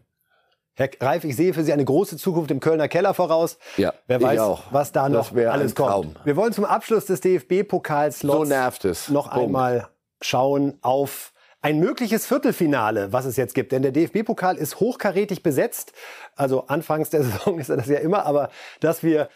Herr 0.74 0.90
Reif, 1.00 1.24
ich 1.26 1.36
sehe 1.36 1.54
für 1.54 1.64
Sie 1.64 1.74
eine 1.74 1.84
große 1.86 2.18
Zukunft 2.18 2.50
im 2.50 2.60
Kölner 2.60 2.88
Keller 2.88 3.14
voraus. 3.14 3.58
Ja, 3.78 3.94
Wer 4.08 4.22
weiß, 4.22 4.40
auch. 4.40 4.64
was 4.72 4.92
da 4.92 5.10
noch 5.10 5.36
alles 5.36 5.76
kommt. 5.76 6.18
Wir 6.24 6.36
wollen 6.36 6.54
zum 6.54 6.66
Abschluss 6.66 7.06
des 7.06 7.22
DFB-Pokals 7.22 8.20
so 8.20 8.44
nervt 8.46 8.86
es. 8.86 9.10
noch 9.10 9.30
Punkt. 9.30 9.46
einmal 9.48 9.90
schauen 10.22 10.78
auf 10.82 11.34
ein 11.62 11.80
mögliches 11.80 12.26
Viertelfinale, 12.26 13.12
was 13.14 13.26
es 13.26 13.36
jetzt 13.38 13.54
gibt. 13.54 13.72
Denn 13.72 13.84
der 13.84 13.92
DFB-Pokal 13.92 14.56
ist 14.58 14.80
hochkarätig 14.80 15.44
besetzt. 15.44 15.94
Also 16.36 16.66
anfangs 16.68 17.10
der 17.10 17.24
Saison 17.26 17.60
ist 17.60 17.70
er 17.70 17.78
das 17.78 17.88
ja 17.88 18.00
immer, 18.00 18.26
aber 18.26 18.50
dass 18.80 19.04
wir 19.04 19.30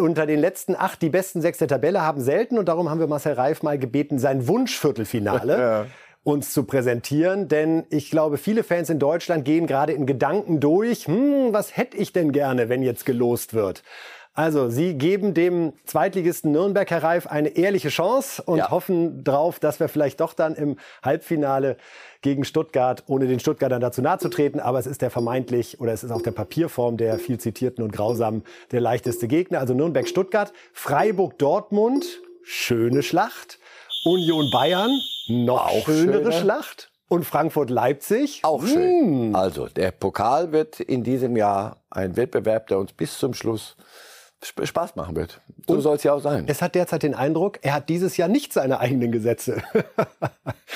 unter 0.00 0.26
den 0.26 0.40
letzten 0.40 0.74
acht 0.76 1.02
die 1.02 1.10
besten 1.10 1.40
sechs 1.40 1.58
der 1.58 1.68
Tabelle 1.68 2.02
haben 2.02 2.20
selten 2.20 2.58
und 2.58 2.68
darum 2.68 2.90
haben 2.90 3.00
wir 3.00 3.06
Marcel 3.06 3.34
Reif 3.34 3.62
mal 3.62 3.78
gebeten, 3.78 4.18
sein 4.18 4.48
Wunschviertelfinale 4.48 5.58
ja. 5.58 5.86
uns 6.22 6.52
zu 6.52 6.64
präsentieren. 6.64 7.48
Denn 7.48 7.84
ich 7.90 8.10
glaube, 8.10 8.38
viele 8.38 8.62
Fans 8.62 8.90
in 8.90 8.98
Deutschland 8.98 9.44
gehen 9.44 9.66
gerade 9.66 9.92
in 9.92 10.06
Gedanken 10.06 10.60
durch, 10.60 11.06
hm, 11.06 11.52
was 11.52 11.76
hätte 11.76 11.96
ich 11.96 12.12
denn 12.12 12.32
gerne, 12.32 12.68
wenn 12.68 12.82
jetzt 12.82 13.06
gelost 13.06 13.54
wird? 13.54 13.82
Also, 14.36 14.68
Sie 14.68 14.94
geben 14.94 15.32
dem 15.32 15.74
Zweitligisten 15.84 16.50
Nürnberg, 16.50 16.90
Herr 16.90 17.04
Reif, 17.04 17.28
eine 17.28 17.50
ehrliche 17.50 17.88
Chance 17.88 18.42
und 18.42 18.58
ja. 18.58 18.70
hoffen 18.70 19.22
drauf, 19.22 19.60
dass 19.60 19.78
wir 19.78 19.88
vielleicht 19.88 20.20
doch 20.20 20.32
dann 20.34 20.56
im 20.56 20.76
Halbfinale 21.04 21.76
gegen 22.20 22.44
Stuttgart, 22.44 23.04
ohne 23.06 23.28
den 23.28 23.38
Stuttgartern 23.38 23.80
dazu 23.80 24.02
nahe 24.02 24.18
zu 24.18 24.28
treten, 24.28 24.58
aber 24.58 24.80
es 24.80 24.86
ist 24.86 25.02
der 25.02 25.10
vermeintlich 25.10 25.80
oder 25.80 25.92
es 25.92 26.02
ist 26.02 26.10
auf 26.10 26.22
der 26.22 26.32
Papierform 26.32 26.96
der 26.96 27.20
viel 27.20 27.38
zitierten 27.38 27.84
und 27.84 27.92
grausamen 27.92 28.42
der 28.72 28.80
leichteste 28.80 29.28
Gegner. 29.28 29.60
Also 29.60 29.72
Nürnberg-Stuttgart, 29.72 30.52
Freiburg-Dortmund, 30.72 32.04
schöne 32.42 33.04
Schlacht. 33.04 33.60
Union 34.04 34.50
Bayern, 34.50 34.90
noch 35.28 35.66
Auch 35.66 35.86
schönere 35.86 36.24
schöner. 36.24 36.32
Schlacht. 36.32 36.90
Und 37.08 37.24
Frankfurt-Leipzig. 37.24 38.40
Auch 38.42 38.66
schön. 38.66 39.28
Hm. 39.28 39.36
Also, 39.36 39.68
der 39.68 39.92
Pokal 39.92 40.52
wird 40.52 40.80
in 40.80 41.04
diesem 41.04 41.36
Jahr 41.36 41.82
ein 41.90 42.16
Wettbewerb, 42.16 42.66
der 42.66 42.78
uns 42.78 42.92
bis 42.92 43.18
zum 43.18 43.34
Schluss 43.34 43.76
Spaß 44.44 44.96
machen 44.96 45.16
wird. 45.16 45.40
So 45.66 45.80
soll 45.80 45.96
es 45.96 46.02
ja 46.02 46.12
auch 46.12 46.20
sein. 46.20 46.44
Es 46.48 46.62
hat 46.62 46.74
derzeit 46.74 47.02
den 47.02 47.14
Eindruck, 47.14 47.58
er 47.62 47.74
hat 47.74 47.88
dieses 47.88 48.16
Jahr 48.16 48.28
nicht 48.28 48.52
seine 48.52 48.80
eigenen 48.80 49.12
Gesetze. 49.12 49.62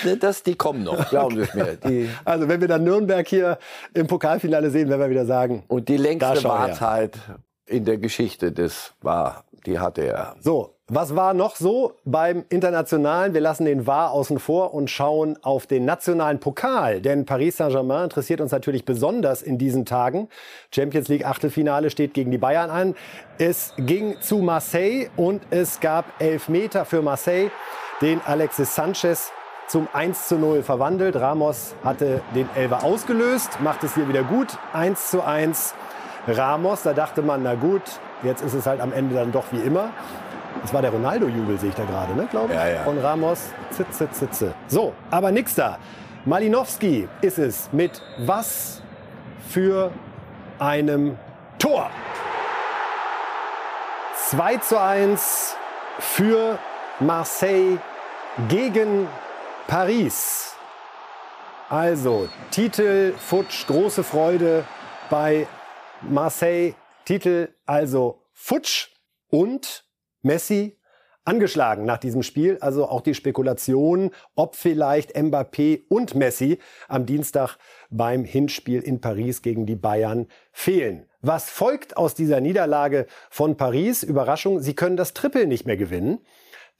Ne, 0.05 0.17
das, 0.17 0.43
die 0.43 0.55
kommen 0.55 0.85
noch, 0.85 1.09
glauben 1.11 1.37
Sie 1.37 1.43
es 1.43 1.55
mir. 1.55 1.77
Die 1.77 2.09
also 2.25 2.49
wenn 2.49 2.61
wir 2.61 2.69
dann 2.69 2.85
Nürnberg 2.85 3.27
hier 3.27 3.59
im 3.95 4.07
Pokalfinale 4.07 4.71
sehen, 4.71 4.89
werden 4.89 5.01
wir 5.01 5.11
wieder 5.11 5.27
sagen. 5.27 5.65
Und 5.69 5.89
die 5.89 5.97
längste 5.97 6.45
Wartezeit 6.45 7.19
in 7.67 7.85
der 7.85 7.99
Geschichte 7.99 8.53
des 8.53 8.95
war, 9.03 9.45
die 9.67 9.79
hatte 9.79 10.03
er. 10.03 10.37
So, 10.41 10.78
was 10.91 11.15
war 11.15 11.35
noch 11.35 11.57
so 11.57 11.93
beim 12.07 12.45
Internationalen? 12.49 13.35
Wir 13.35 13.43
lassen 13.43 13.67
den 13.67 13.87
War 13.87 14.11
außen 14.13 14.39
vor 14.39 14.73
und 14.73 14.91
schauen 14.91 15.39
auf 15.43 15.67
den 15.67 15.85
nationalen 15.85 16.41
Pokal. 16.41 17.03
Denn 17.03 17.27
Paris 17.27 17.59
Saint-Germain 17.59 18.05
interessiert 18.05 18.41
uns 18.41 18.53
natürlich 18.53 18.87
besonders 18.87 19.43
in 19.43 19.59
diesen 19.59 19.85
Tagen. 19.85 20.31
Champions 20.75 21.09
League 21.09 21.27
Achtelfinale 21.27 21.91
steht 21.91 22.15
gegen 22.15 22.31
die 22.31 22.39
Bayern 22.39 22.71
an. 22.71 22.95
Es 23.37 23.75
ging 23.77 24.19
zu 24.21 24.39
Marseille 24.39 25.09
und 25.17 25.43
es 25.51 25.81
gab 25.81 26.07
Elfmeter 26.21 26.87
für 26.87 27.03
Marseille, 27.03 27.51
den 28.01 28.23
Alexis 28.25 28.75
Sanchez 28.75 29.31
zum 29.67 29.89
1 29.93 30.29
zu 30.29 30.37
0 30.37 30.63
verwandelt. 30.63 31.17
Ramos 31.17 31.75
hatte 31.85 32.23
den 32.35 32.49
Elfer 32.55 32.83
ausgelöst, 32.83 33.61
macht 33.61 33.85
es 33.85 33.95
hier 33.95 34.09
wieder 34.09 34.23
gut. 34.23 34.57
1 34.73 35.11
zu 35.11 35.23
1 35.23 35.75
Ramos. 36.27 36.83
Da 36.83 36.95
dachte 36.95 37.21
man, 37.21 37.43
na 37.43 37.57
gut, 37.57 37.83
jetzt 38.23 38.43
ist 38.43 38.55
es 38.55 38.67
halt 38.67 38.81
am 38.81 38.95
Ende 38.95 39.15
dann 39.15 39.33
doch 39.33 39.45
wie 39.53 39.61
immer. 39.61 39.91
Das 40.63 40.73
war 40.73 40.83
der 40.83 40.91
Ronaldo-Jubel, 40.91 41.59
sehe 41.59 41.71
ich 41.71 41.75
da 41.75 41.85
gerade, 41.85 42.15
ne, 42.15 42.27
glaube 42.31 42.53
ich. 42.53 42.59
Ja, 42.59 42.69
ja. 42.69 42.83
Von 42.83 42.99
Ramos. 42.99 43.51
Zitze, 43.71 44.11
zitze. 44.11 44.55
So, 44.67 44.95
aber 45.11 45.31
nix 45.31 45.55
da. 45.55 45.79
Malinowski 46.25 47.09
ist 47.21 47.39
es 47.39 47.69
mit 47.73 48.03
was 48.19 48.83
für 49.49 49.93
einem 50.59 51.17
Tor. 51.59 51.91
2 54.29 54.57
zu 54.59 54.81
1 54.81 55.57
für 55.99 56.59
Marseille 57.01 57.79
gegen 58.49 59.09
Paris. 59.67 60.55
Also, 61.71 62.29
Titel, 62.51 63.15
Futsch, 63.17 63.67
große 63.67 64.03
Freude 64.03 64.65
bei 65.09 65.47
Marseille. 66.03 66.75
Titel 67.05 67.49
also 67.65 68.23
Futsch 68.35 68.89
und 69.31 69.88
Messi 70.23 70.79
angeschlagen 71.29 71.85
nach 71.85 71.99
diesem 71.99 72.23
Spiel. 72.23 72.59
Also 72.61 72.89
auch 72.89 73.03
die 73.03 73.15
Spekulation, 73.15 74.11
ob 74.35 74.57
vielleicht 74.57 75.15
Mbappé 75.15 75.83
und 75.89 76.15
Messi 76.15 76.59
am 76.89 77.07
Dienstag 77.07 77.59
beim 77.91 78.25
Hinspiel 78.25 78.81
in 78.81 79.01
Paris 79.01 79.43
gegen 79.43 79.67
die 79.67 79.77
Bayern 79.77 80.27
fehlen. 80.53 81.07
Was 81.21 81.51
folgt 81.51 81.97
aus 81.97 82.15
dieser 82.15 82.41
Niederlage 82.41 83.07
von 83.31 83.57
Paris? 83.57 84.03
Überraschung, 84.03 84.61
sie 84.61 84.75
können 84.75 84.97
das 84.97 85.15
Triple 85.15 85.47
nicht 85.47 85.67
mehr 85.67 85.77
gewinnen. 85.77 86.21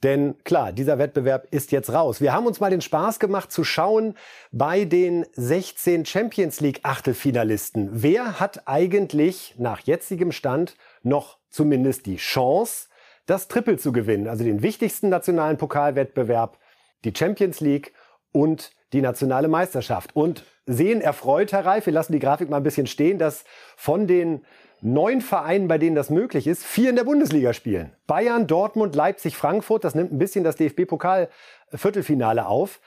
Denn 0.01 0.37
klar, 0.45 0.71
dieser 0.71 0.97
Wettbewerb 0.97 1.47
ist 1.51 1.73
jetzt 1.73 1.91
raus. 1.91 2.21
Wir 2.21 2.31
haben 2.31 2.47
uns 2.47 2.61
mal 2.61 2.69
den 2.69 2.79
Spaß 2.79 3.19
gemacht 3.19 3.51
zu 3.51 3.65
schauen 3.65 4.15
bei 4.51 4.85
den 4.85 5.25
16 5.33 6.05
Champions 6.05 6.61
League 6.61 6.79
Achtelfinalisten. 6.83 7.89
Wer 7.91 8.39
hat 8.39 8.65
eigentlich 8.65 9.55
nach 9.57 9.81
jetzigem 9.81 10.31
Stand 10.31 10.77
noch 11.03 11.37
zumindest 11.49 12.05
die 12.05 12.15
Chance, 12.15 12.87
das 13.29 13.47
Triple 13.47 13.77
zu 13.77 13.91
gewinnen, 13.91 14.27
also 14.27 14.43
den 14.43 14.61
wichtigsten 14.61 15.09
nationalen 15.09 15.57
Pokalwettbewerb, 15.57 16.57
die 17.03 17.13
Champions 17.15 17.59
League 17.59 17.93
und 18.31 18.71
die 18.93 19.01
nationale 19.01 19.47
Meisterschaft. 19.47 20.15
Und 20.15 20.43
sehen 20.65 21.01
erfreut, 21.01 21.51
Herr 21.51 21.65
Reif, 21.65 21.85
wir 21.85 21.93
lassen 21.93 22.13
die 22.13 22.19
Grafik 22.19 22.49
mal 22.49 22.57
ein 22.57 22.63
bisschen 22.63 22.87
stehen, 22.87 23.19
dass 23.19 23.43
von 23.75 24.07
den 24.07 24.45
neun 24.81 25.21
Vereinen, 25.21 25.67
bei 25.67 25.77
denen 25.77 25.95
das 25.95 26.09
möglich 26.09 26.47
ist, 26.47 26.63
vier 26.63 26.89
in 26.89 26.95
der 26.95 27.03
Bundesliga 27.03 27.53
spielen. 27.53 27.93
Bayern, 28.07 28.47
Dortmund, 28.47 28.95
Leipzig, 28.95 29.35
Frankfurt, 29.35 29.83
das 29.83 29.95
nimmt 29.95 30.13
ein 30.13 30.19
bisschen 30.19 30.43
das 30.43 30.55
DFB-Pokal-Viertelfinale 30.55 32.45
auf. 32.45 32.79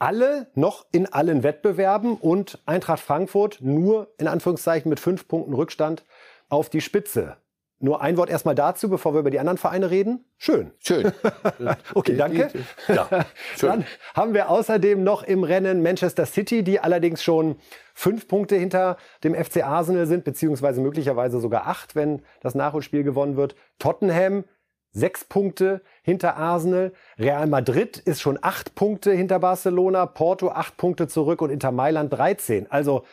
alle 0.00 0.46
noch 0.54 0.86
in 0.92 1.12
allen 1.12 1.42
Wettbewerben 1.42 2.16
und 2.16 2.60
Eintracht 2.66 3.00
Frankfurt 3.00 3.58
nur 3.60 4.14
in 4.18 4.28
Anführungszeichen 4.28 4.88
mit 4.88 5.00
fünf 5.00 5.26
Punkten 5.26 5.54
Rückstand 5.54 6.04
auf 6.48 6.70
die 6.70 6.80
Spitze. 6.80 7.36
Nur 7.80 8.00
ein 8.02 8.16
Wort 8.16 8.28
erstmal 8.28 8.56
dazu, 8.56 8.88
bevor 8.88 9.14
wir 9.14 9.20
über 9.20 9.30
die 9.30 9.38
anderen 9.38 9.56
Vereine 9.56 9.90
reden. 9.90 10.24
Schön. 10.36 10.72
Schön. 10.80 11.12
okay, 11.94 12.16
danke. 12.16 12.50
Ja, 12.88 13.08
schön. 13.56 13.68
Dann 13.68 13.84
haben 14.14 14.34
wir 14.34 14.50
außerdem 14.50 15.04
noch 15.04 15.22
im 15.22 15.44
Rennen 15.44 15.80
Manchester 15.82 16.26
City, 16.26 16.64
die 16.64 16.80
allerdings 16.80 17.22
schon 17.22 17.56
fünf 17.94 18.26
Punkte 18.26 18.56
hinter 18.56 18.96
dem 19.22 19.34
FC 19.34 19.64
Arsenal 19.64 20.06
sind, 20.06 20.24
beziehungsweise 20.24 20.80
möglicherweise 20.80 21.38
sogar 21.40 21.68
acht, 21.68 21.94
wenn 21.94 22.22
das 22.40 22.56
Nachholspiel 22.56 23.04
gewonnen 23.04 23.36
wird. 23.36 23.54
Tottenham 23.78 24.44
sechs 24.90 25.24
Punkte 25.24 25.82
hinter 26.02 26.36
Arsenal. 26.36 26.92
Real 27.18 27.46
Madrid 27.46 27.98
ist 27.98 28.20
schon 28.20 28.38
acht 28.42 28.74
Punkte 28.74 29.12
hinter 29.12 29.38
Barcelona. 29.38 30.06
Porto 30.06 30.48
acht 30.48 30.76
Punkte 30.76 31.08
zurück 31.08 31.42
und 31.42 31.50
Inter 31.50 31.72
Mailand 31.72 32.12
13. 32.12 32.70
Also 32.70 33.04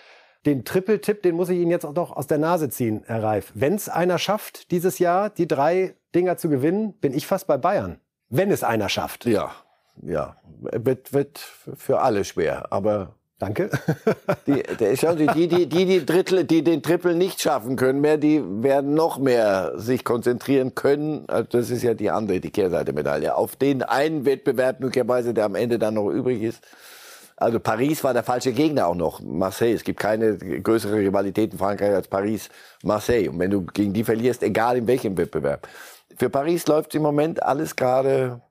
den 0.45 0.63
Triple-Tipp, 0.65 1.23
den 1.23 1.35
muss 1.35 1.49
ich 1.49 1.59
Ihnen 1.59 1.71
jetzt 1.71 1.85
auch 1.85 1.93
noch 1.93 2.15
aus 2.15 2.27
der 2.27 2.37
Nase 2.37 2.69
ziehen, 2.69 3.03
Herr 3.05 3.23
Reif. 3.23 3.51
Wenn 3.55 3.75
es 3.75 3.89
einer 3.89 4.19
schafft, 4.19 4.71
dieses 4.71 4.99
Jahr 4.99 5.29
die 5.29 5.47
drei 5.47 5.95
Dinger 6.13 6.37
zu 6.37 6.49
gewinnen, 6.49 6.93
bin 6.93 7.13
ich 7.13 7.27
fast 7.27 7.47
bei 7.47 7.57
Bayern. 7.57 7.99
Wenn 8.29 8.51
es 8.51 8.63
einer 8.63 8.89
schafft. 8.89 9.25
Ja, 9.25 9.51
ja. 10.01 10.37
Wird, 10.59 11.13
wird 11.13 11.39
für 11.39 12.01
alle 12.01 12.23
schwer. 12.23 12.71
Aber 12.71 13.15
Danke. 13.37 13.69
die, 14.47 14.63
schauen 14.95 15.17
Sie, 15.17 15.27
die, 15.27 15.47
die, 15.49 15.67
die, 15.67 15.85
die, 15.85 16.05
Drittel, 16.05 16.45
die 16.45 16.63
den 16.63 16.81
Triple 16.81 17.15
nicht 17.15 17.41
schaffen 17.41 17.75
können 17.75 17.99
mehr, 17.99 18.17
die 18.17 18.41
werden 18.63 18.93
noch 18.93 19.19
mehr 19.19 19.73
sich 19.75 20.05
konzentrieren 20.05 20.73
können. 20.73 21.25
Also 21.27 21.49
das 21.51 21.69
ist 21.69 21.83
ja 21.83 21.93
die 21.93 22.09
andere, 22.11 22.39
die 22.39 22.51
Kehrseite 22.51 22.93
Medaille. 22.93 23.35
Auf 23.35 23.57
den 23.57 23.83
einen 23.83 24.25
Wettbewerb 24.25 24.79
möglicherweise, 24.79 25.33
der 25.33 25.45
am 25.45 25.55
Ende 25.55 25.79
dann 25.79 25.95
noch 25.95 26.09
übrig 26.09 26.41
ist. 26.43 26.65
Also 27.37 27.59
Paris 27.59 28.03
war 28.03 28.13
der 28.13 28.23
falsche 28.23 28.53
Gegner 28.53 28.87
auch 28.87 28.95
noch. 28.95 29.19
Marseille. 29.21 29.73
Es 29.73 29.83
gibt 29.83 29.99
keine 29.99 30.37
größere 30.37 30.97
Rivalität 30.97 31.51
in 31.51 31.59
Frankreich 31.59 31.93
als 31.93 32.07
Paris-Marseille. 32.07 33.29
Und 33.29 33.39
wenn 33.39 33.51
du 33.51 33.65
gegen 33.65 33.93
die 33.93 34.03
verlierst, 34.03 34.41
egal 34.43 34.77
in 34.77 34.87
welchem 34.87 35.17
Wettbewerb. 35.17 35.67
Für 36.15 36.29
Paris 36.29 36.65
läuft 36.67 36.95
im 36.95 37.01
Moment 37.01 37.43
alles 37.43 37.75
gerade 37.75 38.41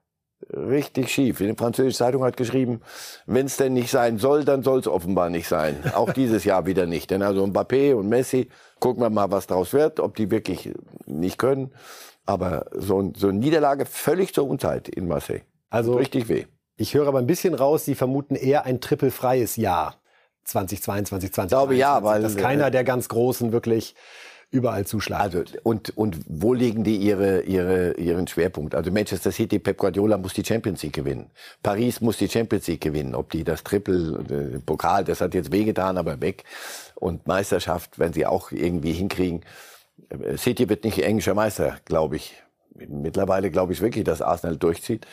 richtig 0.53 1.11
schief. 1.11 1.39
Die 1.39 1.53
französische 1.53 1.97
Zeitung 1.97 2.23
hat 2.23 2.37
geschrieben, 2.37 2.81
wenn 3.25 3.47
es 3.47 3.57
denn 3.57 3.73
nicht 3.73 3.89
sein 3.89 4.19
soll, 4.19 4.45
dann 4.45 4.61
soll 4.61 4.79
es 4.79 4.87
offenbar 4.87 5.29
nicht 5.29 5.47
sein. 5.47 5.77
Auch 5.95 6.13
dieses 6.13 6.43
Jahr 6.43 6.65
wieder 6.65 6.85
nicht. 6.85 7.09
Denn 7.09 7.23
also 7.23 7.43
Mbappé 7.43 7.95
und 7.95 8.07
Messi, 8.07 8.49
gucken 8.79 9.01
wir 9.01 9.09
mal, 9.09 9.31
was 9.31 9.47
daraus 9.47 9.73
wird, 9.73 9.99
ob 9.99 10.15
die 10.15 10.29
wirklich 10.29 10.73
nicht 11.05 11.39
können. 11.39 11.71
Aber 12.25 12.65
so, 12.73 13.11
so 13.15 13.29
eine 13.29 13.39
Niederlage 13.39 13.85
völlig 13.85 14.33
zur 14.33 14.47
Unzeit 14.47 14.89
in 14.89 15.07
Marseille. 15.07 15.41
Also 15.69 15.95
richtig 15.95 16.29
weh. 16.29 16.45
Ich 16.77 16.93
höre 16.93 17.07
aber 17.07 17.19
ein 17.19 17.27
bisschen 17.27 17.53
raus, 17.53 17.85
Sie 17.85 17.95
vermuten 17.95 18.35
eher 18.35 18.65
ein 18.65 18.81
trippelfreies 18.81 19.55
Jahr 19.55 19.95
2022, 20.43 21.33
2023. 21.33 21.45
Ich 21.45 21.49
glaube 21.49 21.75
ja, 21.75 22.03
weil 22.03 22.21
dass 22.21 22.35
keiner 22.35 22.69
der 22.69 22.83
ganz 22.83 23.07
Großen 23.07 23.51
wirklich 23.51 23.95
überall 24.51 24.85
zuschlagen. 24.85 25.39
Also 25.39 25.59
und 25.63 25.97
und 25.97 26.17
wo 26.27 26.53
legen 26.53 26.83
die 26.83 26.97
ihre 26.97 27.41
ihre 27.41 27.93
ihren 27.93 28.27
Schwerpunkt? 28.27 28.75
Also 28.75 28.91
Manchester 28.91 29.31
City, 29.31 29.59
Pep 29.59 29.77
Guardiola 29.77 30.17
muss 30.17 30.33
die 30.33 30.45
Champions 30.45 30.83
League 30.83 30.93
gewinnen. 30.93 31.31
Paris 31.63 32.01
muss 32.01 32.17
die 32.17 32.29
Champions 32.29 32.67
League 32.67 32.81
gewinnen. 32.81 33.15
Ob 33.15 33.29
die 33.31 33.43
das 33.43 33.63
Triple 33.63 34.55
äh, 34.55 34.59
Pokal, 34.59 35.03
das 35.03 35.21
hat 35.21 35.33
jetzt 35.33 35.51
wehgetan, 35.51 35.97
aber 35.97 36.21
weg. 36.21 36.43
Und 36.95 37.27
Meisterschaft, 37.27 37.99
wenn 37.99 38.13
sie 38.13 38.25
auch 38.25 38.51
irgendwie 38.51 38.93
hinkriegen. 38.93 39.41
Äh, 40.09 40.37
City 40.37 40.69
wird 40.69 40.83
nicht 40.83 41.03
englischer 41.03 41.33
Meister, 41.33 41.77
glaube 41.85 42.17
ich. 42.17 42.35
Mittlerweile 42.75 43.51
glaube 43.51 43.73
ich 43.73 43.81
wirklich, 43.81 44.03
dass 44.03 44.21
Arsenal 44.21 44.57
durchzieht. 44.57 45.07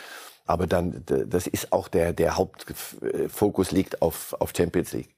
Aber 0.44 0.66
dann, 0.66 1.04
das 1.06 1.46
ist 1.46 1.72
auch 1.72 1.88
der, 1.88 2.12
der 2.12 2.36
Hauptfokus 2.36 3.70
liegt 3.70 4.02
auf, 4.02 4.34
auf 4.38 4.52
Champions 4.56 4.92
League. 4.92 5.14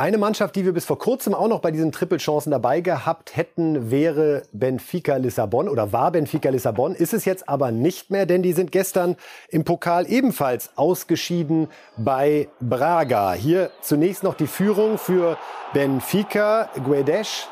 Eine 0.00 0.16
Mannschaft, 0.16 0.56
die 0.56 0.64
wir 0.64 0.72
bis 0.72 0.86
vor 0.86 0.98
kurzem 0.98 1.34
auch 1.34 1.48
noch 1.48 1.60
bei 1.60 1.70
diesen 1.70 1.92
Triple-Chancen 1.92 2.50
dabei 2.50 2.80
gehabt 2.80 3.36
hätten, 3.36 3.90
wäre 3.90 4.44
Benfica 4.50 5.16
Lissabon 5.16 5.68
oder 5.68 5.92
war 5.92 6.10
Benfica 6.10 6.48
Lissabon. 6.48 6.94
Ist 6.94 7.12
es 7.12 7.26
jetzt 7.26 7.50
aber 7.50 7.70
nicht 7.70 8.10
mehr, 8.10 8.24
denn 8.24 8.42
die 8.42 8.54
sind 8.54 8.72
gestern 8.72 9.16
im 9.50 9.64
Pokal 9.64 10.10
ebenfalls 10.10 10.70
ausgeschieden 10.76 11.68
bei 11.98 12.48
Braga. 12.60 13.34
Hier 13.34 13.70
zunächst 13.82 14.22
noch 14.22 14.32
die 14.32 14.46
Führung 14.46 14.96
für 14.96 15.36
Benfica. 15.74 16.70
Guedes 16.82 17.48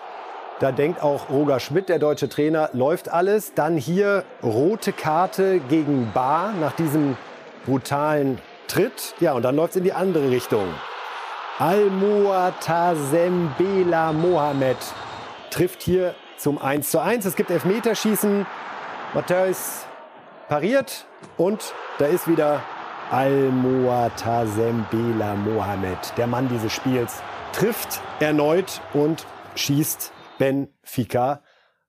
da 0.61 0.73
denkt 0.73 1.03
auch 1.03 1.31
Roger 1.31 1.61
Schmidt, 1.61 1.89
der 1.89 2.01
deutsche 2.01 2.29
Trainer, 2.29 2.69
läuft 2.73 3.09
alles. 3.09 3.55
Dann 3.55 3.77
hier 3.77 4.25
rote 4.43 4.93
Karte 4.93 5.61
gegen 5.69 6.11
Bar 6.13 6.53
nach 6.61 6.73
diesem 6.73 7.17
brutalen 7.65 8.41
Tritt. 8.67 9.15
Ja, 9.21 9.35
und 9.35 9.43
dann 9.43 9.55
läuft 9.55 9.71
es 9.71 9.77
in 9.77 9.85
die 9.85 9.93
andere 9.93 10.29
Richtung. 10.31 10.67
Al-Muatazembela 11.59 14.13
Mohamed 14.13 14.77
trifft 15.51 15.83
hier 15.83 16.17
zum 16.37 16.61
1 16.61 16.91
zu 16.91 17.01
1. 17.01 17.25
Es 17.25 17.37
gibt 17.37 17.51
Elfmeterschießen. 17.51 18.45
Matthäus 19.15 19.87
pariert 20.49 21.07
und 21.37 21.73
da 21.99 22.07
ist 22.07 22.27
wieder 22.29 22.63
Al-Muatazembela 23.11 25.35
Mohamed, 25.35 25.99
der 26.17 26.27
Mann 26.27 26.49
dieses 26.49 26.73
Spiels, 26.73 27.23
trifft 27.53 28.01
erneut 28.21 28.81
und 28.93 29.27
schießt 29.55 30.13
Benfica 30.39 31.43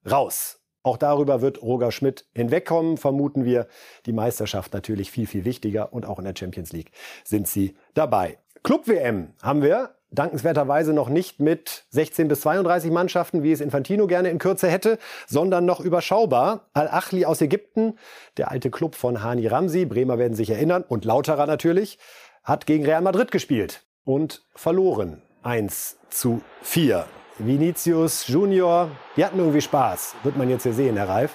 raus. 0.09 0.59
Auch 0.81 0.97
darüber 0.97 1.41
wird 1.41 1.61
Roger 1.61 1.91
Schmidt 1.91 2.25
hinwegkommen, 2.33 2.97
vermuten 2.97 3.45
wir. 3.45 3.67
Die 4.05 4.13
Meisterschaft 4.13 4.73
natürlich 4.73 5.11
viel, 5.11 5.27
viel 5.27 5.45
wichtiger 5.45 5.93
und 5.93 6.05
auch 6.05 6.19
in 6.19 6.25
der 6.25 6.35
Champions 6.37 6.71
League 6.71 6.91
sind 7.23 7.47
sie 7.47 7.75
dabei. 7.93 8.37
Club-WM 8.63 9.33
haben 9.41 9.61
wir 9.61 9.95
dankenswerterweise 10.11 10.93
noch 10.93 11.09
nicht 11.09 11.39
mit 11.39 11.85
16 11.89 12.27
bis 12.27 12.41
32 12.41 12.91
Mannschaften, 12.91 13.43
wie 13.43 13.51
es 13.51 13.61
Infantino 13.61 14.07
gerne 14.07 14.29
in 14.29 14.39
Kürze 14.39 14.69
hätte, 14.69 14.97
sondern 15.27 15.65
noch 15.65 15.79
überschaubar. 15.79 16.69
Al-Achli 16.73 17.25
aus 17.25 17.41
Ägypten, 17.41 17.97
der 18.37 18.51
alte 18.51 18.71
Club 18.71 18.95
von 18.95 19.21
Hani 19.23 19.47
Ramsi, 19.47 19.85
Bremer 19.85 20.17
werden 20.17 20.33
sich 20.33 20.49
erinnern, 20.49 20.83
und 20.87 21.05
Lauterer 21.05 21.45
natürlich, 21.45 21.99
hat 22.43 22.65
gegen 22.65 22.85
Real 22.85 23.01
Madrid 23.01 23.31
gespielt 23.31 23.85
und 24.03 24.43
verloren. 24.55 25.21
1 25.43 25.97
zu 26.09 26.41
4. 26.63 27.05
Vinicius 27.39 28.27
Junior, 28.27 28.89
die 29.15 29.25
hatten 29.25 29.39
irgendwie 29.39 29.61
Spaß. 29.61 30.15
Wird 30.23 30.37
man 30.37 30.49
jetzt 30.49 30.63
hier 30.63 30.73
sehen, 30.73 30.97
Herr 30.97 31.09
Reif. 31.09 31.31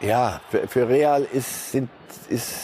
Ja, 0.00 0.40
für, 0.50 0.68
für 0.68 0.88
Real 0.88 1.26
ist, 1.32 1.72
sind, 1.72 1.88
ist. 2.28 2.54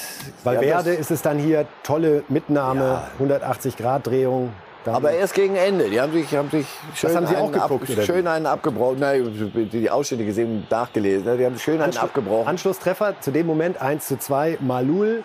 Bei 0.44 0.60
Werde 0.60 0.92
ist 0.92 1.10
es 1.10 1.22
dann 1.22 1.38
hier 1.38 1.66
tolle 1.82 2.24
Mitnahme, 2.28 3.02
ja. 3.18 3.38
180-Grad-Drehung. 3.38 4.52
Aber 4.84 5.12
erst 5.12 5.34
gegen 5.34 5.54
Ende. 5.54 5.88
Die 5.88 6.00
haben 6.00 6.12
sich, 6.12 6.34
haben 6.34 6.50
sich 6.50 6.66
schön, 6.94 7.14
haben 7.14 7.26
Sie 7.26 7.36
einen, 7.36 7.54
auch 7.54 7.68
geguckt, 7.68 7.90
ab, 7.98 8.04
schön 8.04 8.26
einen 8.26 8.46
abgebrochen. 8.46 8.98
Nein, 8.98 9.68
die 9.72 9.90
Ausschnitte 9.90 10.24
gesehen 10.24 10.66
nachgelesen. 10.68 11.24
Ne? 11.24 11.38
Die 11.38 11.46
haben 11.46 11.58
schön 11.58 11.74
einen 11.74 11.84
Anschluss, 11.84 12.02
abgebrochen. 12.02 12.48
Anschlusstreffer 12.48 13.20
zu 13.20 13.30
dem 13.30 13.46
Moment 13.46 13.80
1 13.80 14.08
zu 14.08 14.18
2. 14.18 14.58
Malul 14.60 15.22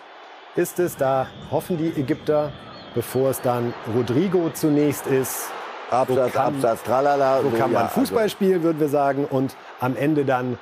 ist 0.56 0.80
es. 0.80 0.96
Da 0.96 1.28
hoffen 1.50 1.78
die 1.78 2.00
Ägypter, 2.00 2.52
bevor 2.94 3.32
es 3.32 3.42
dann 3.42 3.74
Rodrigo 3.96 4.52
zunächst 4.54 5.08
ist. 5.08 5.50
Absatz, 5.90 6.32
so 6.34 6.38
kann, 6.38 6.56
Absatz, 6.56 6.84
tralala. 6.84 7.42
So, 7.42 7.50
so 7.50 7.58
kann 7.58 7.72
man 7.72 7.84
ja, 7.84 7.88
Fußball 7.88 8.24
also. 8.24 8.32
spielen, 8.34 8.64
würden 8.64 8.80
wir 8.80 8.90
sagen. 8.90 9.26
Und 9.26 9.56
am 9.80 9.96
Ende 9.96 10.26
dann 10.26 10.58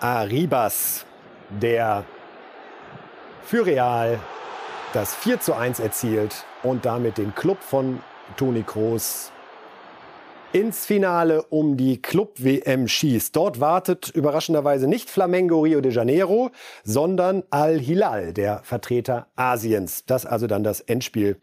Arribas, 0.00 1.06
der 1.48 2.04
für 3.42 3.64
Real 3.64 4.18
das 4.92 5.14
4 5.14 5.40
zu 5.40 5.54
1 5.54 5.80
erzielt 5.80 6.44
und 6.62 6.84
damit 6.84 7.18
den 7.18 7.34
Club 7.34 7.62
von 7.62 8.00
Toni 8.36 8.62
Kroos 8.62 9.32
ins 10.52 10.86
Finale 10.86 11.42
um 11.42 11.76
die 11.76 12.00
Club-WM 12.00 12.88
schießt. 12.88 13.36
Dort 13.36 13.60
wartet 13.60 14.08
überraschenderweise 14.08 14.86
nicht 14.86 15.10
Flamengo 15.10 15.60
Rio 15.60 15.80
de 15.80 15.92
Janeiro, 15.92 16.50
sondern 16.84 17.42
Al-Hilal, 17.50 18.32
der 18.32 18.60
Vertreter 18.64 19.26
Asiens. 19.36 20.04
Das 20.06 20.24
also 20.24 20.46
dann 20.46 20.64
das 20.64 20.80
Endspiel 20.80 21.36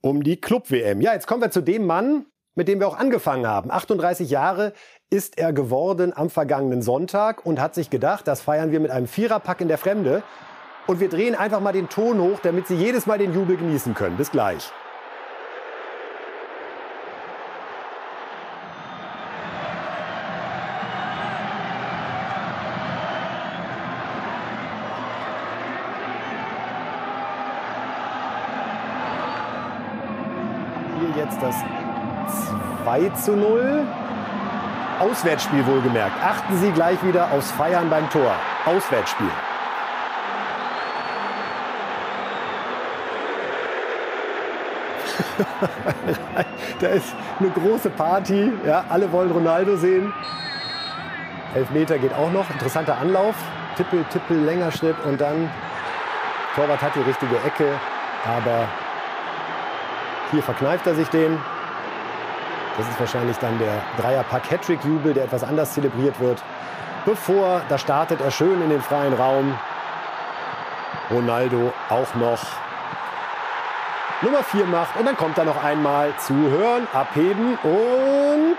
um 0.00 0.22
die 0.22 0.40
Club-WM. 0.40 1.00
Ja, 1.00 1.12
jetzt 1.12 1.26
kommen 1.26 1.42
wir 1.42 1.50
zu 1.50 1.60
dem 1.60 1.86
Mann, 1.86 2.26
mit 2.56 2.66
dem 2.66 2.80
wir 2.80 2.88
auch 2.88 2.98
angefangen 2.98 3.46
haben. 3.46 3.70
38 3.70 4.28
Jahre 4.28 4.72
ist 5.10 5.38
er 5.38 5.52
geworden 5.52 6.12
am 6.16 6.30
vergangenen 6.30 6.82
Sonntag 6.82 7.46
und 7.46 7.60
hat 7.60 7.74
sich 7.74 7.90
gedacht, 7.90 8.26
das 8.26 8.40
feiern 8.40 8.72
wir 8.72 8.80
mit 8.80 8.90
einem 8.90 9.06
Viererpack 9.06 9.60
in 9.60 9.68
der 9.68 9.78
Fremde. 9.78 10.24
Und 10.88 10.98
wir 10.98 11.08
drehen 11.08 11.34
einfach 11.34 11.60
mal 11.60 11.72
den 11.72 11.88
Ton 11.88 12.20
hoch, 12.20 12.40
damit 12.42 12.66
Sie 12.66 12.74
jedes 12.74 13.06
Mal 13.06 13.18
den 13.18 13.34
Jubel 13.34 13.56
genießen 13.56 13.94
können. 13.94 14.16
Bis 14.16 14.30
gleich. 14.30 14.72
2 33.06 33.20
zu 33.20 33.36
0. 33.36 33.86
Auswärtsspiel 34.98 35.64
wohlgemerkt. 35.66 36.16
Achten 36.24 36.56
Sie 36.58 36.70
gleich 36.72 37.02
wieder 37.04 37.30
aufs 37.32 37.50
Feiern 37.52 37.90
beim 37.90 38.08
Tor. 38.10 38.34
Auswärtsspiel. 38.64 39.30
da 46.80 46.86
ist 46.88 47.14
eine 47.38 47.50
große 47.50 47.90
Party. 47.90 48.52
Ja, 48.64 48.84
alle 48.88 49.12
wollen 49.12 49.30
Ronaldo 49.30 49.76
sehen. 49.76 50.12
Elfmeter 51.54 51.98
geht 51.98 52.14
auch 52.14 52.32
noch. 52.32 52.48
Interessanter 52.50 52.98
Anlauf. 52.98 53.34
Tippel, 53.76 54.04
Tippel, 54.10 54.38
länger 54.38 54.72
Schritt 54.72 54.96
und 55.04 55.20
dann 55.20 55.50
Torwart 56.54 56.80
hat 56.80 56.94
die 56.94 57.02
richtige 57.02 57.36
Ecke, 57.44 57.78
aber 58.24 58.66
hier 60.30 60.42
verkneift 60.42 60.86
er 60.86 60.94
sich 60.94 61.08
den. 61.08 61.38
Das 62.76 62.88
ist 62.88 63.00
wahrscheinlich 63.00 63.36
dann 63.38 63.58
der 63.58 63.82
Dreierpack 63.98 64.50
Hattrick 64.50 64.84
Jubel, 64.84 65.14
der 65.14 65.24
etwas 65.24 65.42
anders 65.42 65.72
zelebriert 65.72 66.20
wird. 66.20 66.42
Bevor, 67.04 67.62
da 67.68 67.78
startet 67.78 68.20
er 68.20 68.30
schön 68.30 68.60
in 68.62 68.70
den 68.70 68.82
freien 68.82 69.14
Raum. 69.14 69.58
Ronaldo 71.10 71.72
auch 71.88 72.14
noch 72.16 72.40
Nummer 74.22 74.42
4 74.42 74.66
macht. 74.66 74.96
Und 74.96 75.06
dann 75.06 75.16
kommt 75.16 75.38
er 75.38 75.44
noch 75.44 75.62
einmal 75.62 76.12
zu 76.18 76.34
hören, 76.34 76.86
abheben 76.92 77.58
und 77.62 78.58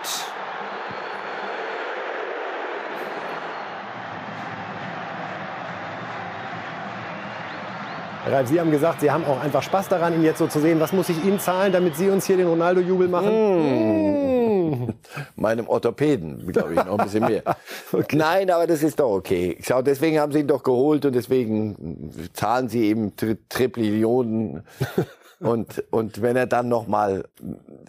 Ralf, 8.31 8.49
Sie 8.49 8.59
haben 8.59 8.71
gesagt, 8.71 9.01
Sie 9.01 9.09
haben 9.09 9.25
auch 9.25 9.41
einfach 9.41 9.63
Spaß 9.63 9.89
daran, 9.89 10.13
ihn 10.13 10.23
jetzt 10.23 10.39
so 10.39 10.47
zu 10.47 10.59
sehen. 10.59 10.79
Was 10.79 10.91
muss 10.93 11.09
ich 11.09 11.23
Ihnen 11.23 11.39
zahlen, 11.39 11.71
damit 11.71 11.95
Sie 11.95 12.09
uns 12.09 12.25
hier 12.25 12.37
den 12.37 12.47
Ronaldo-Jubel 12.47 13.07
machen? 13.07 13.29
Mmh. 13.29 14.93
Meinem 15.35 15.67
Orthopäden, 15.67 16.45
glaube 16.51 16.73
ich, 16.73 16.83
noch 16.83 16.99
ein 16.99 17.05
bisschen 17.05 17.25
mehr. 17.25 17.43
okay. 17.91 18.15
Nein, 18.15 18.51
aber 18.51 18.67
das 18.67 18.83
ist 18.83 18.99
doch 18.99 19.11
okay. 19.11 19.57
Schau, 19.61 19.81
deswegen 19.81 20.19
haben 20.19 20.31
Sie 20.31 20.39
ihn 20.39 20.47
doch 20.47 20.63
geholt 20.63 21.05
und 21.05 21.13
deswegen 21.13 22.11
zahlen 22.33 22.69
Sie 22.69 22.85
eben 22.85 23.15
Tri 23.15 23.37
Triplionen 23.49 24.63
und, 25.39 25.83
und 25.91 26.21
wenn 26.21 26.35
er 26.35 26.47
dann 26.47 26.67
noch 26.67 26.87
mal 26.87 27.25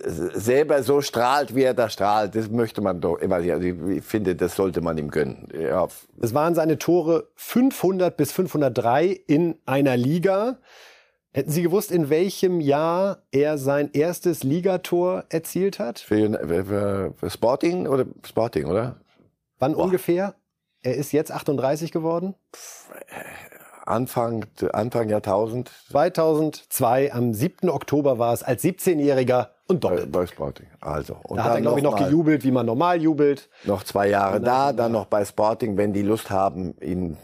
selber 0.04 0.82
so 0.82 1.00
strahlt, 1.00 1.54
wie 1.54 1.62
er 1.62 1.74
da 1.74 1.88
strahlt, 1.88 2.34
das 2.34 2.50
möchte 2.50 2.80
man 2.80 3.00
doch, 3.00 3.18
also 3.20 3.48
ich 3.48 4.04
finde, 4.04 4.36
das 4.36 4.54
sollte 4.54 4.80
man 4.80 4.98
ihm 4.98 5.10
gönnen. 5.10 5.48
Ja. 5.58 5.88
Es 6.20 6.34
waren 6.34 6.54
seine 6.54 6.78
Tore 6.78 7.28
500 7.36 8.16
bis 8.16 8.32
503 8.32 9.06
in 9.26 9.56
einer 9.64 9.96
Liga. 9.96 10.58
Hätten 11.32 11.50
Sie 11.50 11.62
gewusst, 11.62 11.90
in 11.90 12.10
welchem 12.10 12.60
Jahr 12.60 13.22
er 13.30 13.58
sein 13.58 13.90
erstes 13.92 14.42
Ligator 14.42 15.24
erzielt 15.28 15.78
hat? 15.78 16.00
Für, 16.00 17.14
für, 17.16 17.30
Sporting 17.30 17.86
oder 17.86 18.06
Sporting, 18.24 18.66
oder? 18.66 18.96
Wann 19.58 19.74
Boah. 19.74 19.84
ungefähr? 19.84 20.34
Er 20.82 20.96
ist 20.96 21.12
jetzt 21.12 21.32
38 21.32 21.92
geworden? 21.92 22.34
Anfang, 23.88 24.46
Anfang 24.72 25.08
Jahrtausend. 25.08 25.70
2002, 25.90 27.12
am 27.12 27.34
7. 27.34 27.68
Oktober 27.68 28.18
war 28.18 28.32
es, 28.32 28.42
als 28.42 28.62
17-Jähriger 28.62 29.48
und 29.68 29.84
doppelt. 29.84 30.10
Bei, 30.10 30.20
bei 30.20 30.26
Sporting. 30.26 30.66
Also. 30.80 31.16
Und 31.24 31.36
da 31.36 31.44
hat 31.44 31.54
er, 31.56 31.60
glaube 31.60 31.78
ich, 31.78 31.84
noch 31.84 31.96
gejubelt, 31.96 32.42
wie 32.42 32.50
man 32.50 32.64
normal 32.64 33.02
jubelt. 33.02 33.50
Noch 33.64 33.82
zwei 33.82 34.08
Jahre 34.08 34.40
da, 34.40 34.72
dann 34.72 34.92
noch 34.92 35.04
bei 35.04 35.26
Sporting, 35.26 35.76
wenn 35.76 35.92
die 35.92 36.02
Lust 36.02 36.30
haben, 36.30 36.74
ihn, 36.80 37.18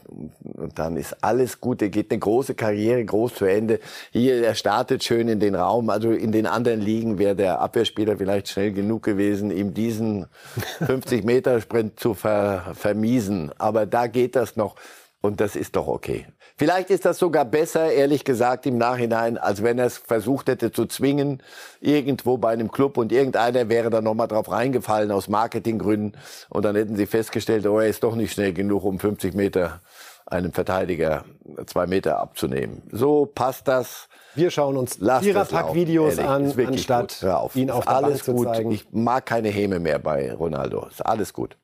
und 0.52 0.78
dann 0.78 0.96
ist 0.96 1.24
alles 1.24 1.60
gut. 1.60 1.80
Er 1.80 1.88
geht 1.88 2.10
eine 2.10 2.18
große 2.18 2.54
Karriere, 2.54 3.02
groß 3.02 3.36
zu 3.36 3.46
Ende. 3.46 3.80
Hier, 4.12 4.44
er 4.44 4.54
startet 4.54 5.02
schön 5.02 5.28
in 5.28 5.40
den 5.40 5.54
Raum. 5.54 5.88
Also 5.88 6.10
in 6.10 6.32
den 6.32 6.46
anderen 6.46 6.82
Ligen 6.82 7.18
wäre 7.18 7.34
der 7.34 7.60
Abwehrspieler 7.60 8.18
vielleicht 8.18 8.48
schnell 8.48 8.72
genug 8.72 9.02
gewesen, 9.02 9.50
ihm 9.50 9.72
diesen 9.72 10.26
50-Meter-Sprint 10.80 11.98
zu 11.98 12.12
ver, 12.12 12.74
vermiesen. 12.74 13.52
Aber 13.56 13.86
da 13.86 14.06
geht 14.06 14.36
das 14.36 14.56
noch. 14.56 14.76
Und 15.22 15.40
das 15.40 15.56
ist 15.56 15.76
doch 15.76 15.86
okay. 15.86 16.26
Vielleicht 16.56 16.90
ist 16.90 17.04
das 17.04 17.18
sogar 17.18 17.44
besser, 17.44 17.90
ehrlich 17.90 18.24
gesagt, 18.24 18.64
im 18.66 18.78
Nachhinein, 18.78 19.38
als 19.38 19.64
wenn 19.64 19.78
er 19.78 19.86
es 19.86 19.98
versucht 19.98 20.48
hätte 20.48 20.70
zu 20.70 20.86
zwingen, 20.86 21.42
irgendwo 21.80 22.38
bei 22.38 22.52
einem 22.52 22.70
Club 22.70 22.96
und 22.96 23.10
irgendeiner 23.10 23.68
wäre 23.68 23.90
dann 23.90 24.04
nochmal 24.04 24.28
drauf 24.28 24.50
reingefallen 24.50 25.10
aus 25.10 25.28
Marketinggründen 25.28 26.16
und 26.50 26.64
dann 26.64 26.76
hätten 26.76 26.94
sie 26.94 27.06
festgestellt, 27.06 27.66
oh, 27.66 27.80
er 27.80 27.88
ist 27.88 28.04
doch 28.04 28.14
nicht 28.14 28.32
schnell 28.32 28.52
genug, 28.52 28.84
um 28.84 29.00
50 29.00 29.34
Meter 29.34 29.80
einem 30.26 30.52
Verteidiger 30.52 31.24
zwei 31.66 31.86
Meter 31.86 32.20
abzunehmen. 32.20 32.82
So 32.92 33.26
passt 33.26 33.66
das. 33.68 34.08
Wir 34.34 34.50
schauen 34.50 34.76
uns 34.76 34.96
Viererpack-Videos 34.96 36.18
an, 36.18 36.52
anstatt 36.66 37.24
ihn 37.54 37.70
auf 37.70 37.84
der 37.84 37.94
alles 37.94 38.24
Bank 38.24 38.38
gut. 38.38 38.46
zu 38.46 38.52
zeigen. 38.52 38.70
Ich 38.70 38.86
mag 38.92 39.26
keine 39.26 39.48
Häme 39.48 39.80
mehr 39.80 39.98
bei 39.98 40.32
Ronaldo. 40.32 40.86
Ist 40.86 41.04
alles 41.04 41.32
gut. 41.32 41.56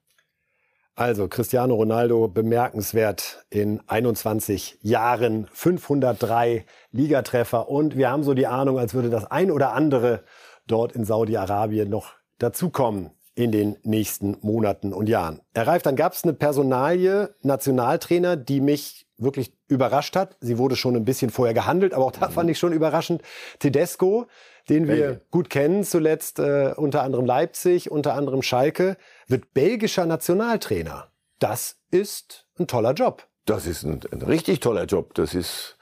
Also 1.01 1.28
Cristiano 1.28 1.76
Ronaldo 1.76 2.28
bemerkenswert 2.28 3.46
in 3.48 3.80
21 3.86 4.80
Jahren 4.82 5.48
503 5.51 6.66
Ligatreffer 6.92 7.70
und 7.70 7.96
wir 7.96 8.11
haben 8.11 8.22
so 8.22 8.34
die 8.34 8.46
Ahnung, 8.46 8.78
als 8.78 8.92
würde 8.92 9.09
das 9.09 9.24
ein 9.24 9.51
oder 9.51 9.72
andere 9.72 10.24
dort 10.66 10.92
in 10.92 11.07
Saudi-Arabien 11.07 11.88
noch 11.88 12.16
dazukommen 12.36 13.12
in 13.34 13.51
den 13.51 13.78
nächsten 13.82 14.36
Monaten 14.42 14.92
und 14.92 15.09
Jahren. 15.09 15.40
Herr 15.55 15.68
Reif, 15.68 15.80
dann 15.80 15.96
gab 15.96 16.12
es 16.12 16.22
eine 16.22 16.34
Personalie, 16.34 17.34
Nationaltrainer, 17.40 18.36
die 18.36 18.61
mich 18.61 19.07
wirklich 19.16 19.55
überrascht 19.68 20.16
hat. 20.16 20.36
Sie 20.40 20.59
wurde 20.59 20.76
schon 20.76 20.96
ein 20.96 21.07
bisschen 21.07 21.30
vorher 21.30 21.55
gehandelt, 21.55 21.94
aber 21.94 22.05
auch 22.05 22.12
da 22.12 22.28
fand 22.28 22.51
ich 22.51 22.59
schon 22.59 22.74
überraschend. 22.74 23.22
Tedesco, 23.59 24.26
den 24.68 24.88
wir 24.88 25.20
gut 25.30 25.51
kennen, 25.51 25.84
zuletzt 25.84 26.38
äh, 26.38 26.74
unter 26.76 27.03
anderem 27.03 27.24
Leipzig, 27.24 27.90
unter 27.90 28.14
anderem 28.14 28.42
Schalke, 28.42 28.96
wird 29.31 29.55
belgischer 29.55 30.07
Nationaltrainer. 30.07 31.09
Das 31.39 31.76
ist 31.91 32.47
ein 32.59 32.66
toller 32.66 32.93
Job. 32.93 33.26
Das 33.47 33.66
ist 33.66 33.83
ein, 33.83 34.01
ein 34.12 34.22
richtig 34.22 34.61
toller 34.61 34.85
Job. 34.85 35.14
Das 35.14 35.35
ist 35.35 35.76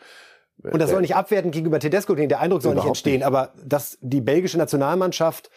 und 0.63 0.81
das 0.81 0.91
soll 0.91 1.03
nicht 1.03 1.15
abwertend 1.15 1.55
gegenüber 1.55 1.79
Tedesco 1.79 2.15
klingen, 2.15 2.31
der 2.31 2.41
Eindruck 2.41 2.63
soll 2.63 2.75
nicht 2.75 2.85
entstehen, 2.85 3.19
nicht. 3.19 3.27
aber 3.27 3.53
dass 3.65 3.97
die 4.01 4.21
belgische 4.21 4.59
Nationalmannschaft 4.59 5.51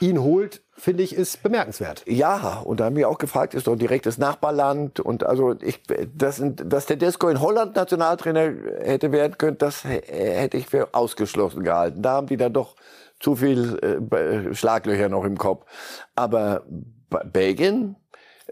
ihn 0.00 0.20
holt, 0.22 0.62
finde 0.76 1.02
ich, 1.02 1.12
ist 1.12 1.42
bemerkenswert. 1.42 2.04
Ja, 2.06 2.60
und 2.60 2.78
da 2.78 2.84
haben 2.84 2.94
wir 2.94 3.08
auch 3.08 3.18
gefragt, 3.18 3.54
ist 3.54 3.66
doch 3.66 3.74
direkt 3.74 4.06
das 4.06 4.16
Nachbarland 4.16 5.00
und 5.00 5.24
also 5.24 5.56
ich, 5.60 5.82
dass, 6.14 6.40
dass 6.44 6.86
Tedesco 6.86 7.28
in 7.28 7.40
Holland 7.40 7.74
Nationaltrainer 7.74 8.52
hätte 8.80 9.10
werden 9.10 9.36
können, 9.38 9.58
das 9.58 9.82
hätte 9.82 10.56
ich 10.56 10.66
für 10.66 10.94
ausgeschlossen 10.94 11.64
gehalten. 11.64 12.02
Da 12.02 12.12
haben 12.12 12.28
die 12.28 12.36
dann 12.36 12.52
doch 12.52 12.76
zu 13.18 13.34
viel 13.34 13.76
äh, 13.80 14.54
Schlaglöcher 14.54 15.08
noch 15.08 15.24
im 15.24 15.36
Kopf. 15.36 15.66
Aber 16.14 16.62
Belgien, 17.08 17.96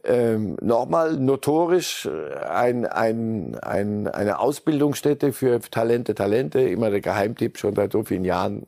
ähm, 0.04 0.56
nochmal 0.60 1.16
notorisch 1.16 2.08
ein, 2.48 2.86
ein, 2.86 3.56
ein, 3.60 4.08
eine 4.08 4.38
Ausbildungsstätte 4.38 5.32
für 5.32 5.60
Talente, 5.60 6.14
Talente, 6.14 6.60
immer 6.60 6.90
der 6.90 7.00
Geheimtipp 7.00 7.58
schon 7.58 7.74
seit 7.74 7.92
so 7.92 8.04
vielen 8.04 8.24
Jahren 8.24 8.66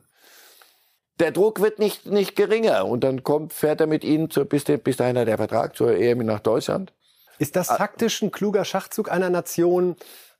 der 1.19 1.31
Druck 1.31 1.61
wird 1.61 1.79
nicht, 1.79 2.05
nicht 2.05 2.35
geringer. 2.35 2.85
Und 2.85 3.03
dann 3.03 3.23
kommt, 3.23 3.53
fährt 3.53 3.81
er 3.81 3.87
mit 3.87 4.03
ihnen, 4.03 4.29
zu, 4.29 4.45
bis, 4.45 4.63
bis 4.63 4.97
dahin 4.97 5.15
der 5.15 5.37
Vertrag 5.37 5.75
zur 5.75 5.95
EM 5.95 6.19
nach 6.19 6.39
Deutschland. 6.39 6.93
Ist 7.37 7.55
das 7.55 7.67
taktisch 7.67 8.21
ein 8.21 8.31
kluger 8.31 8.65
Schachzug 8.65 9.11
einer 9.11 9.29
Nation, 9.29 9.95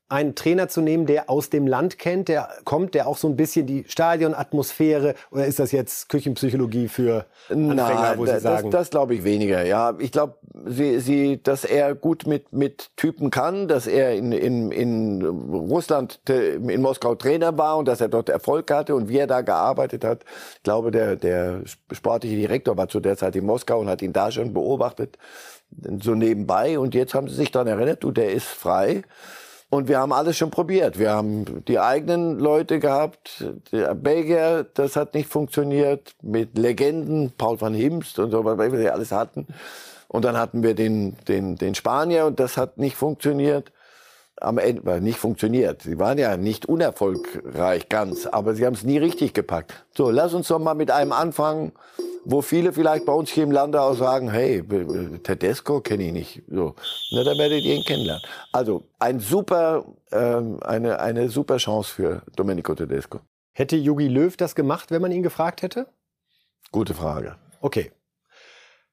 einen 0.09 0.33
Trainer 0.33 0.67
zu 0.67 0.81
nehmen, 0.81 1.05
der 1.05 1.29
aus 1.29 1.51
dem 1.51 1.67
Land 1.67 1.99
kennt, 1.99 2.27
der 2.27 2.49
kommt, 2.65 2.95
der 2.95 3.07
auch 3.07 3.17
so 3.17 3.27
ein 3.27 3.35
bisschen 3.35 3.67
die 3.67 3.85
Stadionatmosphäre 3.87 5.13
oder 5.29 5.45
ist 5.45 5.59
das 5.59 5.71
jetzt 5.71 6.09
Küchenpsychologie 6.09 6.87
für 6.87 7.27
Anfänger, 7.49 7.75
Na, 7.75 8.17
wo 8.17 8.25
Sie 8.25 8.39
sagen? 8.39 8.71
Das, 8.71 8.81
das 8.81 8.89
glaube 8.89 9.13
ich 9.13 9.23
weniger. 9.23 9.63
Ja, 9.63 9.93
ich 9.99 10.11
glaube, 10.11 10.35
sie, 10.65 10.99
sie, 10.99 11.41
dass 11.41 11.63
er 11.63 11.93
gut 11.93 12.25
mit 12.25 12.51
mit 12.51 12.89
Typen 12.97 13.29
kann, 13.29 13.67
dass 13.67 13.85
er 13.85 14.15
in 14.15 14.31
in 14.31 14.71
in 14.71 15.23
Russland 15.23 16.19
in 16.27 16.81
Moskau 16.81 17.13
Trainer 17.13 17.55
war 17.59 17.77
und 17.77 17.87
dass 17.87 18.01
er 18.01 18.09
dort 18.09 18.29
Erfolg 18.29 18.71
hatte 18.71 18.95
und 18.95 19.09
wie 19.09 19.19
er 19.19 19.27
da 19.27 19.41
gearbeitet 19.41 20.03
hat. 20.03 20.25
Ich 20.55 20.63
glaube, 20.63 20.89
der 20.89 21.17
der 21.17 21.61
sportliche 21.91 22.35
Direktor 22.35 22.75
war 22.77 22.89
zu 22.89 22.99
der 22.99 23.15
Zeit 23.15 23.35
in 23.35 23.45
Moskau 23.45 23.79
und 23.79 23.87
hat 23.87 24.01
ihn 24.01 24.13
da 24.13 24.31
schon 24.31 24.53
beobachtet 24.53 25.19
so 26.01 26.15
nebenbei 26.15 26.79
und 26.79 26.95
jetzt 26.95 27.13
haben 27.13 27.27
sie 27.27 27.35
sich 27.35 27.51
dann 27.51 27.67
erinnert, 27.67 28.03
du, 28.03 28.11
der 28.11 28.33
ist 28.33 28.47
frei 28.47 29.03
und 29.69 29.87
wir 29.87 29.99
haben 29.99 30.11
alles 30.11 30.37
schon 30.37 30.49
probiert. 30.49 30.97
Wir 30.97 31.11
haben 31.11 31.63
die 31.67 31.79
eigenen 31.79 32.39
Leute 32.39 32.79
gehabt, 32.79 33.45
der 33.71 33.93
Belgier, 33.93 34.65
das 34.73 34.95
hat 34.95 35.13
nicht 35.13 35.29
funktioniert, 35.29 36.15
mit 36.21 36.57
Legenden, 36.57 37.31
Paul 37.37 37.61
van 37.61 37.73
Himst 37.73 38.17
und 38.19 38.31
so, 38.31 38.43
was 38.45 38.57
wir 38.57 38.93
alles 38.93 39.11
hatten. 39.11 39.47
Und 40.07 40.25
dann 40.25 40.37
hatten 40.37 40.63
wir 40.63 40.73
den, 40.73 41.15
den, 41.27 41.55
den 41.55 41.75
Spanier 41.75 42.25
und 42.25 42.39
das 42.39 42.57
hat 42.57 42.79
nicht 42.79 42.95
funktioniert. 42.95 43.71
Am 44.41 44.57
Ende, 44.57 45.01
nicht 45.01 45.17
funktioniert. 45.17 45.81
Sie 45.81 45.99
waren 45.99 46.17
ja 46.17 46.37
nicht 46.37 46.65
unerfolgreich 46.65 47.89
ganz, 47.89 48.25
aber 48.25 48.55
sie 48.55 48.65
haben 48.65 48.73
es 48.73 48.83
nie 48.83 48.97
richtig 48.97 49.33
gepackt. 49.33 49.85
So, 49.95 50.09
lass 50.09 50.33
uns 50.33 50.47
doch 50.47 50.59
mal 50.59 50.75
mit 50.75 50.91
einem 50.91 51.11
anfangen, 51.11 51.73
wo 52.25 52.41
viele 52.41 52.73
vielleicht 52.73 53.05
bei 53.05 53.13
uns 53.13 53.29
hier 53.29 53.43
im 53.43 53.51
Lande 53.51 53.81
auch 53.81 53.95
sagen, 53.95 54.29
hey, 54.29 54.63
Tedesco 55.23 55.81
kenne 55.81 56.03
ich 56.03 56.13
nicht. 56.13 56.43
So, 56.47 56.75
na, 57.11 57.23
dann 57.23 57.37
werdet 57.37 57.63
ihr 57.63 57.75
ihn 57.75 57.83
kennenlernen. 57.83 58.23
Also 58.51 58.83
ein 58.99 59.19
super, 59.19 59.85
ähm, 60.11 60.59
eine, 60.61 60.99
eine 60.99 61.29
super 61.29 61.57
Chance 61.57 61.93
für 61.93 62.21
Domenico 62.35 62.75
Tedesco. 62.75 63.19
Hätte 63.51 63.75
Jogi 63.75 64.07
Löw 64.07 64.35
das 64.37 64.55
gemacht, 64.55 64.91
wenn 64.91 65.01
man 65.01 65.11
ihn 65.11 65.23
gefragt 65.23 65.61
hätte? 65.61 65.87
Gute 66.71 66.93
Frage. 66.93 67.35
Okay. 67.61 67.91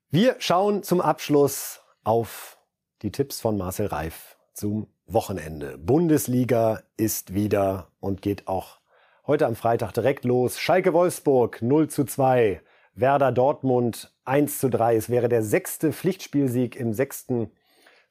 Wir 0.09 0.37
schauen 0.39 0.83
zum 0.83 1.01
Abschluss 1.01 1.81
auf 2.05 2.59
die 3.03 3.11
Tipps 3.11 3.41
von 3.41 3.59
Marcel 3.59 3.87
Reif 3.87 4.37
zum 4.55 4.87
Wochenende. 5.07 5.79
Bundesliga 5.79 6.83
ist 6.97 7.35
wieder 7.35 7.89
und 8.01 8.23
geht 8.23 8.49
auch 8.49 8.79
Heute 9.27 9.47
am 9.47 9.57
Freitag 9.57 9.91
direkt 9.91 10.25
los. 10.25 10.61
Schalke 10.61 10.93
Wolfsburg 10.93 11.61
0 11.61 11.89
zu 11.89 12.05
2. 12.05 12.61
Werder 12.95 13.33
Dortmund 13.33 14.15
1 14.25 14.61
zu 14.61 14.71
3. 14.71 14.95
Es 14.95 15.11
wäre 15.11 15.29
der 15.29 15.43
sechste 15.43 15.93
Pflichtspielsieg 15.93 16.77
im 16.77 16.93
sechsten 16.93 17.51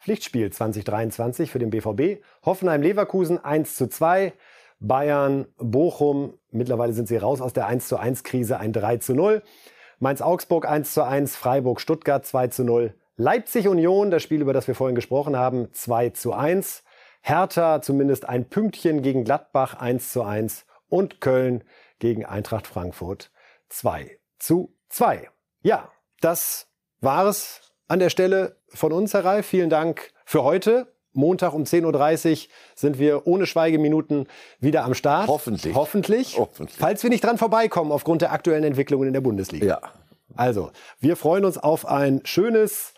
Pflichtspiel 0.02 0.52
2023 0.52 1.52
für 1.52 1.60
den 1.60 1.70
BVB. 1.70 2.22
Hoffenheim 2.46 2.82
Leverkusen 2.82 3.42
1 3.42 3.78
zu 3.78 3.88
2. 3.88 4.34
Bayern 4.82 5.46
Bochum, 5.58 6.34
mittlerweile 6.52 6.92
sind 6.92 7.08
sie 7.08 7.16
raus 7.16 7.40
aus 7.40 7.54
der 7.54 7.68
1 7.68 7.88
zu 7.88 7.96
1 7.96 8.26
Krise, 8.26 8.60
ein 8.60 8.74
3 8.74 8.98
zu 8.98 9.14
0. 9.14 9.42
Mainz 10.00 10.22
Augsburg 10.22 10.68
1 10.68 10.94
zu 10.94 11.04
1. 11.04 11.38
Freiburg 11.38 11.80
Stuttgart 11.80 12.26
2 12.26 12.48
zu 12.50 12.66
0. 12.66 12.94
Leipzig 13.16 13.70
Union, 13.70 14.12
das 14.12 14.22
Spiel, 14.22 14.42
über 14.42 14.52
das 14.52 14.68
wir 14.68 14.76
vorhin 14.76 14.96
gesprochen 14.96 15.38
haben, 15.38 15.70
2 15.72 16.10
zu 16.10 16.34
1. 16.34 16.84
Hertha 17.28 17.82
zumindest 17.82 18.30
ein 18.30 18.48
Pünktchen 18.50 19.02
gegen 19.02 19.24
Gladbach 19.24 19.74
1 19.74 20.12
zu 20.12 20.22
1. 20.22 20.66
Und 20.88 21.22
Köln 21.22 21.64
gegen 21.98 22.24
Eintracht 22.24 22.68
Frankfurt 22.68 23.32
2 23.70 24.20
zu 24.38 24.76
2. 24.90 25.28
Ja, 25.64 25.90
das 26.22 26.68
war 27.02 27.26
es 27.26 27.74
an 27.88 27.98
der 27.98 28.12
Stelle 28.12 28.58
von 28.70 28.92
uns, 28.92 29.16
Herr 29.16 29.26
Reif. 29.26 29.48
Vielen 29.48 29.72
Dank 29.72 30.12
für 30.24 30.44
heute. 30.44 30.94
Montag 31.14 31.54
um 31.54 31.64
10.30 31.64 32.32
Uhr 32.32 32.50
sind 32.76 33.00
wir 33.00 33.26
ohne 33.26 33.48
Schweigeminuten 33.48 34.28
wieder 34.60 34.84
am 34.84 34.94
Start. 34.94 35.28
Hoffentlich. 35.28 35.74
Hoffentlich. 35.74 36.38
Hoffentlich. 36.38 36.78
Falls 36.78 37.02
wir 37.02 37.10
nicht 37.10 37.24
dran 37.24 37.40
vorbeikommen 37.40 37.92
aufgrund 37.92 38.22
der 38.22 38.34
aktuellen 38.34 38.64
Entwicklungen 38.64 39.08
in 39.08 39.14
der 39.14 39.22
Bundesliga. 39.22 39.66
Ja. 39.66 39.82
Also, 40.36 40.72
wir 41.00 41.16
freuen 41.16 41.44
uns 41.44 41.58
auf 41.58 41.88
ein 41.88 42.22
schönes 42.24 42.94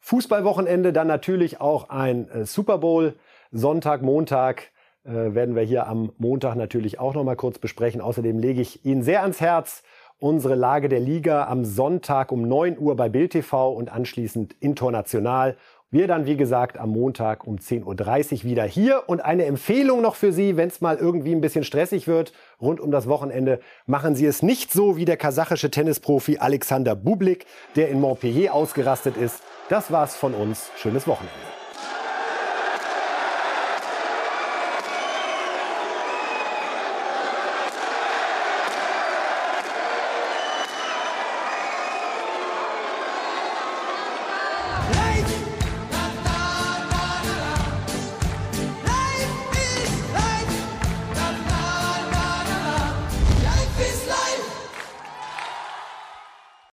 Fußballwochenende, 0.00 0.92
dann 0.92 1.06
natürlich 1.06 1.60
auch 1.60 1.90
ein 1.90 2.28
äh, 2.30 2.44
Super 2.44 2.78
Bowl. 2.78 3.14
Sonntag, 3.52 4.02
Montag 4.02 4.70
äh, 5.04 5.34
werden 5.34 5.54
wir 5.54 5.62
hier 5.62 5.86
am 5.86 6.12
Montag 6.18 6.54
natürlich 6.56 7.00
auch 7.00 7.14
noch 7.14 7.24
mal 7.24 7.36
kurz 7.36 7.58
besprechen. 7.58 8.00
Außerdem 8.00 8.38
lege 8.38 8.60
ich 8.60 8.84
Ihnen 8.84 9.02
sehr 9.02 9.22
ans 9.22 9.40
Herz, 9.40 9.82
unsere 10.18 10.54
Lage 10.54 10.88
der 10.88 11.00
Liga 11.00 11.46
am 11.46 11.64
Sonntag 11.64 12.32
um 12.32 12.42
9 12.42 12.78
Uhr 12.78 12.96
bei 12.96 13.08
Bild 13.08 13.32
TV 13.32 13.72
und 13.72 13.90
anschließend 13.90 14.56
international. 14.60 15.56
Wir 15.90 16.06
dann, 16.06 16.26
wie 16.26 16.36
gesagt, 16.36 16.76
am 16.76 16.90
Montag 16.90 17.46
um 17.46 17.56
10.30 17.56 17.84
Uhr 18.38 18.44
wieder 18.44 18.64
hier. 18.64 19.04
Und 19.06 19.24
eine 19.24 19.46
Empfehlung 19.46 20.02
noch 20.02 20.16
für 20.16 20.32
Sie, 20.32 20.58
wenn 20.58 20.68
es 20.68 20.82
mal 20.82 20.96
irgendwie 20.96 21.32
ein 21.32 21.40
bisschen 21.40 21.64
stressig 21.64 22.06
wird 22.06 22.34
rund 22.60 22.78
um 22.78 22.90
das 22.90 23.08
Wochenende, 23.08 23.60
machen 23.86 24.14
Sie 24.14 24.26
es 24.26 24.42
nicht 24.42 24.70
so 24.70 24.98
wie 24.98 25.06
der 25.06 25.16
kasachische 25.16 25.70
Tennisprofi 25.70 26.36
Alexander 26.36 26.94
Bublik, 26.94 27.46
der 27.74 27.88
in 27.88 28.02
Montpellier 28.02 28.52
ausgerastet 28.52 29.16
ist. 29.16 29.42
Das 29.70 29.90
war's 29.90 30.14
von 30.14 30.34
uns. 30.34 30.70
Schönes 30.76 31.06
Wochenende. 31.06 31.57